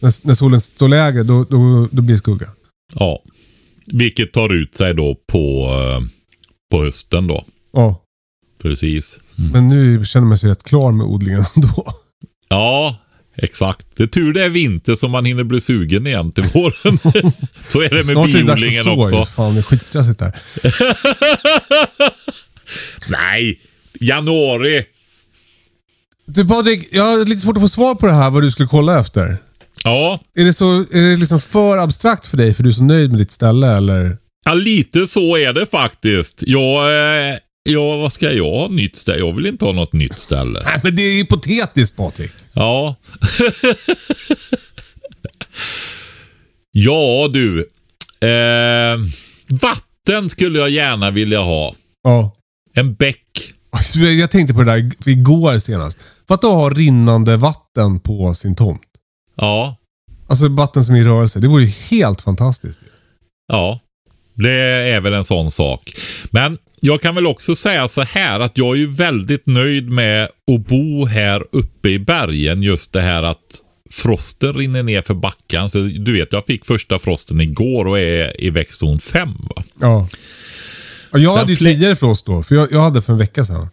när, 0.01 0.27
när 0.27 0.35
solen 0.35 0.61
står 0.61 0.89
lägre 0.89 1.23
då, 1.23 1.45
då, 1.45 1.89
då 1.93 2.03
blir 2.03 2.15
det 2.15 2.19
skugga. 2.19 2.49
Ja. 2.95 3.23
Vilket 3.87 4.33
tar 4.33 4.55
ut 4.55 4.77
sig 4.77 4.95
då 4.95 5.17
på, 5.27 5.67
eh, 5.67 6.01
på 6.71 6.85
hösten 6.85 7.27
då. 7.27 7.45
Ja. 7.73 8.03
Precis. 8.63 9.19
Mm. 9.39 9.51
Men 9.51 9.69
nu 9.69 10.05
känner 10.05 10.27
man 10.27 10.39
sig 10.39 10.51
rätt 10.51 10.63
klar 10.63 10.93
med 10.93 11.07
odlingen 11.07 11.45
ändå. 11.57 11.87
Ja, 12.49 12.97
exakt. 13.37 13.87
Det 13.97 14.03
är 14.03 14.07
tur 14.07 14.33
det 14.33 14.45
är 14.45 14.49
vinter 14.49 14.95
så 14.95 15.09
man 15.09 15.25
hinner 15.25 15.45
bli 15.45 15.61
sugen 15.61 16.07
igen 16.07 16.33
till 16.33 16.45
våren. 16.45 16.99
så 17.69 17.81
är 17.81 17.89
det 17.89 17.97
med 17.97 18.07
Snart 18.07 18.29
är 18.29 18.33
det 18.33 18.43
dags 18.43 18.63
biodlingen 18.63 19.03
att 19.03 19.11
så. 19.11 19.19
ju. 19.19 19.27
Fan, 19.27 19.55
det 19.55 19.61
är 19.61 19.63
skitstressigt 19.63 20.19
där. 20.19 20.33
Nej, 23.11 23.61
januari. 24.01 24.85
Du 26.27 26.49
Patrik, 26.49 26.89
jag 26.93 27.05
har 27.05 27.25
lite 27.25 27.41
svårt 27.41 27.57
att 27.57 27.63
få 27.63 27.69
svar 27.69 27.95
på 27.95 28.07
det 28.07 28.13
här 28.13 28.31
vad 28.31 28.43
du 28.43 28.51
skulle 28.51 28.69
kolla 28.69 29.01
efter. 29.01 29.37
Ja, 29.85 30.21
Är 30.35 30.45
det, 30.45 30.53
så, 30.53 30.81
är 30.81 31.11
det 31.11 31.17
liksom 31.17 31.41
för 31.41 31.79
abstrakt 31.79 32.27
för 32.27 32.37
dig 32.37 32.55
för 32.55 32.63
du 32.63 32.69
är 32.69 32.73
så 32.73 32.83
nöjd 32.83 33.11
med 33.11 33.19
ditt 33.21 33.31
ställe 33.31 33.77
eller? 33.77 34.17
ja 34.45 34.55
lite 34.55 35.07
så 35.07 35.37
är 35.37 35.53
det 35.53 35.67
faktiskt. 35.67 36.43
Jag, 36.47 36.85
eh, 37.31 37.39
ja, 37.63 37.97
vad 37.97 38.13
ska 38.13 38.33
jag 38.33 38.45
ha 38.45 38.69
nytt 38.69 38.97
ställe? 38.97 39.19
Jag 39.19 39.33
vill 39.37 39.47
inte 39.47 39.65
ha 39.65 39.73
något 39.73 39.93
nytt 39.93 40.19
ställe. 40.19 40.63
Nej, 40.65 40.81
men 40.83 40.97
det 40.97 41.03
är 41.03 41.17
hypotetiskt 41.17 41.97
Patrik. 41.97 42.31
Ja. 42.53 42.97
ja 46.73 47.29
du. 47.33 47.61
Eh, 48.21 48.99
vatten 49.49 50.31
skulle 50.31 50.59
jag 50.59 50.71
gärna 50.71 51.11
vilja 51.11 51.41
ha. 51.41 51.75
Ja. 52.05 52.37
En 52.75 52.95
bäck. 52.95 53.55
Alltså, 53.77 53.99
Jag 53.99 54.31
tänkte 54.31 54.55
på 54.55 54.63
det 54.63 54.73
där 54.73 54.91
igår 55.09 55.59
senast. 55.59 55.99
För 56.29 56.35
att 56.35 56.43
ha 56.43 56.71
rinnande 56.71 57.37
vatten 57.37 58.01
på 58.01 58.35
sin 58.35 58.55
tomt. 58.55 58.81
Ja, 59.37 59.77
Alltså 60.27 60.49
vatten 60.49 60.85
som 60.85 60.95
är 60.95 61.01
i 61.01 61.05
rörelse. 61.05 61.41
Det 61.41 61.49
vore 61.49 61.63
ju 61.63 61.73
helt 61.91 62.21
fantastiskt. 62.21 62.81
ja. 63.49 63.81
Det 64.35 64.51
är 64.91 65.01
väl 65.01 65.13
en 65.15 65.25
sån 65.25 65.51
sak. 65.51 65.95
Men 66.31 66.59
jag 66.81 67.01
kan 67.03 67.15
väl 67.15 67.27
också 67.27 67.55
säga 67.55 67.89
så 67.89 68.03
här 68.03 68.41
att 68.41 68.59
jag 68.59 68.75
är 68.77 68.79
ju 68.79 68.87
väldigt 68.87 69.47
nöjd 69.47 69.91
med 69.91 70.25
att 70.25 70.67
bo 70.67 71.07
här 71.07 71.45
uppe 71.53 71.89
i 71.89 71.99
bergen. 71.99 72.63
Just 72.63 72.93
det 72.93 73.01
här 73.01 73.23
att 73.23 73.39
frosten 73.91 74.53
rinner 74.55 74.83
ner 74.83 75.03
för 75.03 75.15
backen. 75.15 75.71
Så 75.71 75.79
du 75.79 76.13
vet, 76.13 76.33
jag 76.33 76.47
fick 76.47 76.67
första 76.67 76.99
frosten 76.99 77.41
igår 77.41 77.85
och 77.87 77.99
är 77.99 78.41
i 78.41 78.51
växtzon 78.51 79.01
5. 79.01 79.29
Va? 79.57 79.63
Ja. 79.81 80.09
Och 81.13 81.21
jag 81.21 81.33
Sen 81.33 81.39
hade 81.39 81.53
ju 81.53 81.57
tidigare 81.57 81.97
frost 81.97 82.27
då. 82.27 82.43
För 82.43 82.55
jag, 82.55 82.73
jag 82.73 82.81
hade 82.81 83.03
för 83.03 83.13
en 83.13 83.19
vecka 83.19 83.45
sedan. 83.45 83.69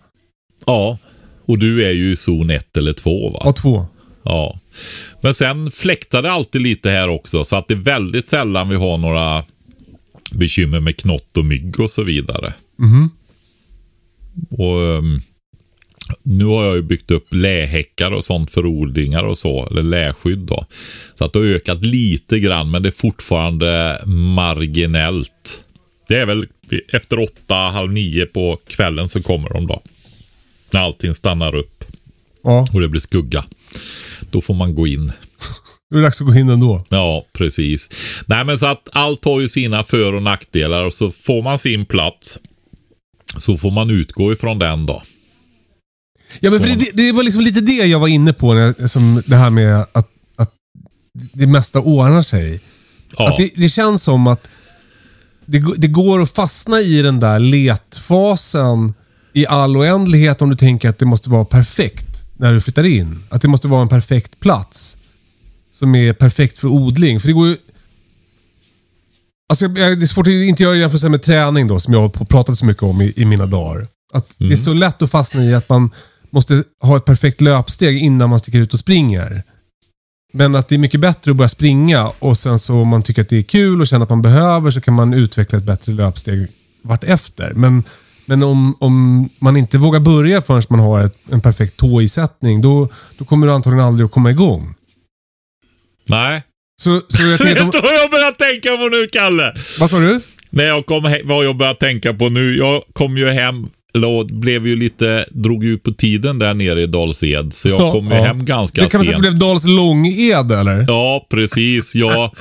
Ja, 0.66 0.98
och 1.46 1.58
du 1.58 1.86
är 1.86 1.92
ju 1.92 2.12
i 2.12 2.16
zon 2.16 2.50
1 2.50 2.78
eller 2.78 2.94
2 2.94 3.30
va? 3.30 3.42
Ja, 3.44 3.54
två. 3.54 3.88
Ja. 4.24 4.60
Men 5.22 5.34
sen 5.34 5.72
fläktar 5.72 6.22
det 6.22 6.32
alltid 6.32 6.62
lite 6.62 6.90
här 6.90 7.08
också 7.08 7.44
så 7.44 7.56
att 7.56 7.68
det 7.68 7.74
är 7.74 7.78
väldigt 7.78 8.30
sällan 8.30 8.70
vi 8.70 8.76
har 8.76 8.98
några 8.98 9.44
bekymmer 10.32 10.80
med 10.80 10.98
knott 10.98 11.38
och 11.38 11.46
mygg 11.46 11.80
och 11.80 11.92
så 11.92 12.04
vidare. 12.04 12.54
Mhm. 12.78 13.10
Och 14.50 14.82
ehm, 14.82 15.22
nu 16.24 16.46
har 16.46 16.66
jag 16.66 16.76
ju 16.76 16.82
byggt 16.82 17.12
upp 17.12 17.34
lähäckar 17.34 18.12
och 18.12 18.24
sånt 18.24 18.52
för 18.52 18.66
odlingar 18.66 19.24
och 19.24 19.38
så, 19.38 19.68
eller 19.68 19.84
läskydd 19.84 20.40
då. 20.40 20.66
Så 21.16 21.26
att 21.26 21.34
det 21.34 21.40
har 21.40 21.46
ökat 21.46 21.86
lite 21.86 22.40
grann 22.40 22.72
men 22.72 22.84
det 22.84 22.90
är 22.90 22.92
fortfarande 22.92 24.02
marginellt. 24.36 25.64
Det 26.10 26.18
är 26.18 26.26
väl 26.26 26.47
efter 26.93 27.20
åtta, 27.20 27.55
halv 27.55 27.91
nio 27.91 28.26
på 28.26 28.57
kvällen 28.68 29.10
så 29.10 29.24
kommer 29.24 29.49
de 29.49 29.68
då. 29.68 29.82
När 30.72 30.80
allting 30.80 31.16
stannar 31.16 31.55
upp 31.55 31.84
Ja, 32.43 32.68
och 32.74 32.82
det 32.82 32.88
blir 32.88 33.01
skugga. 33.01 33.45
Då 34.32 34.41
får 34.41 34.53
man 34.53 34.76
gå 34.76 34.88
in. 34.88 35.12
då 35.91 35.95
är 35.97 36.01
det 36.01 36.01
dags 36.07 36.22
att 36.22 36.28
gå 36.28 36.36
in 36.36 36.49
ändå. 36.49 36.86
Ja, 36.89 37.26
precis. 37.34 37.89
Nej, 38.28 38.45
men 38.45 38.60
så 38.60 38.66
att 38.66 38.89
allt 38.91 39.26
har 39.26 39.39
ju 39.39 39.49
sina 39.49 39.84
för 39.84 40.14
och 40.14 40.24
nackdelar 40.24 40.84
och 40.84 40.93
så 40.93 41.12
får 41.12 41.41
man 41.43 41.60
sin 41.60 41.86
plats. 41.86 42.38
Så 43.38 43.57
får 43.57 43.72
man 43.72 43.89
utgå 43.89 44.34
ifrån 44.34 44.60
den 44.60 44.86
då. 44.86 45.03
Ja, 46.39 46.51
men 46.51 46.60
för 46.60 46.68
det, 46.68 46.91
det 46.93 47.12
var 47.12 47.24
liksom 47.24 47.41
lite 47.41 47.62
det 47.62 47.72
jag 47.86 47.99
var 47.99 48.07
inne 48.07 48.34
på. 48.34 48.53
När, 48.53 48.74
jag- 48.80 48.89
som 48.89 49.24
det 49.26 49.36
här 49.36 49.49
med 49.49 49.76
att, 49.91 50.10
att 50.36 50.53
det 51.34 51.47
mesta 51.47 51.80
ordnar 51.80 52.22
sig. 52.22 52.60
Ja, 53.18 53.30
Att 53.30 53.38
det, 53.38 53.51
det 53.55 53.70
känns 53.70 54.03
som 54.03 54.28
att 54.28 54.49
det, 55.52 55.74
det 55.78 55.88
går 55.88 56.22
att 56.22 56.30
fastna 56.30 56.82
i 56.82 57.02
den 57.02 57.20
där 57.20 57.39
letfasen 57.39 58.93
i 59.34 59.47
all 59.47 59.78
oändlighet 59.78 60.41
om 60.41 60.50
du 60.50 60.56
tänker 60.56 60.89
att 60.89 61.00
det 61.00 61.06
måste 61.06 61.30
vara 61.30 61.45
perfekt 61.45 62.08
när 62.38 62.54
du 62.54 62.62
flyttar 62.62 62.84
in. 62.84 63.24
Att 63.30 63.41
det 63.41 63.47
måste 63.47 63.68
vara 63.68 63.82
en 63.82 63.88
perfekt 63.88 64.39
plats. 64.39 64.97
Som 65.72 65.95
är 65.95 66.14
perfekt 66.14 66.60
för 66.60 66.68
odling. 66.68 67.20
För 67.20 67.28
det 67.28 67.34
går 67.34 67.47
ju... 67.47 67.58
Alltså, 69.50 69.68
det 69.68 69.82
är 69.82 70.06
svårt 70.06 70.28
att 70.28 70.34
inte 70.34 70.64
göra 70.64 70.76
jämförelse 70.76 71.10
med 71.10 71.24
träning 71.24 71.68
då, 71.68 71.80
som 71.80 71.93
jag 71.93 72.02
har 72.02 72.26
pratat 72.26 72.58
så 72.58 72.66
mycket 72.66 72.84
om 72.84 73.02
i, 73.02 73.14
i 73.16 73.26
mina 73.26 73.45
dagar. 73.45 73.88
Att 74.14 74.30
Det 74.38 74.52
är 74.52 74.56
så 74.56 74.74
lätt 74.74 75.02
att 75.02 75.12
fastna 75.12 75.43
i 75.43 75.54
att 75.54 75.70
man 75.70 75.91
måste 76.30 76.64
ha 76.82 76.97
ett 76.97 77.06
perfekt 77.06 77.41
löpsteg 77.41 77.97
innan 77.97 78.30
man 78.30 78.39
sticker 78.39 78.60
ut 78.60 78.74
och 78.74 78.80
springer. 78.80 79.43
Men 80.32 80.55
att 80.55 80.67
det 80.69 80.75
är 80.75 80.80
mycket 80.80 80.99
bättre 80.99 81.32
att 81.32 81.38
börja 81.38 81.49
springa 81.49 82.07
och 82.19 82.38
sen 82.38 82.59
så 82.59 82.75
om 82.75 82.88
man 82.88 83.03
tycker 83.03 83.21
att 83.21 83.30
det 83.30 83.38
är 83.38 83.43
kul 83.43 83.82
och 83.82 83.88
känner 83.88 84.03
att 84.03 84.09
man 84.09 84.21
behöver 84.21 84.71
så 84.71 84.82
kan 84.82 84.93
man 84.93 85.13
utveckla 85.13 85.57
ett 85.57 85.63
bättre 85.63 85.91
löpsteg 85.91 86.47
vart 86.82 87.03
efter. 87.03 87.53
Men, 87.53 87.84
men 88.25 88.43
om, 88.43 88.75
om 88.80 89.30
man 89.39 89.57
inte 89.57 89.77
vågar 89.77 89.99
börja 89.99 90.41
förrän 90.41 90.61
man 90.69 90.80
har 90.80 90.99
ett, 90.99 91.15
en 91.32 91.41
perfekt 91.41 91.77
tåisättning, 91.77 92.61
då, 92.61 92.89
då 93.17 93.25
kommer 93.25 93.47
du 93.47 93.53
antagligen 93.53 93.86
aldrig 93.86 94.05
att 94.05 94.11
komma 94.11 94.32
igång. 94.32 94.75
Nej. 96.07 96.43
Så, 96.82 97.01
så 97.07 97.23
jag 97.23 97.38
Vet 97.38 97.57
du 97.71 97.82
vad 97.82 97.93
jag 97.93 98.11
börjar 98.11 98.32
tänka 98.32 98.77
på 98.77 98.89
nu, 98.89 99.07
Kalle? 99.07 99.55
vad 99.80 99.89
sa 99.89 99.99
du? 99.99 100.21
När 100.49 100.63
jag 100.63 100.86
kom 100.86 101.05
hem, 101.05 101.27
vad 101.27 101.45
jag 101.45 101.57
börjar 101.57 101.73
tänka 101.73 102.13
på 102.13 102.30
nu. 102.30 102.57
Jag 102.57 102.84
kom 102.93 103.17
ju 103.17 103.30
hem, 103.30 103.69
eller 103.94 104.34
blev 104.40 104.68
ju 104.68 104.76
lite, 104.76 105.26
drog 105.32 105.64
ju 105.64 105.74
ut 105.74 105.84
på 105.84 105.92
tiden 105.92 106.40
där 106.40 106.54
nere 106.54 106.82
i 106.82 106.86
Dals-Ed. 106.88 107.52
Så 107.54 107.70
jag 107.70 107.82
Ja, 107.82 107.92
kom 107.92 108.08
ju 108.08 108.14
ja. 108.14 108.24
hem 108.24 108.46
ganska 108.46 108.82
Det 108.82 108.90
kan 108.90 108.98
man 109.00 109.06
säga 109.06 109.16
sent. 109.18 109.26
att 109.26 109.32
det 109.32 109.38
blev 109.38 109.48
Dals 109.50 109.66
Långed 109.66 110.52
eller? 110.52 110.86
Ja, 110.88 111.28
precis. 111.30 111.96
Jag, 111.96 112.32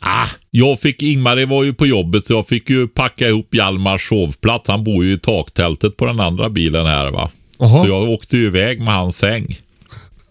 ah, 0.00 0.26
jag 0.50 0.80
fick, 0.80 1.02
Ingmar 1.02 1.46
var 1.46 1.64
ju 1.64 1.74
på 1.74 1.86
jobbet 1.86 2.26
så 2.26 2.32
jag 2.32 2.48
fick 2.48 2.70
ju 2.70 2.88
packa 2.88 3.28
ihop 3.28 3.54
Hjalmars 3.54 4.08
sovplats. 4.08 4.68
Han 4.68 4.84
bor 4.84 5.04
ju 5.04 5.12
i 5.12 5.18
taktältet 5.18 5.96
på 5.96 6.06
den 6.06 6.20
andra 6.20 6.48
bilen 6.50 6.86
här 6.86 7.10
va. 7.10 7.30
Jaha. 7.58 7.82
Så 7.82 7.88
jag 7.88 8.02
åkte 8.10 8.36
ju 8.36 8.46
iväg 8.46 8.80
med 8.80 8.94
hans 8.94 9.16
säng. 9.18 9.58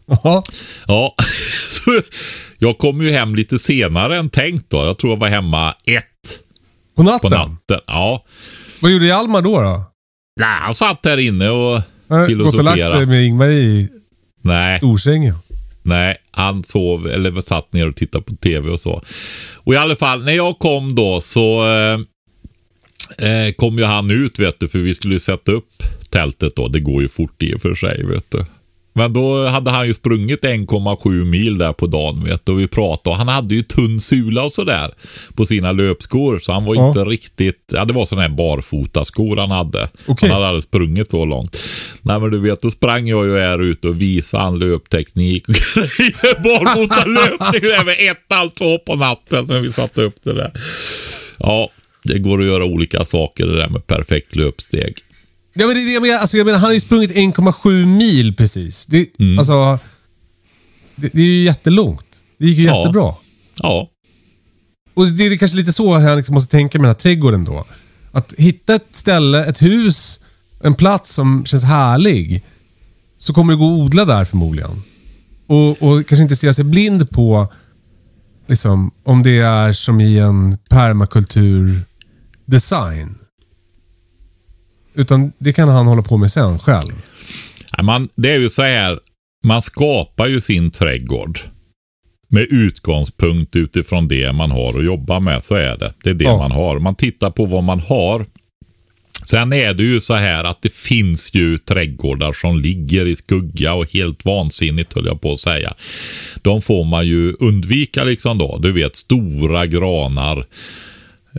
Jaha. 0.07 0.43
Ja, 0.87 1.15
så 1.69 1.91
jag 2.59 2.77
kom 2.77 3.01
ju 3.01 3.11
hem 3.11 3.35
lite 3.35 3.59
senare 3.59 4.17
än 4.17 4.29
tänkt 4.29 4.69
då. 4.69 4.77
Jag 4.85 4.97
tror 4.97 5.13
jag 5.13 5.17
var 5.19 5.27
hemma 5.27 5.71
ett 5.85 6.39
På 6.95 7.03
natten? 7.03 7.19
på 7.19 7.29
natten. 7.37 7.79
Ja. 7.87 8.25
Vad 8.79 8.91
gjorde 8.91 9.05
Hjalmar 9.05 9.41
då? 9.41 9.61
då? 9.61 9.83
Nej, 10.39 10.59
han 10.61 10.73
satt 10.73 11.05
här 11.05 11.17
inne 11.17 11.49
och 11.49 11.81
Han 12.09 12.19
har 12.19 12.27
gått 12.43 12.53
och 12.57 12.63
lagt 12.63 12.77
sig 12.77 12.85
filosoferade. 12.85 13.05
med 13.05 13.25
Ingmar 13.25 13.49
i 13.49 13.89
Nej, 14.41 14.77
storsängen. 14.77 15.35
nej, 15.83 16.17
han 16.31 16.63
sov 16.63 17.07
eller 17.07 17.41
satt 17.41 17.73
ner 17.73 17.89
och 17.89 17.95
tittade 17.95 18.23
på 18.23 18.35
tv 18.35 18.69
och 18.69 18.79
så. 18.79 19.01
Och 19.55 19.73
i 19.73 19.77
alla 19.77 19.95
fall, 19.95 20.23
när 20.23 20.33
jag 20.33 20.59
kom 20.59 20.95
då 20.95 21.21
så 21.21 21.65
eh, 21.67 21.99
eh, 23.29 23.51
kom 23.53 23.77
ju 23.77 23.83
han 23.83 24.11
ut 24.11 24.39
vet 24.39 24.59
du, 24.59 24.67
för 24.67 24.79
vi 24.79 24.95
skulle 24.95 25.19
sätta 25.19 25.51
upp 25.51 25.71
tältet 26.09 26.55
då. 26.55 26.67
Det 26.67 26.79
går 26.79 27.01
ju 27.01 27.07
fort 27.09 27.43
i 27.43 27.55
och 27.55 27.61
för 27.61 27.75
sig 27.75 28.03
vet 28.05 28.31
du. 28.31 28.45
Men 28.97 29.13
då 29.13 29.45
hade 29.45 29.71
han 29.71 29.87
ju 29.87 29.93
sprungit 29.93 30.43
1,7 30.43 31.23
mil 31.25 31.57
där 31.57 31.73
på 31.73 31.87
dagen 31.87 32.23
vet 32.23 32.45
du. 32.45 32.51
Och 32.51 32.59
vi 32.59 32.67
pratade 32.67 33.09
och 33.13 33.17
han 33.17 33.27
hade 33.27 33.55
ju 33.55 33.63
tunn 33.63 33.99
sula 33.99 34.43
och 34.43 34.51
sådär 34.51 34.93
på 35.35 35.45
sina 35.45 35.71
löpskor. 35.71 36.39
Så 36.39 36.51
han 36.53 36.65
var 36.65 36.75
Ja. 36.75 36.87
inte 36.87 36.99
riktigt, 37.03 37.63
ja 37.73 37.85
det 37.85 37.93
var 37.93 38.05
sådana 38.05 38.27
här 38.27 38.35
barfotaskor 38.35 39.37
han 39.37 39.51
hade. 39.51 39.89
Okej. 40.05 40.29
Han 40.29 40.35
hade 40.35 40.47
aldrig 40.47 40.63
sprungit 40.63 41.11
så 41.11 41.25
långt. 41.25 41.57
Nej 42.01 42.19
men 42.19 42.31
du 42.31 42.39
vet, 42.39 42.61
då 42.61 42.71
sprang 42.71 43.07
jag 43.07 43.25
ju 43.25 43.39
här 43.39 43.63
ute 43.63 43.87
och 43.87 44.01
visade 44.01 44.43
han 44.43 44.59
löpteknik 44.59 45.49
och 45.49 45.55
grejer. 45.75 46.43
Barfotalöpning 46.43 47.71
över 47.71 48.11
ett, 48.11 48.17
halv 48.29 48.49
två 48.49 48.77
på 48.77 48.95
natten 48.95 49.45
när 49.45 49.59
vi 49.59 49.71
satte 49.71 50.01
upp 50.01 50.15
det 50.23 50.33
där. 50.33 50.51
Ja, 51.39 51.69
det 52.03 52.19
går 52.19 52.39
att 52.41 52.45
göra 52.47 52.63
olika 52.63 53.05
saker 53.05 53.45
det 53.47 53.57
där 53.57 53.69
med 53.69 53.87
perfekt 53.87 54.35
löpsteg. 54.35 54.93
Ja, 55.57 55.65
men 55.67 55.75
det 55.75 55.81
är 55.81 55.85
det 55.85 55.91
jag 55.93 56.01
menar. 56.01 56.17
Alltså, 56.17 56.37
jag 56.37 56.45
menar 56.45 56.59
han 56.59 56.69
har 56.69 56.73
ju 56.73 56.79
sprungit 56.79 57.11
1,7 57.11 57.85
mil 57.85 58.35
precis. 58.35 58.85
Det, 58.85 59.07
Mm. 59.19 59.39
Alltså, 59.39 59.79
det, 60.95 61.09
det 61.13 61.21
är 61.21 61.25
ju 61.25 61.43
jättelångt. 61.43 62.05
Det 62.39 62.45
gick 62.45 62.57
ju 62.57 62.63
Ja. 62.65 62.79
jättebra. 62.79 63.13
Ja, 63.55 63.89
Och 64.93 65.07
det 65.07 65.25
är 65.25 65.37
kanske 65.37 65.57
lite 65.57 65.73
så 65.73 65.93
han 65.99 66.17
liksom 66.17 66.33
måste 66.33 66.51
tänka 66.51 66.79
med 66.79 66.83
den 66.83 66.89
här 66.95 66.99
trädgården 67.01 67.43
då. 67.43 67.65
Att 68.11 68.33
hitta 68.37 68.75
ett 68.75 68.87
ställe, 68.91 69.45
ett 69.45 69.61
hus, 69.61 70.19
en 70.63 70.75
plats 70.75 71.13
som 71.13 71.45
känns 71.45 71.63
härlig. 71.63 72.43
Så 73.17 73.33
kommer 73.33 73.53
det 73.53 73.59
gå 73.59 73.65
att 73.73 73.79
odla 73.79 74.05
där 74.05 74.25
förmodligen. 74.25 74.83
Och, 75.47 75.69
och 75.83 76.07
kanske 76.07 76.23
inte 76.23 76.35
stirra 76.35 76.53
sig 76.53 76.63
blind 76.65 77.09
på 77.09 77.53
liksom, 78.47 78.91
om 79.03 79.23
det 79.23 79.37
är 79.37 79.73
som 79.73 80.01
i 80.01 80.19
en 80.19 80.57
permakulturdesign. 80.69 83.15
Utan 84.95 85.31
det 85.37 85.53
kan 85.53 85.69
han 85.69 85.87
hålla 85.87 86.01
på 86.01 86.17
med 86.17 86.31
sen 86.31 86.59
själv. 86.59 86.91
Man, 87.83 88.09
det 88.15 88.31
är 88.31 88.39
ju 88.39 88.49
så 88.49 88.61
här, 88.61 88.99
man 89.43 89.61
skapar 89.61 90.27
ju 90.27 90.41
sin 90.41 90.71
trädgård 90.71 91.39
med 92.27 92.43
utgångspunkt 92.43 93.55
utifrån 93.55 94.07
det 94.07 94.33
man 94.33 94.51
har 94.51 94.79
att 94.79 94.85
jobba 94.85 95.19
med. 95.19 95.43
Så 95.43 95.55
är 95.55 95.77
det. 95.77 95.93
Det 96.03 96.09
är 96.09 96.13
det 96.13 96.25
Ja. 96.25 96.37
man 96.37 96.51
har. 96.51 96.79
Man 96.79 96.95
tittar 96.95 97.31
på 97.31 97.45
vad 97.45 97.63
man 97.63 97.79
har. 97.79 98.25
Sen 99.25 99.53
är 99.53 99.73
det 99.73 99.83
ju 99.83 100.01
så 100.01 100.13
här 100.13 100.43
att 100.43 100.61
det 100.61 100.73
finns 100.73 101.33
ju 101.33 101.57
trädgårdar 101.57 102.33
som 102.33 102.59
ligger 102.59 103.05
i 103.05 103.15
skugga 103.15 103.73
och 103.73 103.93
helt 103.93 104.25
vansinnigt 104.25 104.93
höll 104.93 105.05
jag 105.05 105.21
på 105.21 105.31
att 105.33 105.39
säga. 105.39 105.73
De 106.41 106.61
får 106.61 106.83
man 106.83 107.07
ju 107.07 107.33
undvika 107.39 108.03
liksom 108.03 108.37
då. 108.37 108.57
Du 108.57 108.71
vet 108.71 108.95
stora 108.95 109.65
granar 109.65 110.45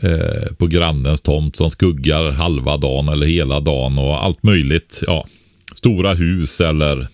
eh, 0.03 0.53
på 0.59 0.67
grannens 0.67 1.21
tomt 1.21 1.57
som 1.57 1.71
skuggar 1.71 2.31
halva 2.31 2.77
dagen 2.77 3.09
eller 3.09 3.27
hela 3.27 3.61
dagen 3.61 3.99
och 3.99 4.25
allt 4.25 4.43
möjligt. 4.43 5.03
Ja, 5.07 5.27
stora 5.75 6.15
hus 6.15 6.61
eller 6.61 7.09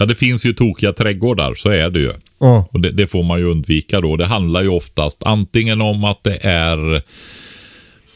Ja, 0.00 0.06
det 0.06 0.14
finns 0.14 0.46
ju 0.46 0.52
tokiga 0.52 0.92
trädgårdar, 0.92 1.54
så 1.54 1.68
är 1.70 1.90
det 1.90 2.00
ju. 2.00 2.12
Ja. 2.38 2.68
Och 2.72 2.80
det, 2.80 2.90
det 2.90 3.06
får 3.06 3.22
man 3.22 3.38
ju 3.38 3.44
undvika 3.44 4.00
då. 4.00 4.16
Det 4.16 4.26
handlar 4.26 4.62
ju 4.62 4.68
oftast 4.68 5.22
antingen 5.22 5.80
om 5.80 6.04
att 6.04 6.24
det 6.24 6.38
är 6.42 7.02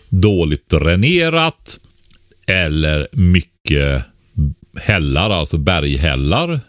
dåligt 0.09 0.69
dränerat 0.69 1.79
eller 2.47 3.09
mycket 3.13 4.05
hällar, 4.77 5.31
alltså 5.31 5.59
berghällar. 5.59 6.61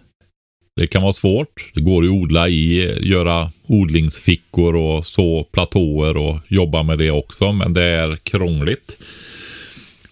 Det 0.77 0.87
kan 0.87 1.01
vara 1.01 1.13
svårt. 1.13 1.71
Det 1.73 1.81
går 1.81 2.03
att 2.03 2.09
odla 2.09 2.49
i, 2.49 2.97
göra 3.09 3.51
odlingsfickor 3.67 4.75
och 4.75 5.05
så 5.05 5.43
platåer 5.43 6.17
och 6.17 6.39
jobba 6.47 6.83
med 6.83 6.97
det 6.97 7.11
också, 7.11 7.51
men 7.51 7.73
det 7.73 7.83
är 7.83 8.15
krångligt. 8.15 8.97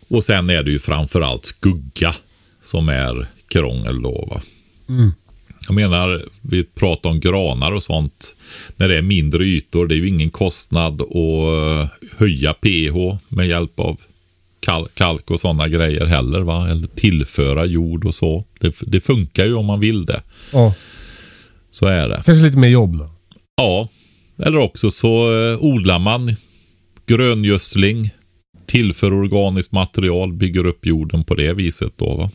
Och 0.07 0.23
sen 0.23 0.49
är 0.49 0.63
det 0.63 0.71
ju 0.71 0.79
framförallt 0.79 1.45
skugga 1.45 2.15
som 2.63 2.89
är 2.89 3.27
krångel 3.47 4.01
då. 4.01 4.27
Va? 4.31 4.41
Jag 5.67 5.75
menar, 5.75 6.21
vi 6.41 6.63
pratar 6.63 7.09
om 7.09 7.19
granar 7.19 7.71
och 7.71 7.83
sånt. 7.83 8.35
När 8.75 8.89
det 8.89 8.97
är 8.97 9.01
mindre 9.01 9.43
ytor, 9.43 9.87
det 9.87 9.95
är 9.95 9.97
ju 9.97 10.09
ingen 10.09 10.29
kostnad 10.29 11.01
att 11.01 11.15
eh, 11.15 11.87
höja 12.17 12.53
pH 12.53 13.17
med 13.29 13.47
hjälp 13.47 13.79
av 13.79 13.97
kal- 14.65 14.87
kalk 14.93 15.31
och 15.31 15.39
sådana 15.39 15.67
grejer 15.67 16.05
heller. 16.05 16.41
Va? 16.41 16.67
Eller 16.69 16.87
tillföra 16.87 17.65
jord 17.65 18.05
och 18.05 18.15
så. 18.15 18.43
Det, 18.59 18.75
det 18.87 19.01
funkar 19.01 19.45
ju 19.45 19.53
om 19.53 19.65
man 19.65 19.79
vill 19.79 20.05
det. 20.05 20.21
ja. 20.53 20.73
Så 21.71 21.85
är 21.85 22.09
det. 22.09 22.21
Kanske 22.25 22.45
lite 22.45 22.57
mer 22.57 22.69
jobb 22.69 22.97
då. 22.97 23.09
Ja, 23.57 23.87
eller 24.45 24.57
också 24.59 24.91
så 24.91 25.39
eh, 25.39 25.57
odlar 25.63 25.99
man 25.99 26.35
gröngödsling, 27.05 28.09
tillför 28.65 29.13
organiskt 29.13 29.71
material, 29.71 30.33
bygger 30.33 30.65
upp 30.65 30.85
jorden 30.85 31.23
på 31.23 31.35
det 31.35 31.53
viset 31.53 31.93
då. 31.95 32.15
Va? 32.15 32.29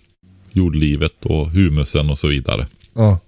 Jordlivet 0.53 1.25
och 1.25 1.51
humusen 1.51 2.11
och 2.11 2.19
så 2.19 2.29
vidare. 2.29 2.67
Ja. 2.95 3.19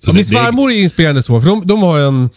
Så 0.00 0.10
Ja, 0.10 0.12
min 0.12 0.16
det- 0.16 0.24
svärmor 0.24 0.70
är 0.70 0.82
inspirerande 0.82 1.22
så, 1.22 1.40
för 1.40 1.48
de, 1.48 1.66
de 1.66 1.82
har 1.82 1.98
en, 1.98 2.30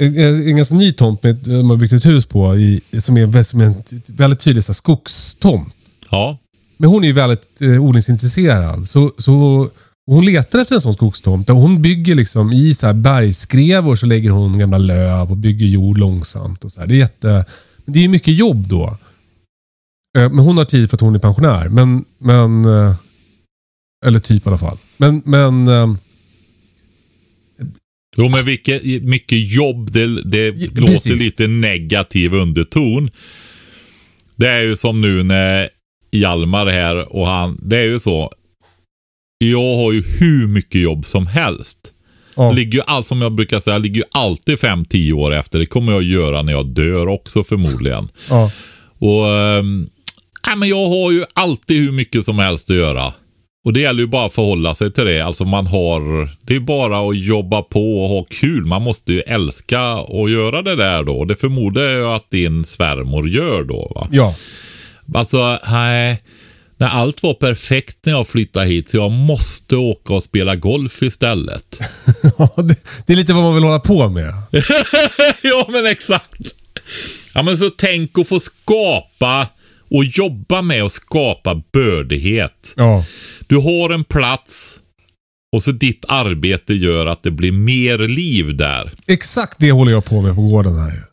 en, 0.00 0.48
en 0.48 0.56
ganska 0.56 0.74
ny 0.74 0.92
tomt 0.92 1.22
med, 1.22 1.36
de 1.36 1.70
har 1.70 1.76
byggt 1.76 1.92
ett 1.92 2.06
hus 2.06 2.26
på 2.26 2.56
i, 2.56 2.80
som, 3.00 3.16
är, 3.16 3.42
som 3.42 3.60
är 3.60 3.64
en 3.64 3.82
väldigt 4.06 4.40
tydlig 4.40 4.64
så 4.64 4.72
här, 4.72 4.74
skogstomt. 4.74 5.74
Ja, 6.10 6.38
Men 6.76 6.90
hon 6.90 7.02
är 7.04 7.08
ju 7.08 7.14
väldigt 7.14 7.60
eh, 7.60 7.84
odlingsintresserad. 7.84 8.88
Så, 8.88 9.12
så 9.18 9.68
hon 10.06 10.24
letar 10.24 10.58
efter 10.58 10.74
en 10.74 10.80
sån 10.80 10.94
skogstomt 10.94 11.46
där 11.46 11.54
hon 11.54 11.82
bygger 11.82 12.14
liksom 12.14 12.52
i 12.52 12.74
så 12.74 12.86
här 12.86 12.94
bergskrevor 12.94 13.96
så 13.96 14.06
lägger 14.06 14.30
hon 14.30 14.58
gamla 14.58 14.78
löv 14.78 15.30
och 15.30 15.36
bygger 15.36 15.66
jord 15.66 15.98
långsamt. 15.98 16.64
Och 16.64 16.72
så 16.72 16.80
här. 16.80 16.86
Det 16.86 16.94
är 16.94 16.98
jätte... 16.98 17.44
men 17.84 17.92
Det 17.92 18.04
är 18.04 18.08
mycket 18.08 18.34
jobb 18.34 18.68
då. 18.68 18.98
Eh, 20.18 20.30
Men 20.30 20.38
hon 20.38 20.58
har 20.58 20.64
tid 20.64 20.90
för 20.90 20.96
att 20.96 21.00
hon 21.00 21.14
är 21.14 21.18
pensionär. 21.18 21.68
Men, 21.68 22.04
men 22.18 22.64
eh, 22.64 22.94
eller 24.06 24.18
typ 24.18 24.46
i 24.46 24.48
alla 24.48 24.58
fall. 24.58 24.78
Men, 24.96 25.22
men 25.24 25.68
eh, 25.68 25.94
Jo, 28.20 28.28
men 28.28 28.44
vilket, 28.44 28.84
mycket 29.02 29.52
jobb, 29.52 29.90
det, 29.92 30.22
det 30.22 30.50
låter 30.74 31.10
lite 31.18 31.46
negativ 31.46 32.34
underton. 32.34 33.10
Det 34.36 34.48
är 34.48 34.62
ju 34.62 34.76
som 34.76 35.00
nu 35.00 35.22
när 35.22 35.68
Hjalmar 36.12 36.66
är 36.66 36.72
här 36.72 37.16
och 37.16 37.26
han, 37.26 37.58
det 37.62 37.76
är 37.76 37.84
ju 37.84 38.00
så. 38.00 38.32
Jag 39.38 39.76
har 39.76 39.92
ju 39.92 40.02
hur 40.02 40.46
mycket 40.46 40.80
jobb 40.80 41.04
som 41.04 41.26
helst. 41.26 41.78
ja. 42.36 42.52
Ligger 42.52 42.78
ju 42.78 42.82
all, 42.86 43.04
som 43.04 43.22
jag 43.22 43.32
brukar 43.32 43.60
säga, 43.60 43.78
ligger 43.78 43.96
ju 43.96 44.06
alltid 44.12 44.58
5-10 44.58 45.12
år 45.12 45.34
efter. 45.34 45.58
Det 45.58 45.66
kommer 45.66 45.92
jag 45.92 46.02
göra 46.02 46.42
när 46.42 46.52
jag 46.52 46.66
dör 46.66 47.06
också 47.06 47.44
förmodligen. 47.44 48.08
ja. 48.28 48.50
Och 48.98 49.24
nej, 50.46 50.56
men 50.56 50.68
Jag 50.68 50.88
har 50.88 51.12
ju 51.12 51.24
alltid 51.34 51.80
hur 51.82 51.92
mycket 51.92 52.24
som 52.24 52.38
helst 52.38 52.70
att 52.70 52.76
göra. 52.76 53.12
Och 53.64 53.72
det 53.72 53.80
gäller 53.80 54.00
ju 54.00 54.06
bara 54.06 54.26
att 54.26 54.34
förhålla 54.34 54.74
sig 54.74 54.92
till 54.92 55.04
det. 55.04 55.20
Alltså 55.20 55.44
man 55.44 55.66
har, 55.66 56.30
det 56.42 56.56
är 56.56 56.60
bara 56.60 57.08
att 57.08 57.18
jobba 57.18 57.62
på 57.62 58.02
och 58.02 58.08
ha 58.08 58.24
kul. 58.30 58.64
Man 58.64 58.82
måste 58.82 59.12
ju 59.12 59.20
älska 59.20 59.80
att 59.92 60.30
göra 60.30 60.62
det 60.62 60.76
där 60.76 61.02
då. 61.02 61.24
Det 61.24 61.36
förmodar 61.36 61.82
jag 61.82 62.14
att 62.14 62.30
din 62.30 62.64
svärmor 62.64 63.28
gör 63.28 63.64
då 63.64 63.92
va. 63.94 64.08
ja. 64.12 64.34
Alltså, 65.14 65.58
nej. 65.70 66.22
När 66.76 66.88
allt 66.88 67.22
var 67.22 67.34
perfekt 67.34 67.98
när 68.02 68.12
jag 68.12 68.26
flyttade 68.26 68.66
hit 68.66 68.88
så 68.90 68.96
jag 68.96 69.10
måste 69.10 69.76
åka 69.76 70.14
och 70.14 70.22
spela 70.22 70.56
golf 70.56 71.02
istället. 71.02 71.78
Ja, 72.38 72.52
det, 72.56 72.76
det 73.06 73.12
är 73.12 73.16
lite 73.16 73.32
vad 73.32 73.42
man 73.42 73.54
vill 73.54 73.64
hålla 73.64 73.80
på 73.80 74.08
med. 74.08 74.32
ja, 75.42 75.66
men 75.68 75.86
exakt. 75.86 76.40
Ja, 77.34 77.42
men 77.42 77.58
så 77.58 77.70
tänk 77.70 78.18
att 78.18 78.28
få 78.28 78.40
skapa 78.40 79.48
och 79.90 80.04
jobba 80.04 80.62
med 80.62 80.82
att 80.82 80.92
skapa 80.92 81.62
bördighet. 81.72 82.74
Ja. 82.76 83.04
Du 83.46 83.56
har 83.56 83.90
en 83.90 84.04
plats 84.04 84.76
och 85.52 85.62
så 85.62 85.72
ditt 85.72 86.04
arbete 86.08 86.74
gör 86.74 87.06
att 87.06 87.22
det 87.22 87.30
blir 87.30 87.52
mer 87.52 87.98
liv 87.98 88.56
där. 88.56 88.92
Exakt 89.06 89.56
det 89.58 89.72
håller 89.72 89.92
jag 89.92 90.04
på 90.04 90.20
med 90.20 90.34
på 90.34 90.42
gården 90.42 90.78
här. 90.78 91.04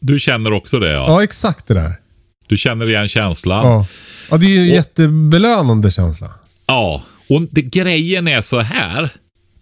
Du 0.00 0.20
känner 0.20 0.52
också 0.52 0.78
det 0.78 0.90
ja? 0.90 1.04
Ja, 1.08 1.22
exakt 1.22 1.66
det 1.66 1.74
där. 1.74 1.94
Du 2.46 2.58
känner 2.58 2.88
igen 2.88 3.08
känslan? 3.08 3.66
Ja, 3.66 3.86
ja 4.30 4.36
det 4.36 4.46
är 4.46 4.50
ju 4.50 4.60
en 4.60 4.68
jättebelönande 4.68 5.90
känsla. 5.90 6.30
Ja, 6.66 7.02
och 7.28 7.42
det, 7.50 7.62
grejen 7.62 8.28
är 8.28 8.40
så 8.40 8.60
här. 8.60 9.08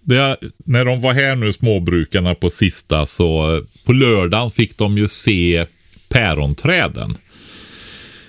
Det, 0.03 0.37
när 0.65 0.85
de 0.85 1.01
var 1.01 1.13
här 1.13 1.37
nu, 1.37 1.53
småbrukarna, 1.53 2.35
på 2.35 2.51
sista 2.51 3.07
så 3.07 3.61
på 3.85 3.93
lördagen 3.93 4.51
fick 4.51 4.79
de 4.79 4.99
ju 4.99 5.09
se 5.09 5.67
päronträden. 6.09 7.17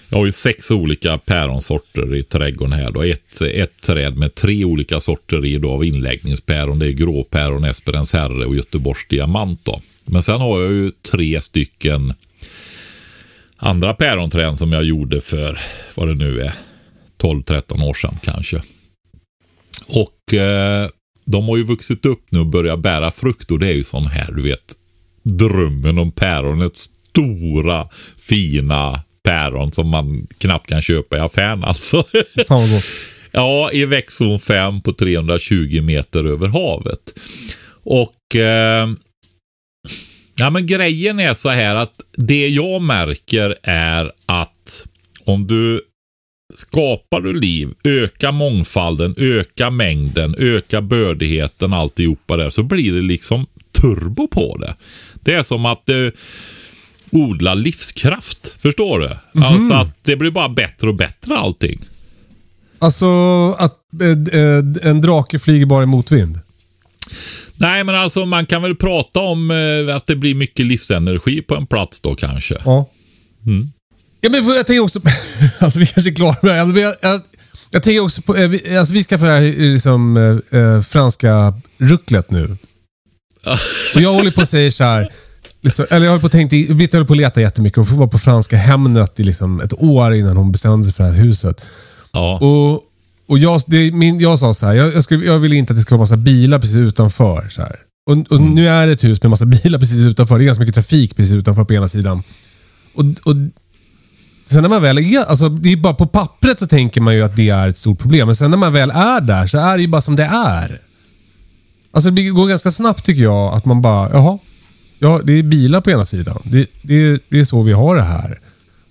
Jag 0.09 0.17
har 0.17 0.25
ju 0.25 0.31
sex 0.31 0.71
olika 0.71 1.17
päronsorter 1.17 2.15
i 2.15 2.23
trädgården 2.23 2.73
här. 2.73 2.91
Då. 2.91 3.03
Ett, 3.03 3.41
ett 3.41 3.81
träd 3.81 4.17
med 4.17 4.35
tre 4.35 4.65
olika 4.65 4.99
sorter 4.99 5.45
i 5.45 5.57
då 5.57 5.71
av 5.71 5.85
inläggningspäron. 5.85 6.79
Det 6.79 6.87
är 6.87 6.91
gråpäron, 6.91 7.63
Esperens 7.63 8.13
herre 8.13 8.45
och 8.45 8.55
Göteborgs 8.55 9.07
diamant. 9.09 9.65
Då. 9.65 9.81
Men 10.05 10.23
sen 10.23 10.41
har 10.41 10.61
jag 10.61 10.71
ju 10.71 10.91
tre 11.11 11.41
stycken 11.41 12.13
andra 13.57 13.93
päronträd 13.93 14.57
som 14.57 14.71
jag 14.71 14.83
gjorde 14.83 15.21
för 15.21 15.59
vad 15.95 16.07
det 16.07 16.15
nu 16.15 16.41
är 16.41 16.53
12-13 17.17 17.83
år 17.83 17.93
sedan 17.93 18.17
kanske. 18.21 18.61
Och 19.87 20.33
eh, 20.33 20.89
de 21.25 21.47
har 21.47 21.57
ju 21.57 21.63
vuxit 21.63 22.05
upp 22.05 22.25
nu 22.29 22.39
och 22.39 22.47
börjat 22.47 22.79
bära 22.79 23.11
frukt 23.11 23.51
och 23.51 23.59
det 23.59 23.67
är 23.67 23.73
ju 23.73 23.83
sån 23.83 24.05
här, 24.05 24.31
du 24.31 24.41
vet, 24.41 24.75
drömmen 25.23 25.97
om 25.97 26.11
päronet. 26.11 26.75
Stora, 26.75 27.87
fina 28.17 29.03
päron 29.29 29.71
som 29.71 29.89
man 29.89 30.27
knappt 30.37 30.69
kan 30.69 30.81
köpa 30.81 31.17
i 31.17 31.19
affären 31.19 31.63
alltså. 31.63 32.03
Ja, 33.31 33.71
i 33.73 33.85
växtzon 33.85 34.39
5 34.39 34.81
på 34.81 34.93
320 34.93 35.81
meter 35.81 36.23
över 36.23 36.47
havet. 36.47 37.19
Och 37.83 38.35
eh, 38.35 38.89
ja, 40.35 40.49
men 40.49 40.67
grejen 40.67 41.19
är 41.19 41.33
så 41.33 41.49
här 41.49 41.75
att 41.75 41.93
det 42.17 42.47
jag 42.47 42.81
märker 42.81 43.55
är 43.63 44.11
att 44.25 44.85
om 45.23 45.47
du 45.47 45.81
skapar 46.55 47.21
du 47.21 47.33
liv, 47.33 47.69
öka 47.83 48.31
mångfalden, 48.31 49.15
öka 49.17 49.69
mängden, 49.69 50.35
öka 50.37 50.81
bördigheten, 50.81 51.73
alltihopa 51.73 52.37
där, 52.37 52.49
så 52.49 52.63
blir 52.63 52.93
det 52.93 53.01
liksom 53.01 53.45
turbo 53.71 54.27
på 54.27 54.57
det. 54.57 54.75
Det 55.13 55.33
är 55.33 55.43
som 55.43 55.65
att 55.65 55.85
du 55.85 56.11
odlar 57.11 57.55
livskraft, 57.55 58.55
förstår 58.61 58.99
du? 58.99 59.41
Alltså 59.45 59.73
att 59.73 59.87
det 60.01 60.15
blir 60.15 60.31
bara 60.31 60.49
bättre 60.49 60.87
och 60.87 60.95
bättre 60.95 61.37
allting. 61.37 61.79
Alltså 62.79 63.05
att 63.51 63.77
eh, 64.01 64.41
eh, 64.41 64.89
en 64.91 65.01
drake 65.01 65.39
flyger 65.39 65.65
bara 65.65 65.83
i 65.83 65.85
motvind. 65.85 66.39
Nej, 67.55 67.83
men 67.83 67.95
alltså 67.95 68.25
man 68.25 68.45
kan 68.45 68.61
väl 68.61 68.75
prata 68.75 69.19
om 69.19 69.51
eh, 69.51 69.95
att 69.95 70.05
det 70.05 70.15
blir 70.15 70.35
mycket 70.35 70.65
livsenergi 70.65 71.41
på 71.41 71.55
en 71.55 71.67
plats 71.67 71.99
då 72.01 72.15
kanske. 72.15 72.57
Ja. 72.65 72.89
Mm. 73.45 73.71
Ja, 74.21 74.29
men 74.29 74.45
jag 74.47 74.67
tänker 74.67 74.79
också... 74.79 74.99
alltså 75.59 75.79
vi 75.79 75.85
kanske 75.85 76.09
är 76.11 76.15
klara 76.15 76.35
med 76.41 76.51
det 76.51 76.81
här. 76.81 76.81
Jag, 76.81 76.95
jag, 77.01 77.21
jag 77.71 77.83
tänker 77.83 77.99
också 77.99 78.21
på... 78.21 78.35
eh, 78.35 78.47
vi- 78.49 78.77
Alltså 78.77 78.93
vi 78.93 79.03
ska 79.03 79.17
få 79.19 79.25
det 79.25 79.31
här 79.31 79.71
liksom, 79.73 80.17
eh, 80.51 80.59
eh, 80.59 80.81
franska 80.81 81.53
rucklet 81.77 82.31
nu. 82.31 82.57
Och 83.95 84.01
jag 84.01 84.13
håller 84.13 84.31
på 84.31 84.41
och 84.41 84.47
säger 84.47 84.71
så 84.71 84.83
här... 84.83 85.09
Liksom, 85.61 85.85
eller 85.89 86.05
jag 86.05 86.11
håller 86.11 86.21
på 86.21 86.25
och 86.25 86.31
tänkte... 86.31 86.73
Britta 86.73 86.97
håller 86.97 87.07
på 87.07 87.13
att 87.13 87.17
leta 87.17 87.41
jättemycket 87.41 87.77
och 87.77 87.87
var 87.87 88.07
på 88.07 88.19
franska 88.19 88.57
Hemnet 88.57 89.19
i 89.19 89.23
liksom 89.23 89.61
ett 89.61 89.73
år 89.73 90.13
innan 90.13 90.37
hon 90.37 90.51
bestämde 90.51 90.83
sig 90.83 90.93
för 90.93 91.03
det 91.03 91.09
här 91.09 91.17
huset. 91.17 91.65
Ja. 92.11 92.39
Och, 92.39 92.83
och 93.27 93.39
jag, 93.39 93.61
det, 93.67 93.91
min, 93.91 94.19
jag 94.19 94.39
sa 94.39 94.53
så 94.53 94.65
här, 94.65 94.73
jag, 94.73 94.93
jag, 94.93 95.03
skulle, 95.03 95.25
jag 95.25 95.39
vill 95.39 95.53
inte 95.53 95.73
att 95.73 95.77
det 95.77 95.81
ska 95.81 95.95
vara 95.95 96.01
massa 96.01 96.17
bilar 96.17 96.59
precis 96.59 96.75
utanför. 96.75 97.47
Så 97.49 97.61
här. 97.61 97.75
Och, 98.05 98.31
och 98.31 98.41
nu 98.41 98.67
är 98.67 98.87
det 98.87 98.93
ett 98.93 99.03
hus 99.03 99.23
med 99.23 99.29
massa 99.29 99.45
bilar 99.63 99.79
precis 99.79 100.05
utanför. 100.05 100.37
Det 100.37 100.43
är 100.43 100.45
ganska 100.45 100.61
mycket 100.61 100.75
trafik 100.75 101.15
precis 101.15 101.33
utanför 101.33 101.63
på 101.63 101.73
ena 101.73 101.87
sidan. 101.87 102.23
Och, 102.95 103.05
och 103.23 103.35
Sen 104.49 104.61
när 104.61 104.69
man 104.69 104.81
väl 104.81 104.97
är, 104.97 105.25
alltså 105.25 105.49
det 105.49 105.71
är 105.71 105.77
bara 105.77 105.93
på 105.93 106.07
pappret 106.07 106.59
så 106.59 106.67
tänker 106.67 107.01
man 107.01 107.15
ju 107.15 107.23
att 107.23 107.35
det 107.35 107.49
är 107.49 107.67
ett 107.67 107.77
stort 107.77 107.99
problem. 107.99 108.27
Men 108.27 108.35
sen 108.35 108.51
när 108.51 108.57
man 108.57 108.73
väl 108.73 108.91
är 108.91 109.21
där 109.21 109.47
så 109.47 109.57
är 109.57 109.77
det 109.77 109.81
ju 109.81 109.87
bara 109.87 110.01
som 110.01 110.15
det 110.15 110.23
är. 110.23 110.81
Alltså 111.91 112.09
det 112.11 112.23
går 112.23 112.47
ganska 112.47 112.71
snabbt 112.71 113.05
tycker 113.05 113.23
jag 113.23 113.53
att 113.53 113.65
man 113.65 113.81
bara, 113.81 114.09
jaha. 114.09 114.39
Ja, 114.99 115.21
det 115.23 115.33
är 115.33 115.43
bilar 115.43 115.81
på 115.81 115.91
ena 115.91 116.05
sidan. 116.05 116.41
Det, 116.43 116.67
det, 116.81 117.21
det 117.29 117.39
är 117.39 117.43
så 117.43 117.61
vi 117.61 117.71
har 117.71 117.95
det 117.95 118.01
här. 118.01 118.39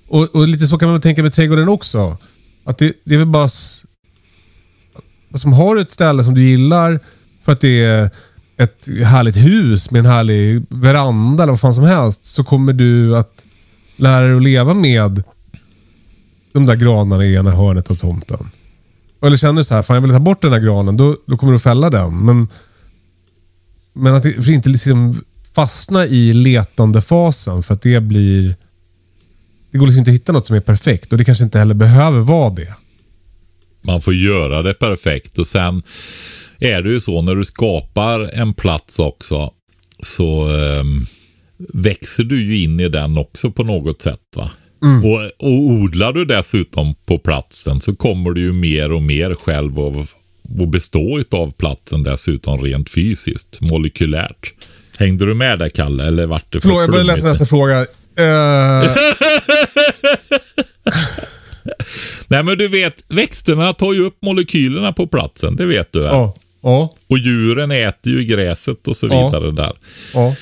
Och, 0.09 0.35
och 0.35 0.49
lite 0.49 0.67
så 0.67 0.79
kan 0.79 0.91
man 0.91 1.01
tänka 1.01 1.23
med 1.23 1.33
trädgården 1.33 1.69
också. 1.69 2.17
Att 2.65 2.79
det, 2.79 2.93
det 3.05 3.15
är 3.15 3.19
väl 3.19 3.27
bara... 3.27 3.49
Som 3.49 3.89
Alltså, 5.33 5.49
har 5.49 5.75
du 5.75 5.81
ett 5.81 5.91
ställe 5.91 6.25
som 6.25 6.35
du 6.35 6.43
gillar 6.43 7.01
för 7.45 7.53
att 7.53 7.61
det 7.61 7.85
är 7.85 8.11
ett 8.57 8.89
härligt 9.05 9.37
hus 9.37 9.91
med 9.91 9.99
en 10.01 10.07
härlig 10.07 10.63
veranda 10.71 11.43
eller 11.43 11.53
vad 11.53 11.61
fan 11.61 11.75
som 11.75 11.85
helst. 11.85 12.25
Så 12.25 12.45
kommer 12.45 12.73
du 12.73 13.17
att 13.17 13.45
lära 13.97 14.27
dig 14.27 14.37
att 14.37 14.43
leva 14.43 14.75
med 14.75 15.23
de 16.53 16.67
där 16.67 16.77
granarna 16.77 17.25
i 17.25 17.35
ena 17.35 17.51
hörnet 17.51 17.91
av 17.91 17.95
tomten. 17.95 18.51
Eller 19.23 19.37
känner 19.37 19.55
du 19.61 19.65
så 19.65 19.75
här, 19.75 19.83
fan 19.83 19.95
jag 19.95 20.03
vill 20.03 20.11
ta 20.11 20.19
bort 20.19 20.43
den 20.43 20.53
här 20.53 20.61
granen, 20.61 20.97
då, 20.97 21.17
då 21.27 21.37
kommer 21.37 21.53
du 21.53 21.57
att 21.57 21.63
fälla 21.63 21.91
den. 21.91 22.25
Men, 22.25 22.49
men 23.93 24.15
att 24.15 24.23
det- 24.23 24.43
för 24.43 24.51
inte 24.51 24.69
liksom 24.69 25.21
fastna 25.55 26.07
i 26.07 26.33
letandefasen 26.33 27.63
för 27.63 27.75
att 27.75 27.83
det 27.83 28.01
blir... 28.01 28.57
Det 29.71 29.79
går 29.79 29.87
liksom 29.87 29.99
inte 29.99 30.11
att 30.11 30.15
hitta 30.15 30.33
något 30.33 30.47
som 30.47 30.57
är 30.57 30.61
perfekt 30.61 31.13
och 31.13 31.19
det 31.19 31.25
kanske 31.25 31.45
inte 31.45 31.59
heller 31.59 31.75
behöver 31.75 32.21
vara 32.21 32.51
det. 32.51 32.75
Man 33.83 34.03
får 34.03 34.15
göra 34.15 34.63
det 34.63 34.75
perfekt 34.75 35.39
och 35.39 35.47
sen 35.47 35.83
är 36.59 36.83
det 36.83 36.91
ju 36.91 37.01
så 37.01 37.23
när 37.23 37.35
du 37.35 37.45
skapar 37.45 38.21
en 38.21 38.55
plats 38.55 38.99
också 38.99 39.53
så 40.03 40.49
ehm, 40.49 41.07
växer 41.59 42.25
du 42.25 42.43
ju 42.43 42.63
in 42.63 42.81
i 42.81 42.89
den 42.89 43.19
också 43.19 43.51
på 43.51 43.65
något 43.65 44.03
sätt. 44.03 44.21
va? 44.37 44.51
Och, 45.05 45.47
och 45.47 45.61
odlar 45.61 46.13
du 46.13 46.25
dessutom 46.25 46.95
på 46.95 47.19
platsen 47.19 47.81
så 47.81 47.97
kommer 47.97 48.31
du 48.31 48.41
ju 48.41 48.53
mer 48.53 48.93
och 48.93 49.03
mer 49.03 49.35
själv 49.35 49.81
av 49.81 50.07
att 50.61 50.69
bestå 50.69 51.23
av 51.31 51.53
platsen 51.53 52.03
dessutom 52.03 52.63
rent 52.63 52.91
fysiskt, 52.91 53.61
molekylärt. 53.61 54.55
Hängde 54.99 55.27
du 55.27 55.35
med 55.35 55.59
där 55.59 55.69
Kalle 55.69 56.07
eller 56.07 56.27
vart 56.27 56.53
det 56.53 56.61
för 56.61 56.69
Förlåt, 56.69 56.81
jag 56.83 56.91
börjar 56.91 57.05
läsa 57.05 57.27
nästa 57.27 57.47
fråga. 57.47 57.81
Eh, 57.81 57.87
Nej 62.27 62.43
men 62.45 62.59
du 62.59 62.69
vet, 62.69 63.05
växterna 63.09 63.73
tar 63.73 63.93
ju 63.93 64.05
upp 64.05 64.17
molekylerna 64.23 64.93
på 64.93 65.07
platsen, 65.07 65.57
det 65.57 65.67
vet 65.67 65.93
du. 65.93 66.01
va? 66.01 66.07
ja, 66.13 66.35
ja, 66.63 66.95
Och 67.07 67.19
djuren 67.19 67.71
äter 67.71 68.13
ju 68.13 68.25
gräset 68.25 68.89
och 68.89 68.97
så 68.97 69.07
Ja. 69.07 69.27
vidare 69.29 69.51
där. 69.51 69.73
ja, 70.15 70.35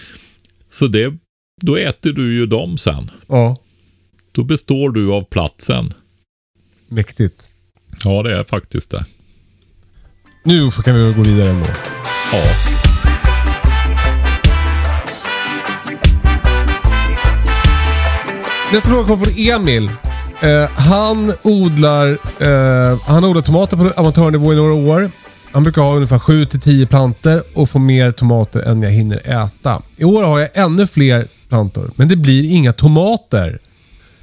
Så 0.70 0.86
det, 0.86 1.14
då 1.62 1.76
äter 1.76 2.12
du 2.12 2.34
ju 2.34 2.46
dem 2.46 2.78
sen. 2.78 3.10
ja. 3.28 3.56
Då 4.32 4.44
består 4.44 4.90
du 4.90 5.12
av 5.12 5.22
platsen. 5.22 5.92
Mäktigt. 6.88 7.48
Ja, 8.04 8.22
det 8.22 8.38
är 8.38 8.44
faktiskt 8.44 8.90
det. 8.90 9.04
Nu 10.44 10.70
kan 10.70 10.94
vi 11.04 11.12
gå 11.12 11.22
vidare 11.22 11.50
ändå. 11.50 11.66
Ja. 12.32 12.75
Nästa 18.72 18.88
fråga 18.88 19.04
kommer 19.04 19.24
från 19.24 19.34
Emil. 19.36 19.90
Eh, 20.40 20.70
han 20.70 21.32
odlar 21.42 22.18
eh, 22.40 22.98
han 23.06 23.24
odlar 23.24 23.42
tomater 23.42 23.76
på 23.76 23.90
amatörnivå 23.96 24.52
i 24.52 24.56
några 24.56 24.72
år. 24.72 25.10
Han 25.52 25.62
brukar 25.62 25.82
ha 25.82 25.94
ungefär 25.94 26.18
7-10 26.18 26.86
planter 26.86 27.42
och 27.54 27.70
få 27.70 27.78
mer 27.78 28.12
tomater 28.12 28.60
än 28.60 28.82
jag 28.82 28.90
hinner 28.90 29.44
äta. 29.44 29.82
I 29.96 30.04
år 30.04 30.22
har 30.22 30.38
jag 30.38 30.48
ännu 30.54 30.86
fler 30.86 31.26
plantor, 31.48 31.90
men 31.96 32.08
det 32.08 32.16
blir 32.16 32.52
inga 32.52 32.72
tomater. 32.72 33.58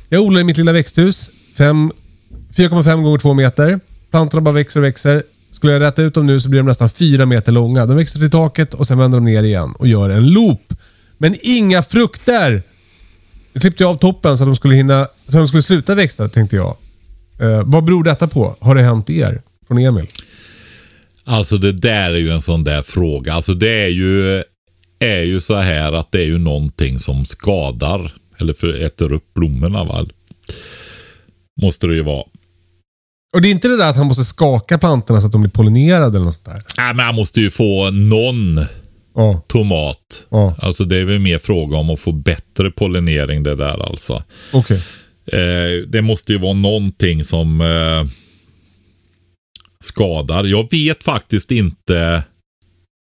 Jag 0.10 0.22
odlar 0.22 0.42
i 0.42 0.44
mitt 0.44 0.58
lilla 0.58 0.72
växthus. 0.72 1.32
4,5 1.58 3.02
gånger 3.02 3.18
2 3.18 3.34
meter. 3.34 3.80
Plantorna 4.12 4.42
bara 4.42 4.56
växer 4.56 4.80
och 4.80 4.86
växer. 4.86 5.24
Skulle 5.52 5.74
jag 5.74 5.82
rätta 5.82 6.02
ut 6.02 6.14
dem 6.14 6.28
nu 6.28 6.40
så 6.42 6.50
blir 6.50 6.60
de 6.60 6.68
nästan 6.68 6.90
4 6.90 7.26
meter 7.26 7.52
långa. 7.52 7.86
De 7.86 7.98
växer 7.98 8.20
till 8.20 8.32
taket 8.32 8.74
och 8.74 8.88
sen 8.88 8.98
vänder 8.98 9.18
de 9.18 9.26
ner 9.26 9.44
igen 9.44 9.74
och 9.80 9.88
gör 9.88 10.10
en 10.10 10.28
loop. 10.28 10.74
Men 11.18 11.36
inga 11.42 11.84
frukter! 11.84 12.64
Jag 13.54 13.62
klippte 13.62 13.86
av 13.86 13.96
toppen 13.98 14.38
så 14.38 14.44
att 14.44 14.48
de 14.48 14.56
skulle 14.56 14.76
hinna, 14.76 15.08
så 15.28 15.38
de 15.38 15.48
skulle 15.48 15.64
sluta 15.64 15.96
växa 15.96 16.30
tänkte 16.30 16.56
jag. 16.56 16.78
Eh, 17.40 17.62
vad 17.66 17.84
beror 17.84 18.04
detta 18.04 18.28
på? 18.28 18.56
Har 18.60 18.76
det 18.76 18.82
hänt 18.82 19.10
er? 19.10 19.42
Från 19.68 19.78
Emil. 19.78 20.08
Alltså 21.26 21.58
det 21.58 21.72
där 21.72 22.12
är 22.12 22.18
ju 22.18 22.30
en 22.30 22.42
sån 22.42 22.64
där 22.64 22.82
fråga. 22.82 23.34
Alltså 23.34 23.54
det 23.54 23.84
är 23.84 23.90
ju, 23.90 24.44
är 25.00 25.22
ju 25.22 25.42
så 25.42 25.56
här 25.56 25.94
att 25.94 26.12
det 26.12 26.20
är 26.20 26.26
ju 26.26 26.38
någonting 26.38 27.00
som 27.00 27.26
skadar. 27.26 28.14
Eller 28.40 28.54
för 28.54 28.82
äter 28.82 29.14
upp 29.14 29.34
blommorna 29.34 29.84
va. 29.84 30.06
Måste 31.62 31.88
det 31.88 31.96
ju 31.96 32.04
vara. 32.04 32.24
Och 33.34 33.42
det 33.42 33.48
är 33.48 33.52
inte 33.52 33.68
det 33.68 33.78
där 33.78 33.90
att 33.90 33.96
han 33.96 34.08
måste 34.08 34.24
skaka 34.24 34.78
plantorna 34.78 35.22
så 35.22 35.26
att 35.26 35.32
de 35.32 35.42
blir 35.42 35.52
pollinerade 35.52 36.18
eller 36.18 36.26
något 36.26 36.34
sånt 36.34 36.46
där? 36.46 36.62
Nej, 36.78 36.94
men 36.94 37.06
han 37.06 37.16
måste 37.16 37.42
ju 37.42 37.50
få 37.50 37.92
någon 37.92 38.66
Ja. 39.16 39.42
tomat. 39.48 40.28
Ja. 40.30 40.56
Alltså 40.60 40.84
det 40.84 40.98
är 40.98 41.06
väl 41.06 41.20
mer 41.20 41.40
fråga 41.40 41.78
om 41.78 41.90
att 41.90 42.00
få 42.00 42.12
bättre 42.12 42.72
pollinering 42.72 43.44
det 43.44 43.56
där 43.56 43.90
alltså. 43.90 44.24
Okej. 44.54 44.82
Eh, 45.26 45.88
det 45.88 46.02
måste 46.02 46.34
ju 46.34 46.40
vara 46.40 46.54
någonting 46.54 47.24
som 47.24 47.62
eh, 47.62 48.06
skadar. 49.80 50.44
Jag 50.44 50.72
vet 50.72 51.04
faktiskt 51.04 51.52
inte 51.52 52.24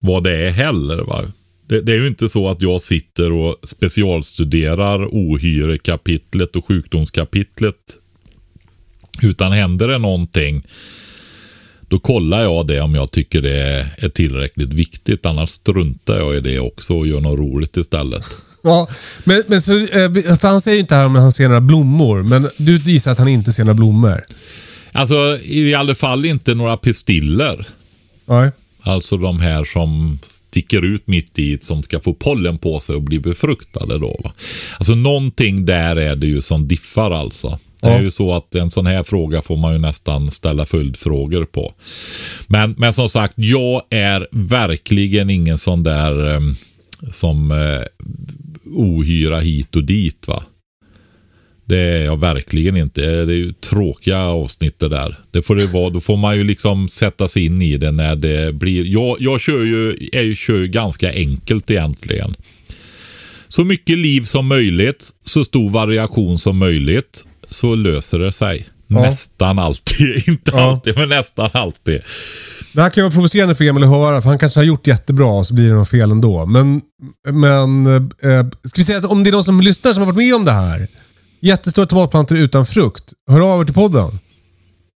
vad 0.02 0.24
det 0.24 0.36
är 0.36 0.52
heller. 0.52 0.98
Va? 0.98 1.32
Det, 1.68 1.82
det 1.82 1.94
är 1.94 1.98
ju 1.98 2.08
inte 2.08 2.30
så 2.30 2.50
att 2.50 2.62
jag 2.62 2.82
sitter 2.82 3.32
och 3.32 3.56
specialstuderar 3.64 5.06
ohyrekapitlet 5.06 6.56
och 6.56 6.66
sjukdomskapitlet. 6.66 7.76
Utan 9.22 9.52
händer 9.52 9.88
det 9.88 9.98
någonting 9.98 10.64
då 11.90 12.00
kollar 12.00 12.42
jag 12.42 12.68
det 12.68 12.82
om 12.82 12.96
jag 12.96 13.12
tycker 13.12 13.42
det 13.42 13.86
är 13.98 14.10
tillräckligt 14.10 14.74
viktigt. 14.74 15.26
Annars 15.26 15.50
struntar 15.50 16.20
jag 16.20 16.36
i 16.36 16.40
det 16.40 16.60
också 16.60 16.94
och 16.94 17.08
gör 17.08 17.20
något 17.20 17.40
roligt 17.40 17.78
istället. 17.78 18.24
Ja, 18.64 18.88
men, 19.24 19.44
men 19.48 19.62
så, 19.62 19.72
för 20.40 20.48
han 20.48 20.62
säger 20.62 20.76
ju 20.76 20.82
inte 20.82 20.96
här 20.96 21.06
om 21.06 21.16
han 21.16 21.32
ser 21.32 21.48
några 21.48 21.62
blommor, 21.62 22.24
men 22.24 22.50
du 22.58 22.78
gissar 22.78 23.12
att 23.12 23.18
han 23.18 23.28
inte 23.28 23.52
ser 23.52 23.64
några 23.64 23.74
blommor? 23.74 24.22
Alltså 24.92 25.40
i 25.44 25.74
alla 25.74 25.96
fall 25.96 26.26
inte 26.26 26.56
några 26.56 26.78
pistiller. 26.78 27.68
Nej. 28.26 28.52
Alltså 28.82 29.18
de 29.18 29.40
här 29.40 29.66
som 29.66 30.20
sticker 30.22 30.86
ut 30.86 31.08
mitt 31.08 31.40
i 31.40 31.58
som 31.62 31.84
ska 31.84 32.00
få 32.00 32.14
pollen 32.14 32.58
på 32.58 32.80
sig 32.80 32.96
och 32.96 33.02
bli 33.02 33.20
befruktade 33.20 34.00
då. 34.00 34.20
Va? 34.24 34.34
Alltså 34.78 34.96
någonting 34.96 35.66
där 35.66 35.96
är 35.96 36.16
det 36.16 36.28
ju 36.28 36.42
som 36.42 36.68
diffar 36.68 37.12
alltså. 37.12 37.60
Det 37.82 37.88
är 37.88 38.02
ju 38.02 38.12
så 38.12 38.34
att 38.34 38.56
en 38.56 38.72
sån 38.72 38.86
här 38.86 39.04
fråga 39.04 39.42
får 39.42 39.58
man 39.58 39.74
ju 39.74 39.80
nästan 39.80 40.32
ställa 40.32 40.66
följdfrågor 40.66 41.46
på. 41.46 41.74
Men, 42.48 42.76
men 42.78 42.94
som 42.94 43.10
sagt, 43.10 43.34
jag 43.36 43.82
är 43.90 44.28
verkligen 44.32 45.30
ingen 45.30 45.58
sån 45.58 45.84
där 45.84 46.34
eh, 46.34 46.40
som 47.12 47.52
eh, 47.52 47.84
ohyra 48.66 49.40
hit 49.40 49.76
och 49.76 49.84
dit 49.84 50.28
va. 50.28 50.44
Det 51.66 51.80
är 51.80 52.06
jag 52.06 52.20
verkligen 52.20 52.78
inte. 52.78 53.02
Det 53.02 53.34
är 53.34 53.38
ju 53.38 53.54
tråkiga 53.54 54.20
avsnitt 54.20 54.80
det 54.80 54.90
där. 54.90 55.16
Det 55.32 55.42
får 55.42 55.56
det 55.56 55.66
vara. 55.66 55.90
Då 55.90 56.02
får 56.02 56.18
man 56.18 56.38
ju 56.38 56.44
liksom 56.44 56.90
sätta 56.90 57.28
sig 57.28 57.46
in 57.46 57.62
i 57.62 57.78
det 57.78 57.92
när 57.92 58.16
det 58.16 58.54
blir. 58.54 58.86
Jag, 58.86 59.18
jag 59.20 59.42
kör 59.42 59.64
ju, 59.64 60.10
jag 60.12 60.38
kör 60.38 60.58
ju 60.58 60.68
ganska 60.68 61.14
enkelt 61.14 61.72
egentligen. 61.72 62.36
Så 63.48 63.64
mycket 63.64 63.98
liv 63.98 64.22
som 64.22 64.48
möjligt, 64.48 65.10
så 65.26 65.44
stor 65.44 65.70
variation 65.70 66.40
som 66.40 66.58
möjligt, 66.58 67.26
så 67.50 67.76
löser 67.76 68.20
det 68.20 68.32
sig. 68.32 68.68
Ja. 68.88 69.02
Nästan 69.02 69.60
alltid. 69.60 70.24
Inte 70.28 70.52
Ja. 70.56 70.72
alltid, 70.72 70.98
men 70.98 71.10
nästan 71.10 71.50
alltid. 71.54 72.02
Det 72.74 72.82
här 72.82 72.90
kan 72.90 73.04
vara 73.04 73.12
provocerande 73.14 73.56
för 73.56 73.64
Emil 73.66 73.84
att 73.84 73.90
höra, 73.90 74.22
för 74.22 74.30
han 74.30 74.40
kanske 74.40 74.60
har 74.60 74.66
gjort 74.66 74.88
jättebra 74.88 75.28
och 75.28 75.48
så 75.48 75.54
blir 75.54 75.68
det 75.70 75.74
något 75.76 75.90
fel 75.90 76.12
ändå. 76.12 76.46
Men, 76.46 76.82
men 77.32 77.86
eh, 77.96 78.46
ska 78.64 78.76
vi 78.76 78.84
säga 78.84 78.98
att 78.98 79.06
om 79.06 79.24
det 79.24 79.30
är 79.30 79.32
någon 79.32 79.44
som 79.44 79.62
lyssnar 79.62 79.94
som 79.94 80.02
har 80.02 80.06
varit 80.14 80.18
med 80.28 80.36
om 80.36 80.46
det 80.46 80.52
här. 80.52 80.88
Jättestora 81.42 81.86
tomatplantor 81.86 82.38
utan 82.38 82.66
frukt. 82.66 83.04
Hör 83.32 83.40
av 83.54 83.62
er 83.62 83.66
till 83.66 83.74
podden. 83.74 84.20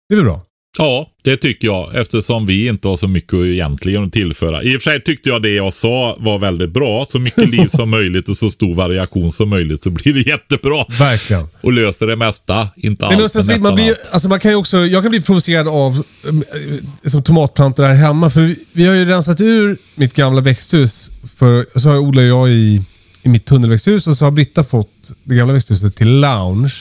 Det 0.08 0.14
är 0.14 0.16
väl 0.16 0.24
bra? 0.24 0.42
Ja, 0.78 1.10
det 1.22 1.36
tycker 1.36 1.68
jag 1.68 1.94
eftersom 2.00 2.46
vi 2.46 2.68
inte 2.68 2.88
har 2.88 2.96
så 2.96 3.08
mycket 3.08 3.34
att 3.34 3.44
egentligen 3.44 4.10
tillföra. 4.10 4.62
I 4.62 4.76
och 4.76 4.82
för 4.82 4.90
sig 4.90 5.02
tyckte 5.04 5.28
jag 5.28 5.42
det 5.42 5.48
jag 5.54 5.72
sa 5.72 6.16
var 6.20 6.38
väldigt 6.38 6.70
bra. 6.70 7.06
Så 7.08 7.18
mycket 7.18 7.48
liv 7.50 7.68
som 7.68 7.90
möjligt 7.98 8.28
och 8.28 8.36
så 8.36 8.50
stor 8.50 8.74
variation 8.74 9.32
som 9.32 9.48
möjligt 9.48 9.82
så 9.82 9.90
blir 9.90 10.14
det 10.14 10.20
jättebra. 10.20 10.84
Verkligen. 10.98 11.48
Och 11.60 11.72
löser 11.72 12.06
det 12.06 12.16
mesta. 12.16 12.68
Inte 12.76 13.08
Men 13.08 13.20
allt, 13.22 13.46
men 13.46 13.62
man 13.62 13.74
blir, 13.74 13.88
allt. 13.88 14.08
alltså 14.12 14.28
man 14.28 14.40
kan 14.40 14.50
ju 14.50 14.56
också, 14.56 14.76
jag 14.76 15.02
kan 15.02 15.10
bli 15.10 15.22
provocerad 15.22 15.68
av 15.68 16.02
eh, 16.24 17.08
som 17.10 17.22
tomatplantor 17.22 17.82
här 17.84 17.94
hemma. 17.94 18.30
För 18.30 18.40
vi, 18.40 18.56
vi 18.72 18.86
har 18.86 18.94
ju 18.94 19.04
rensat 19.04 19.40
ur 19.40 19.78
mitt 19.94 20.14
gamla 20.14 20.40
växthus. 20.40 21.10
För, 21.36 21.78
så 21.78 21.98
odlar 21.98 22.22
jag 22.22 22.48
i, 22.50 22.82
i 23.22 23.28
mitt 23.28 23.46
tunnelväxthus 23.46 24.06
och 24.06 24.16
så 24.16 24.24
har 24.24 24.32
Britta 24.32 24.64
fått 24.64 25.12
det 25.24 25.34
gamla 25.34 25.54
växthuset 25.54 25.96
till 25.96 26.20
lounge. 26.20 26.74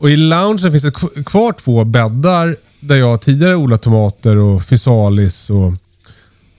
Och 0.00 0.10
i 0.10 0.16
loungen 0.16 0.58
finns 0.58 0.82
det 0.82 0.90
kv- 0.90 1.24
kvar 1.24 1.52
två 1.52 1.84
bäddar 1.84 2.56
där 2.82 2.96
jag 2.96 3.20
tidigare 3.20 3.56
odlat 3.56 3.82
tomater 3.82 4.36
och 4.36 4.62
fysalis 4.62 5.50
och 5.50 5.72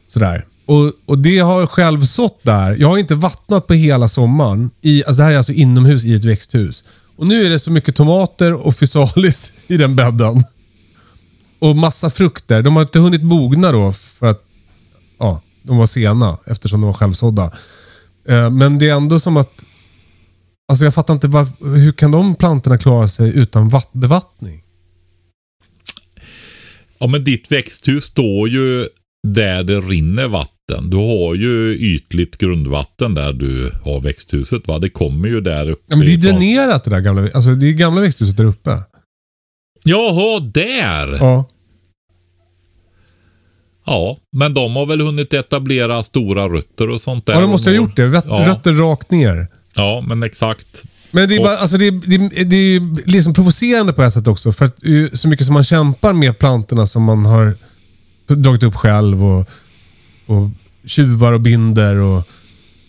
sådär. 0.07 0.45
Och, 0.65 0.91
och 1.05 1.17
det 1.17 1.39
har 1.39 1.59
jag 1.59 1.69
själv 1.69 2.05
sått 2.05 2.39
där. 2.43 2.76
Jag 2.80 2.88
har 2.88 2.97
inte 2.97 3.15
vattnat 3.15 3.67
på 3.67 3.74
hela 3.74 4.07
sommaren. 4.07 4.69
I, 4.82 5.03
alltså 5.03 5.17
det 5.17 5.24
här 5.24 5.32
är 5.32 5.38
alltså 5.38 5.51
inomhus 5.51 6.05
i 6.05 6.15
ett 6.15 6.26
växthus. 6.26 6.84
Och 7.17 7.28
nu 7.28 7.45
är 7.45 7.49
det 7.49 7.59
så 7.59 7.71
mycket 7.71 7.95
tomater 7.95 8.53
och 8.53 8.76
fysalis 8.76 9.53
i 9.67 9.78
den 9.78 9.95
bädden. 9.95 10.43
Och 11.59 11.76
massa 11.76 12.09
frukter. 12.09 12.61
De 12.61 12.76
har 12.76 12.84
inte 12.84 12.99
hunnit 12.99 13.24
mogna 13.24 13.71
då 13.71 13.91
för 13.91 14.28
att 14.28 14.41
ja, 15.19 15.41
de 15.63 15.78
var 15.78 15.86
sena 15.86 16.38
eftersom 16.45 16.82
de 16.82 16.88
var 16.88 16.93
självsådda. 16.93 17.51
Eh, 18.28 18.49
men 18.49 18.80
det 18.80 18.89
är 18.89 18.95
ändå 18.95 19.19
som 19.19 19.38
att 19.38 19.65
Alltså 20.67 20.86
jag 20.86 20.93
fattar 20.93 21.13
inte, 21.13 21.28
var, 21.28 21.76
hur 21.78 21.91
kan 21.91 22.11
de 22.11 22.36
plantorna 22.36 22.78
klara 22.78 23.07
sig 23.07 23.38
utan 23.38 23.71
bevattning? 23.91 24.62
Ja, 27.04 27.08
men 27.08 27.24
ditt 27.24 27.51
växthus 27.51 28.04
står 28.04 28.49
ju 28.49 28.88
där 29.28 29.64
det 29.64 29.80
rinner 29.80 30.28
vatten. 30.28 30.89
Du 30.89 30.97
har 30.97 31.36
ju 31.36 31.78
ytligt 31.78 32.38
grundvatten 32.38 33.14
där 33.14 33.34
du 33.34 33.72
har 33.84 33.99
växthuset. 34.01 34.68
Va? 34.68 34.80
Det 34.80 34.89
kommer 34.89 35.28
ju 35.30 35.41
där 35.41 35.70
uppe. 35.70 35.84
Ja, 35.88 35.95
men 35.95 36.06
det 36.06 36.14
är 36.14 36.18
dränerat 36.18 36.84
det 36.84 36.89
där 36.89 36.99
gamla, 36.99 37.30
alltså 37.34 37.56
det 37.56 37.68
är 37.68 37.72
gamla 37.74 38.01
växthuset 38.01 38.38
där 38.38 38.43
uppe. 38.45 38.78
Jaha, 39.84 40.39
där! 40.39 41.18
Ja. 41.20 41.45
Ja, 43.86 44.18
men 44.38 44.54
de 44.54 44.76
har 44.76 44.86
väl 44.86 45.01
hunnit 45.01 45.34
etablera 45.34 46.04
stora 46.04 46.49
rötter 46.49 46.89
och 46.89 47.01
sånt 47.01 47.26
där. 47.26 47.34
Ja, 47.34 47.41
de 47.41 47.49
måste 47.49 47.70
ha 47.70 47.76
gjort 47.76 47.95
det. 47.95 48.08
Rött, 48.08 48.26
Ja. 48.28 48.45
Rötter 48.47 48.74
rakt 48.74 49.12
ner. 49.12 49.47
Ja, 49.76 50.04
men 50.08 50.24
exakt. 50.24 50.86
Men 51.16 51.30
det 51.30 51.36
är, 51.36 51.43
bara, 51.43 51.57
alltså 51.57 51.78
det, 51.78 51.88
är, 51.88 51.91
det, 51.91 52.16
är, 52.16 52.45
det 52.45 52.55
är 52.55 53.07
liksom 53.09 53.34
provocerande 53.34 53.93
på 53.93 54.03
ett 54.03 54.14
sätt 54.14 54.28
också. 54.28 54.51
För 54.53 54.66
att 54.66 54.78
så 55.14 55.28
mycket 55.28 55.45
som 55.45 55.53
man 55.53 55.64
kämpar 55.64 56.14
med 56.14 56.39
plantorna 56.39 56.86
som 56.86 57.03
man 57.03 57.26
har 57.26 57.55
dragit 58.28 58.64
upp 58.64 58.76
själv 58.76 59.24
och, 59.26 59.49
och 60.26 60.49
tjuvar 60.86 61.34
och 61.34 61.41
binder 61.41 61.95
och 61.95 62.28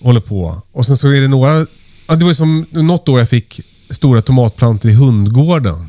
håller 0.02 0.20
på. 0.20 0.62
Och 0.72 0.86
sen 0.86 0.96
så 0.96 1.08
är 1.08 1.20
det 1.20 1.28
några... 1.28 1.66
Ja, 2.06 2.14
det 2.14 2.24
var 2.24 2.30
ju 2.30 2.34
som 2.34 2.66
något 2.70 3.08
år 3.08 3.18
jag 3.18 3.28
fick 3.28 3.60
stora 3.90 4.22
tomatplantor 4.22 4.90
i 4.90 4.94
hundgården. 4.94 5.88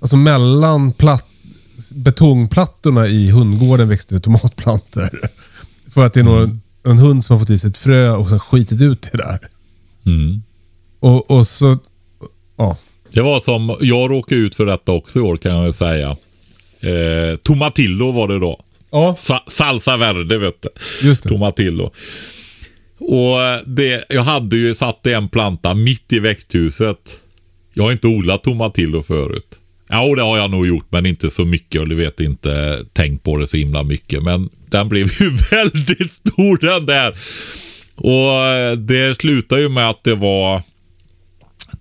Alltså 0.00 0.16
mellan 0.16 0.92
platt, 0.92 1.26
betongplattorna 1.90 3.06
i 3.06 3.30
hundgården 3.30 3.88
växte 3.88 4.14
det 4.14 4.20
tomatplantor. 4.20 5.20
För 5.88 6.06
att 6.06 6.12
det 6.12 6.20
är 6.20 6.24
någon, 6.24 6.60
en 6.84 6.98
hund 6.98 7.24
som 7.24 7.34
har 7.34 7.40
fått 7.40 7.50
i 7.50 7.58
sig 7.58 7.70
ett 7.70 7.76
frö 7.76 8.10
och 8.10 8.28
sen 8.28 8.40
skitit 8.40 8.82
ut 8.82 9.08
det 9.12 9.18
där. 9.18 9.48
Mm. 10.06 10.42
Och, 11.00 11.30
och 11.30 11.46
så... 11.46 11.78
Ja. 12.56 12.76
Det 13.12 13.20
var 13.20 13.40
som, 13.40 13.76
jag 13.80 14.10
råkade 14.10 14.40
ut 14.40 14.54
för 14.54 14.66
detta 14.66 14.92
också 14.92 15.18
i 15.18 15.22
år 15.22 15.36
kan 15.36 15.52
jag 15.56 15.74
säga. 15.74 16.16
Eh, 16.80 17.36
tomatillo 17.42 18.12
var 18.12 18.28
det 18.28 18.38
då. 18.38 18.60
Ja, 18.90 19.14
Sa 19.14 19.44
salsa 19.46 19.96
verde 19.96 20.38
vet 20.38 20.62
du. 20.62 20.68
just 21.08 21.22
det. 21.22 21.28
Tomatillo. 21.28 21.90
Och 22.98 23.40
eh, 23.42 23.60
det, 23.66 24.04
jag 24.08 24.22
hade 24.22 24.56
ju 24.56 24.74
satt 24.74 25.06
en 25.06 25.28
planta 25.28 25.74
mitt 25.74 26.12
i 26.12 26.18
växthuset. 26.18 27.20
Jag 27.74 27.84
har 27.84 27.92
inte 27.92 28.06
odlat 28.06 28.42
tomatillo 28.44 29.02
förut. 29.02 29.56
Ja, 29.88 30.14
det 30.16 30.22
har 30.22 30.38
jag 30.38 30.50
nog 30.50 30.66
gjort, 30.66 30.86
men 30.88 31.06
inte 31.06 31.30
så 31.30 31.44
mycket 31.44 31.80
och 31.80 31.88
du 31.88 31.94
vet 31.94 32.20
inte 32.20 32.84
tänkt 32.92 33.24
på 33.24 33.36
det 33.36 33.46
så 33.46 33.56
himla 33.56 33.82
mycket. 33.82 34.22
Men 34.22 34.48
den 34.68 34.88
blev 34.88 35.12
ju 35.20 35.30
väldigt 35.50 36.12
stor 36.12 36.58
den 36.66 36.86
där. 36.86 37.14
Och 37.96 38.46
eh, 38.46 38.72
det 38.72 39.20
slutade 39.20 39.62
ju 39.62 39.68
med 39.68 39.90
att 39.90 40.04
det 40.04 40.14
var 40.14 40.62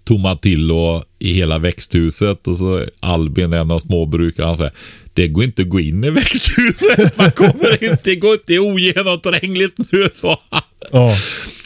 tomatillo 0.09 1.03
i 1.19 1.33
hela 1.33 1.59
växthuset 1.59 2.47
och 2.47 2.57
så 2.57 2.85
Albin, 2.99 3.53
en 3.53 3.71
av 3.71 3.79
småbrukarna, 3.79 4.57
säger 4.57 4.71
det 5.13 5.27
går 5.27 5.43
inte 5.43 5.61
att 5.61 5.69
gå 5.69 5.79
in 5.79 6.03
i 6.03 6.09
växthuset. 6.09 7.17
Man 7.17 7.31
kommer 7.31 7.83
inte, 7.83 7.99
det 8.03 8.15
går 8.15 8.33
inte 8.33 8.59
ogenomträngligt 8.59 9.77
nu, 9.91 10.09
sa 10.13 10.41
han. 10.49 10.61
Ja. 10.91 11.15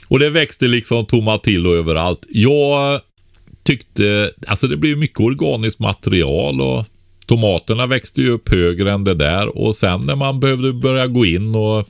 Och 0.07 0.19
det 0.19 0.29
växte 0.29 0.67
liksom 0.67 1.05
tomatillo 1.05 1.73
överallt. 1.73 2.25
Jag 2.29 3.01
tyckte, 3.63 4.31
alltså 4.47 4.67
det 4.67 4.77
blev 4.77 4.97
mycket 4.97 5.19
organiskt 5.19 5.79
material 5.79 6.61
och 6.61 6.85
tomaterna 7.25 7.85
växte 7.85 8.21
ju 8.21 8.29
upp 8.29 8.49
högre 8.49 8.91
än 8.91 9.03
det 9.03 9.13
där 9.13 9.57
och 9.57 9.75
sen 9.75 10.05
när 10.05 10.15
man 10.15 10.39
behövde 10.39 10.73
börja 10.73 11.07
gå 11.07 11.25
in 11.25 11.55
och 11.55 11.89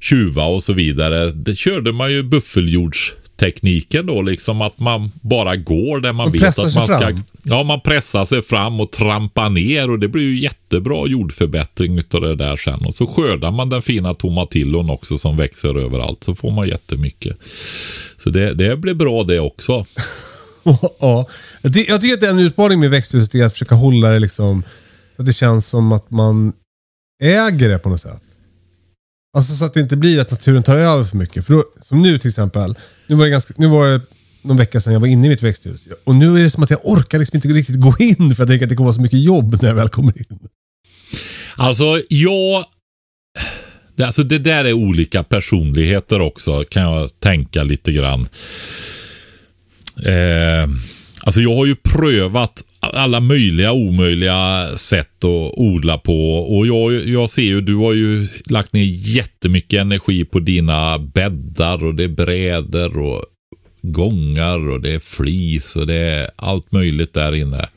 tjuva 0.00 0.44
och 0.44 0.62
så 0.62 0.72
vidare. 0.72 1.30
Det 1.30 1.56
körde 1.56 1.92
man 1.92 2.12
ju 2.12 2.22
buffeljordstekniken 3.38 4.06
då 4.06 4.22
liksom 4.22 4.62
att 4.62 4.78
man 4.78 5.10
bara 5.22 5.56
går 5.56 6.00
där 6.00 6.12
man, 6.12 6.26
Man 6.26 6.32
vet 6.32 6.58
att 6.58 6.74
man 6.74 6.86
ska. 6.86 6.98
fram. 6.98 7.22
Ja, 7.44 7.62
man 7.62 7.80
pressar 7.80 8.24
sig 8.24 8.42
fram 8.42 8.80
och 8.80 8.92
trampar 8.92 9.50
ner 9.50 9.90
och 9.90 9.98
det 9.98 10.08
blir 10.08 10.22
ju 10.22 10.40
jättebra 10.40 11.06
jordförbättring 11.06 11.98
utav 11.98 12.20
det 12.20 12.36
där 12.36 12.56
sen. 12.56 12.84
Och 12.84 12.94
så 12.94 13.06
skördar 13.06 13.50
man 13.50 13.68
den 13.68 13.82
fina 13.82 14.14
tomatillon 14.14 14.90
också 14.90 15.18
som 15.18 15.36
växer 15.36 15.78
överallt 15.78 16.24
så 16.24 16.34
får 16.34 16.50
man 16.50 16.68
jättemycket. 16.68 17.36
Så 18.16 18.30
det, 18.30 18.54
det 18.54 18.76
blir 18.76 18.94
bra 18.94 19.24
det 19.24 19.40
också. 19.40 19.86
ja. 21.00 21.26
Jag 21.62 21.72
tycker 22.00 22.14
att 22.14 22.20
det 22.20 22.26
är 22.26 22.30
en 22.30 22.38
utmaning 22.38 22.80
med 22.80 22.90
växthuset 22.90 23.34
är 23.34 23.44
att 23.44 23.52
försöka 23.52 23.74
hålla 23.74 24.10
det 24.10 24.18
liksom 24.18 24.62
så 25.16 25.22
att 25.22 25.26
det 25.26 25.32
känns 25.32 25.68
som 25.68 25.92
att 25.92 26.10
man 26.10 26.52
äger 27.22 27.68
det 27.68 27.78
på 27.78 27.88
något 27.88 28.00
sätt. 28.00 28.22
Alltså 29.36 29.54
så 29.54 29.64
att 29.64 29.74
det 29.74 29.80
inte 29.80 29.96
blir 29.96 30.20
att 30.20 30.30
naturen 30.30 30.62
tar 30.62 30.76
över 30.76 31.04
för 31.04 31.16
mycket. 31.16 31.46
För 31.46 31.52
då, 31.52 31.64
som 31.80 32.02
nu 32.02 32.18
till 32.18 32.28
exempel. 32.28 32.74
Nu 33.08 33.16
var, 33.16 33.24
det 33.24 33.30
ganska, 33.30 33.54
nu 33.56 33.66
var 33.66 33.86
det 33.88 34.00
någon 34.42 34.56
vecka 34.56 34.80
sedan 34.80 34.92
jag 34.92 35.00
var 35.00 35.06
inne 35.06 35.26
i 35.26 35.30
mitt 35.30 35.42
växthus. 35.42 35.88
Och 36.04 36.14
nu 36.14 36.36
är 36.38 36.42
det 36.42 36.50
som 36.50 36.62
att 36.62 36.70
jag 36.70 36.80
orkar 36.82 37.18
liksom 37.18 37.36
inte 37.36 37.48
riktigt 37.48 37.80
gå 37.80 37.94
in 37.98 38.16
för 38.34 38.42
jag 38.42 38.48
tänker 38.48 38.64
att 38.66 38.68
det 38.70 38.76
kommer 38.76 38.86
vara 38.88 38.94
så 38.94 39.00
mycket 39.02 39.20
jobb 39.22 39.58
när 39.62 39.68
jag 39.68 39.74
väl 39.76 39.88
kommer 39.88 40.18
in. 40.18 40.38
Alltså, 41.56 42.02
jag... 42.08 42.64
det- 43.96 44.04
Alltså 44.06 44.22
det 44.22 44.38
där 44.38 44.64
är 44.64 44.72
olika 44.72 45.22
personligheter 45.22 46.20
också, 46.20 46.64
kan 46.64 46.82
jag 46.82 47.20
tänka 47.20 47.62
lite 47.62 47.92
grann. 47.92 48.28
Eh, 50.04 50.68
alltså 51.28 51.40
jag 51.40 51.56
har 51.56 51.66
ju 51.66 51.74
prövat 51.76 52.62
alla 52.80 53.20
möjliga 53.20 53.72
omöjliga 53.72 54.68
sätt 54.76 55.24
att 55.24 55.52
odla 55.58 55.98
på. 55.98 56.38
Och 56.38 56.66
jag, 56.66 57.08
jag 57.08 57.30
ser 57.30 57.42
ju, 57.42 57.60
du 57.60 57.74
har 57.74 57.92
ju 57.92 58.28
lagt 58.44 58.72
ner 58.72 58.84
jättemycket 59.16 59.80
energi 59.80 60.24
på 60.24 60.40
dina 60.40 60.98
bäddar 60.98 61.84
och 61.84 61.94
det 61.94 62.04
är 62.04 62.08
brädor 62.08 62.98
och 62.98 63.24
gångar 63.82 64.68
och 64.68 64.80
det 64.80 64.94
är 64.94 64.98
flis 64.98 65.76
och 65.76 65.86
det 65.86 65.94
är 65.94 66.30
allt 66.36 66.72
möjligt 66.72 67.14
där 67.14 67.34
inne 67.34 67.68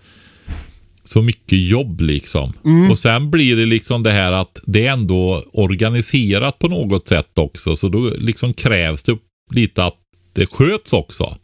så 1.03 1.21
mycket 1.21 1.59
jobb 1.59 2.01
liksom. 2.01 2.53
Och 2.91 2.99
sen 2.99 3.31
blir 3.31 3.55
det 3.55 3.65
liksom 3.65 4.03
det 4.03 4.11
här 4.11 4.31
att 4.31 4.59
det 4.65 4.87
är 4.87 4.91
ändå 4.91 5.43
organiserat 5.53 6.59
på 6.59 6.67
något 6.67 7.07
sätt 7.07 7.37
också. 7.37 7.75
Så 7.75 7.89
då 7.89 8.09
liksom 8.17 8.53
krävs 8.53 9.03
det 9.03 9.17
lite 9.51 9.83
att 9.83 9.97
det 10.33 10.45
sköts 10.45 10.93
också. 10.93 11.37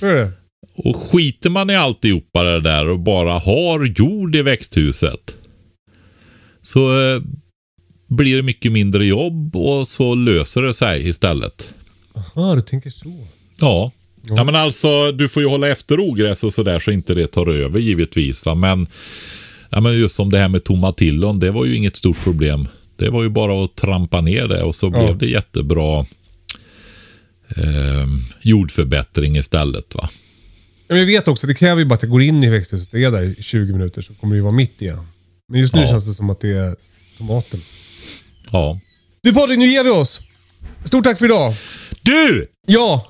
Så 0.00 0.06
är 0.06 0.14
det. 0.14 0.41
Och 0.74 0.96
skiter 0.96 1.50
man 1.50 1.70
i 1.70 1.76
alltihopa 1.76 2.42
det 2.42 2.60
där 2.60 2.88
och 2.88 2.98
bara 2.98 3.38
har 3.38 3.94
jord 3.98 4.36
i 4.36 4.42
växthuset. 4.42 5.34
Så 6.62 7.00
eh, 7.00 7.22
blir 8.08 8.36
det 8.36 8.42
mycket 8.42 8.72
mindre 8.72 9.06
jobb 9.06 9.56
och 9.56 9.88
så 9.88 10.14
löser 10.14 10.62
det 10.62 10.74
sig 10.74 11.08
istället. 11.08 11.74
Ja, 12.34 12.54
du 12.54 12.60
tänker 12.60 12.90
så. 12.90 13.26
Ja. 13.60 13.90
Ja 14.22 14.44
men 14.44 14.56
alltså 14.56 15.12
du 15.12 15.28
får 15.28 15.42
ju 15.42 15.48
hålla 15.48 15.68
efter 15.68 16.00
ogräs 16.00 16.44
och 16.44 16.52
sådär 16.52 16.78
så 16.78 16.90
inte 16.90 17.14
det 17.14 17.26
tar 17.26 17.50
över 17.50 17.80
givetvis. 17.80 18.46
Va? 18.46 18.54
Men, 18.54 18.86
ja, 19.70 19.80
men 19.80 19.98
just 19.98 20.14
som 20.14 20.30
det 20.30 20.38
här 20.38 20.48
med 20.48 20.64
tomatillon, 20.64 21.40
det 21.40 21.50
var 21.50 21.64
ju 21.64 21.76
inget 21.76 21.96
stort 21.96 22.22
problem. 22.24 22.68
Det 22.96 23.10
var 23.10 23.22
ju 23.22 23.28
bara 23.28 23.64
att 23.64 23.76
trampa 23.76 24.20
ner 24.20 24.48
det 24.48 24.62
och 24.62 24.74
så 24.74 24.90
blev 24.90 25.18
det 25.18 25.26
jättebra 25.26 26.06
eh, 27.56 28.06
jordförbättring 28.42 29.36
istället. 29.36 29.94
va. 29.94 30.08
Men 30.92 30.98
jag 31.00 31.06
vet 31.06 31.28
också, 31.28 31.46
det 31.46 31.54
kräver 31.54 31.78
ju 31.78 31.84
bara 31.84 31.94
att 31.94 32.02
jag 32.02 32.10
går 32.10 32.22
in 32.22 32.44
i 32.44 32.48
växthuset 32.48 32.92
och 32.92 32.98
är 33.00 33.10
där 33.10 33.22
i 33.22 33.42
20 33.42 33.72
minuter 33.72 34.02
så 34.02 34.14
kommer 34.14 34.34
det 34.34 34.36
ju 34.36 34.42
vara 34.42 34.52
mitt 34.52 34.82
igen. 34.82 35.06
Men 35.48 35.60
just 35.60 35.74
nu 35.74 35.80
Ja. 35.80 35.86
känns 35.88 36.06
det 36.06 36.14
som 36.14 36.30
att 36.30 36.40
det 36.40 36.48
är 36.50 36.76
tomaten. 37.18 37.60
Ja. 38.50 38.78
Du 39.22 39.32
Patrik, 39.34 39.58
nu 39.58 39.66
ger 39.66 39.84
vi 39.84 39.90
oss. 39.90 40.20
Stort 40.84 41.04
tack 41.04 41.18
för 41.18 41.24
idag. 41.24 41.54
Du! 42.02 42.46
Ja, 42.66 43.08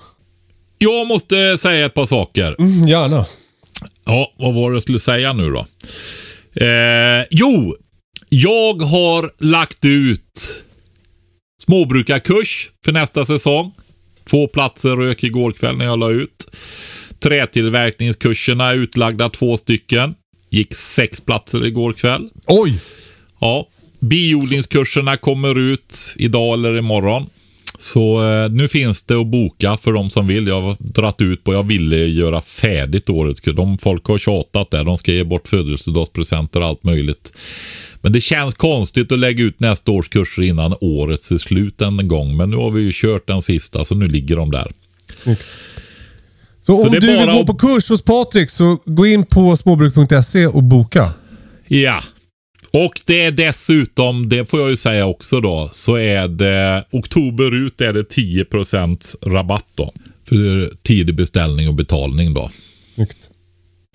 Jag 0.79 1.07
måste 1.07 1.59
säga 1.59 1.87
ett 1.87 1.95
par 1.95 2.07
saker. 2.07 2.57
mm, 2.59 2.89
gärna. 2.89 3.27
Ja, 4.05 4.33
vad 4.39 4.55
var 4.55 4.71
det 4.71 4.75
jag 4.77 4.83
skulle 4.83 4.99
säga 4.99 5.33
nu 5.33 5.51
då? 5.51 5.67
Eh, 6.65 7.27
jo, 7.31 7.77
jag 8.29 8.83
har 8.83 9.33
lagt 9.39 9.85
ut 9.85 10.63
småbrukarkurs 11.67 12.71
för 12.85 12.93
nästa 12.93 13.25
säsong. 13.25 13.73
Två 14.31 14.49
platser 14.49 14.97
rök 14.97 15.25
igår 15.25 15.53
kväll 15.53 15.77
när 15.77 15.85
jag 15.85 15.99
la 15.99 16.11
ut. 16.11 16.55
Trätillverkningskurserna 17.23 18.71
är 18.71 18.75
utlagda 18.75 19.29
två 19.29 19.57
stycken. 19.57 20.15
Gick 20.51 20.75
sex 20.75 21.21
platser 21.21 21.67
igår 21.67 21.93
kväll. 21.93 22.29
Oj! 22.47 22.79
Ja, 23.41 23.69
biodlingskurserna 24.01 25.17
kommer 25.17 25.59
ut 25.59 26.15
idag 26.17 26.55
eller 26.55 26.79
imorgon. 26.79 27.27
Så 27.79 28.31
eh, 28.31 28.51
nu 28.51 28.69
finns 28.69 29.03
det 29.03 29.21
att 29.21 29.27
boka 29.27 29.77
för 29.77 29.93
de 29.93 30.11
som 30.11 30.27
vill. 30.27 30.47
Jag 30.47 30.61
har 30.61 30.77
dratt 30.79 31.21
ut 31.21 31.45
på, 31.45 31.53
jag 31.53 31.67
ville 31.67 31.97
göra 31.97 32.41
färdigt 32.41 33.07
kurs. 33.41 33.55
De 33.57 33.79
folk 33.79 34.07
har 34.07 34.19
tjatat 34.19 34.71
där. 34.71 34.85
De 34.85 34.99
ska 34.99 35.13
ge 35.13 35.25
bort 35.25 35.49
födelsedagspresenter 35.49 36.61
och 36.61 36.67
allt 36.67 36.85
möjligt. 36.85 37.33
Men 38.01 38.13
det 38.13 38.21
känns 38.21 38.55
konstigt 38.55 39.13
att 39.13 39.19
lägga 39.19 39.45
ut 39.45 39.61
nästa 39.61 39.93
års 39.93 40.09
kurser 40.09 40.43
innan 40.43 40.75
årets 40.81 41.33
är 41.33 41.39
slut 41.39 41.81
en 41.81 42.09
gång. 42.09 42.37
Men 42.37 42.51
nu 42.51 42.57
har 42.57 42.71
vi 42.71 42.83
ju 42.83 42.93
kört 42.95 43.27
den 43.27 43.43
sista 43.43 43.85
så 43.85 43.95
nu 43.95 44.07
ligger 44.07 44.37
de 44.37 44.51
där. 44.51 44.73
Så, 46.67 46.77
Så 46.77 46.87
om 46.87 46.93
du 46.93 47.01
vill 47.01 47.27
gå 47.27 47.41
att- 47.41 47.47
på 47.47 47.55
kurs 47.55 47.89
hos 47.89 48.03
Patrik 48.03 48.51
så 48.51 48.79
gå 48.85 49.07
in 49.07 49.27
på 49.27 49.57
småbruk.se 49.57 50.47
och 50.47 50.63
boka. 50.63 51.13
Ja. 51.69 52.03
Och 52.73 53.01
det 53.07 53.23
är 53.23 53.31
dessutom, 53.31 54.29
det 54.29 54.51
får 54.51 54.61
jag 54.61 54.71
ju 54.71 54.77
säga 54.77 55.07
också 55.07 55.41
då, 55.41 55.71
så 55.73 55.97
är 55.97 56.29
det 56.29 56.85
oktober 56.93 57.67
ut 57.67 57.81
är 57.81 57.93
det 57.93 58.03
10% 58.11 59.15
rabatt 59.27 59.67
då. 59.75 59.93
För 60.29 60.71
tidig 60.83 61.15
beställning 61.17 61.69
och 61.69 61.75
betalning 61.75 62.35
då. 62.35 62.51
Snyggt. 62.95 63.31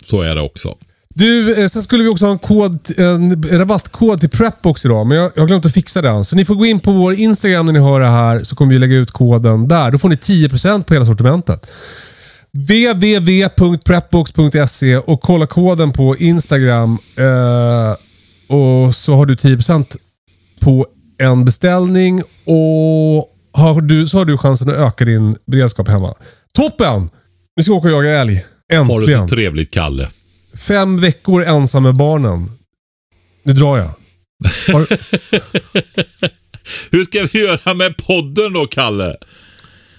Så 0.05 0.21
är 0.21 0.35
det 0.35 0.41
också. 0.41 0.75
Du, 1.15 1.61
eh, 1.63 1.67
sen 1.67 1.81
skulle 1.83 2.03
vi 2.03 2.09
också 2.09 2.25
ha 2.25 2.31
en, 2.31 2.39
kod, 2.39 2.99
en 2.99 3.43
rabattkod 3.59 4.19
till 4.19 4.29
Prepbox 4.29 4.85
idag, 4.85 5.07
men 5.07 5.17
jag, 5.17 5.31
jag 5.35 5.41
har 5.41 5.47
glömt 5.47 5.65
att 5.65 5.73
fixa 5.73 6.01
den. 6.01 6.25
Så 6.25 6.35
ni 6.35 6.45
får 6.45 6.55
gå 6.55 6.65
in 6.65 6.79
på 6.79 6.91
vår 6.91 7.13
Instagram 7.13 7.65
när 7.65 7.73
ni 7.73 7.79
hör 7.79 7.99
det 7.99 8.07
här, 8.07 8.43
så 8.43 8.55
kommer 8.55 8.73
vi 8.73 8.79
lägga 8.79 8.95
ut 8.95 9.11
koden 9.11 9.67
där. 9.67 9.91
Då 9.91 9.97
får 9.97 10.09
ni 10.09 10.15
10% 10.15 10.83
på 10.83 10.93
hela 10.93 11.05
sortimentet. 11.05 11.67
www.prepbox.se 12.53 14.97
och 14.97 15.21
kolla 15.21 15.45
koden 15.45 15.91
på 15.91 16.17
Instagram. 16.17 16.97
Eh, 17.15 17.95
och 18.55 18.95
så 18.95 19.15
har 19.15 19.25
du 19.25 19.35
10% 19.35 19.95
på 20.59 20.87
en 21.19 21.45
beställning 21.45 22.21
och 22.45 23.33
har 23.53 23.81
du, 23.81 24.07
så 24.07 24.17
har 24.17 24.25
du 24.25 24.37
chansen 24.37 24.69
att 24.69 24.75
öka 24.75 25.05
din 25.05 25.35
beredskap 25.45 25.87
hemma. 25.87 26.13
Toppen! 26.53 27.09
Nu 27.57 27.63
ska 27.63 27.73
åka 27.73 27.87
och 27.87 27.93
jaga 27.93 28.09
älg. 28.21 28.45
Har 28.73 28.85
du 28.85 28.93
Äntligen. 28.93 29.27
så 29.29 29.35
trevligt 29.35 29.71
Kalle. 29.71 30.09
Fem 30.57 30.99
veckor 30.99 31.43
ensam 31.43 31.83
med 31.83 31.95
barnen. 31.95 32.51
Nu 33.43 33.53
drar 33.53 33.77
jag. 33.77 33.89
Har, 34.73 34.87
Hur 36.95 37.05
ska 37.05 37.27
vi 37.33 37.39
göra 37.39 37.73
med 37.73 37.97
podden 37.97 38.53
då 38.53 38.67
Kalle? 38.67 39.15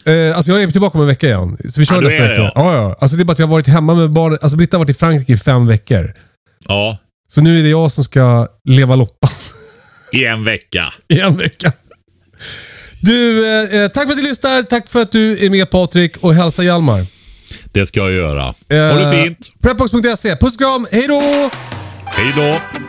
Eh, 0.08 0.36
alltså 0.36 0.50
jag 0.52 0.62
är 0.62 0.70
tillbaka 0.70 0.98
om 0.98 1.02
en 1.02 1.08
vecka 1.08 1.26
igen. 1.26 1.56
Så 1.68 1.80
vi 1.80 1.86
kör 1.86 1.94
Ja, 1.94 2.00
du 2.00 2.06
nästa 2.06 2.22
är 2.24 2.28
vecka. 2.28 2.42
det. 2.42 2.52
Ja, 2.54 2.74
ja. 2.74 2.96
Alltså 3.00 3.16
det 3.16 3.22
är 3.22 3.24
bara 3.24 3.32
att 3.32 3.38
jag 3.38 3.46
har 3.46 3.52
varit 3.52 3.66
hemma 3.66 3.94
med 3.94 4.10
barnen. 4.12 4.38
Alltså 4.42 4.56
Britta 4.56 4.76
har 4.76 4.84
varit 4.84 4.96
i 4.96 4.98
Frankrike 4.98 5.32
i 5.32 5.36
fem 5.36 5.66
veckor. 5.66 6.14
Ja, 6.68 6.98
Så 7.28 7.40
nu 7.40 7.58
är 7.58 7.62
det 7.62 7.68
jag 7.68 7.92
som 7.92 8.04
ska 8.04 8.46
leva 8.64 8.96
loppan 8.96 9.30
i 10.12 10.24
en 10.24 10.44
vecka. 10.44 10.92
i 11.08 11.20
en 11.20 11.36
vecka. 11.36 11.72
Du, 13.02 13.46
eh, 13.46 13.82
eh, 13.82 13.88
tack 13.88 14.04
för 14.04 14.10
att 14.12 14.16
du 14.18 14.22
lyssnar. 14.28 14.62
Tack 14.62 14.88
för 14.88 15.02
att 15.02 15.12
du 15.12 15.46
är 15.46 15.50
med 15.50 15.70
Patrik 15.70 16.16
och 16.16 16.34
hälsa 16.34 16.62
Hjalmar. 16.62 17.06
Det 17.72 17.86
ska 17.86 18.00
jag 18.00 18.12
göra. 18.12 18.42
Ha 18.42 18.48
Eh, 18.68 19.10
det 19.10 19.22
fint. 19.24 19.38
Prepbox.se. 19.62 20.36
Puss 20.36 20.54
och 20.54 20.60
kram. 20.60 20.86
Hej 20.92 21.06
då! 21.08 21.50
Hej 22.06 22.32
då. 22.36 22.87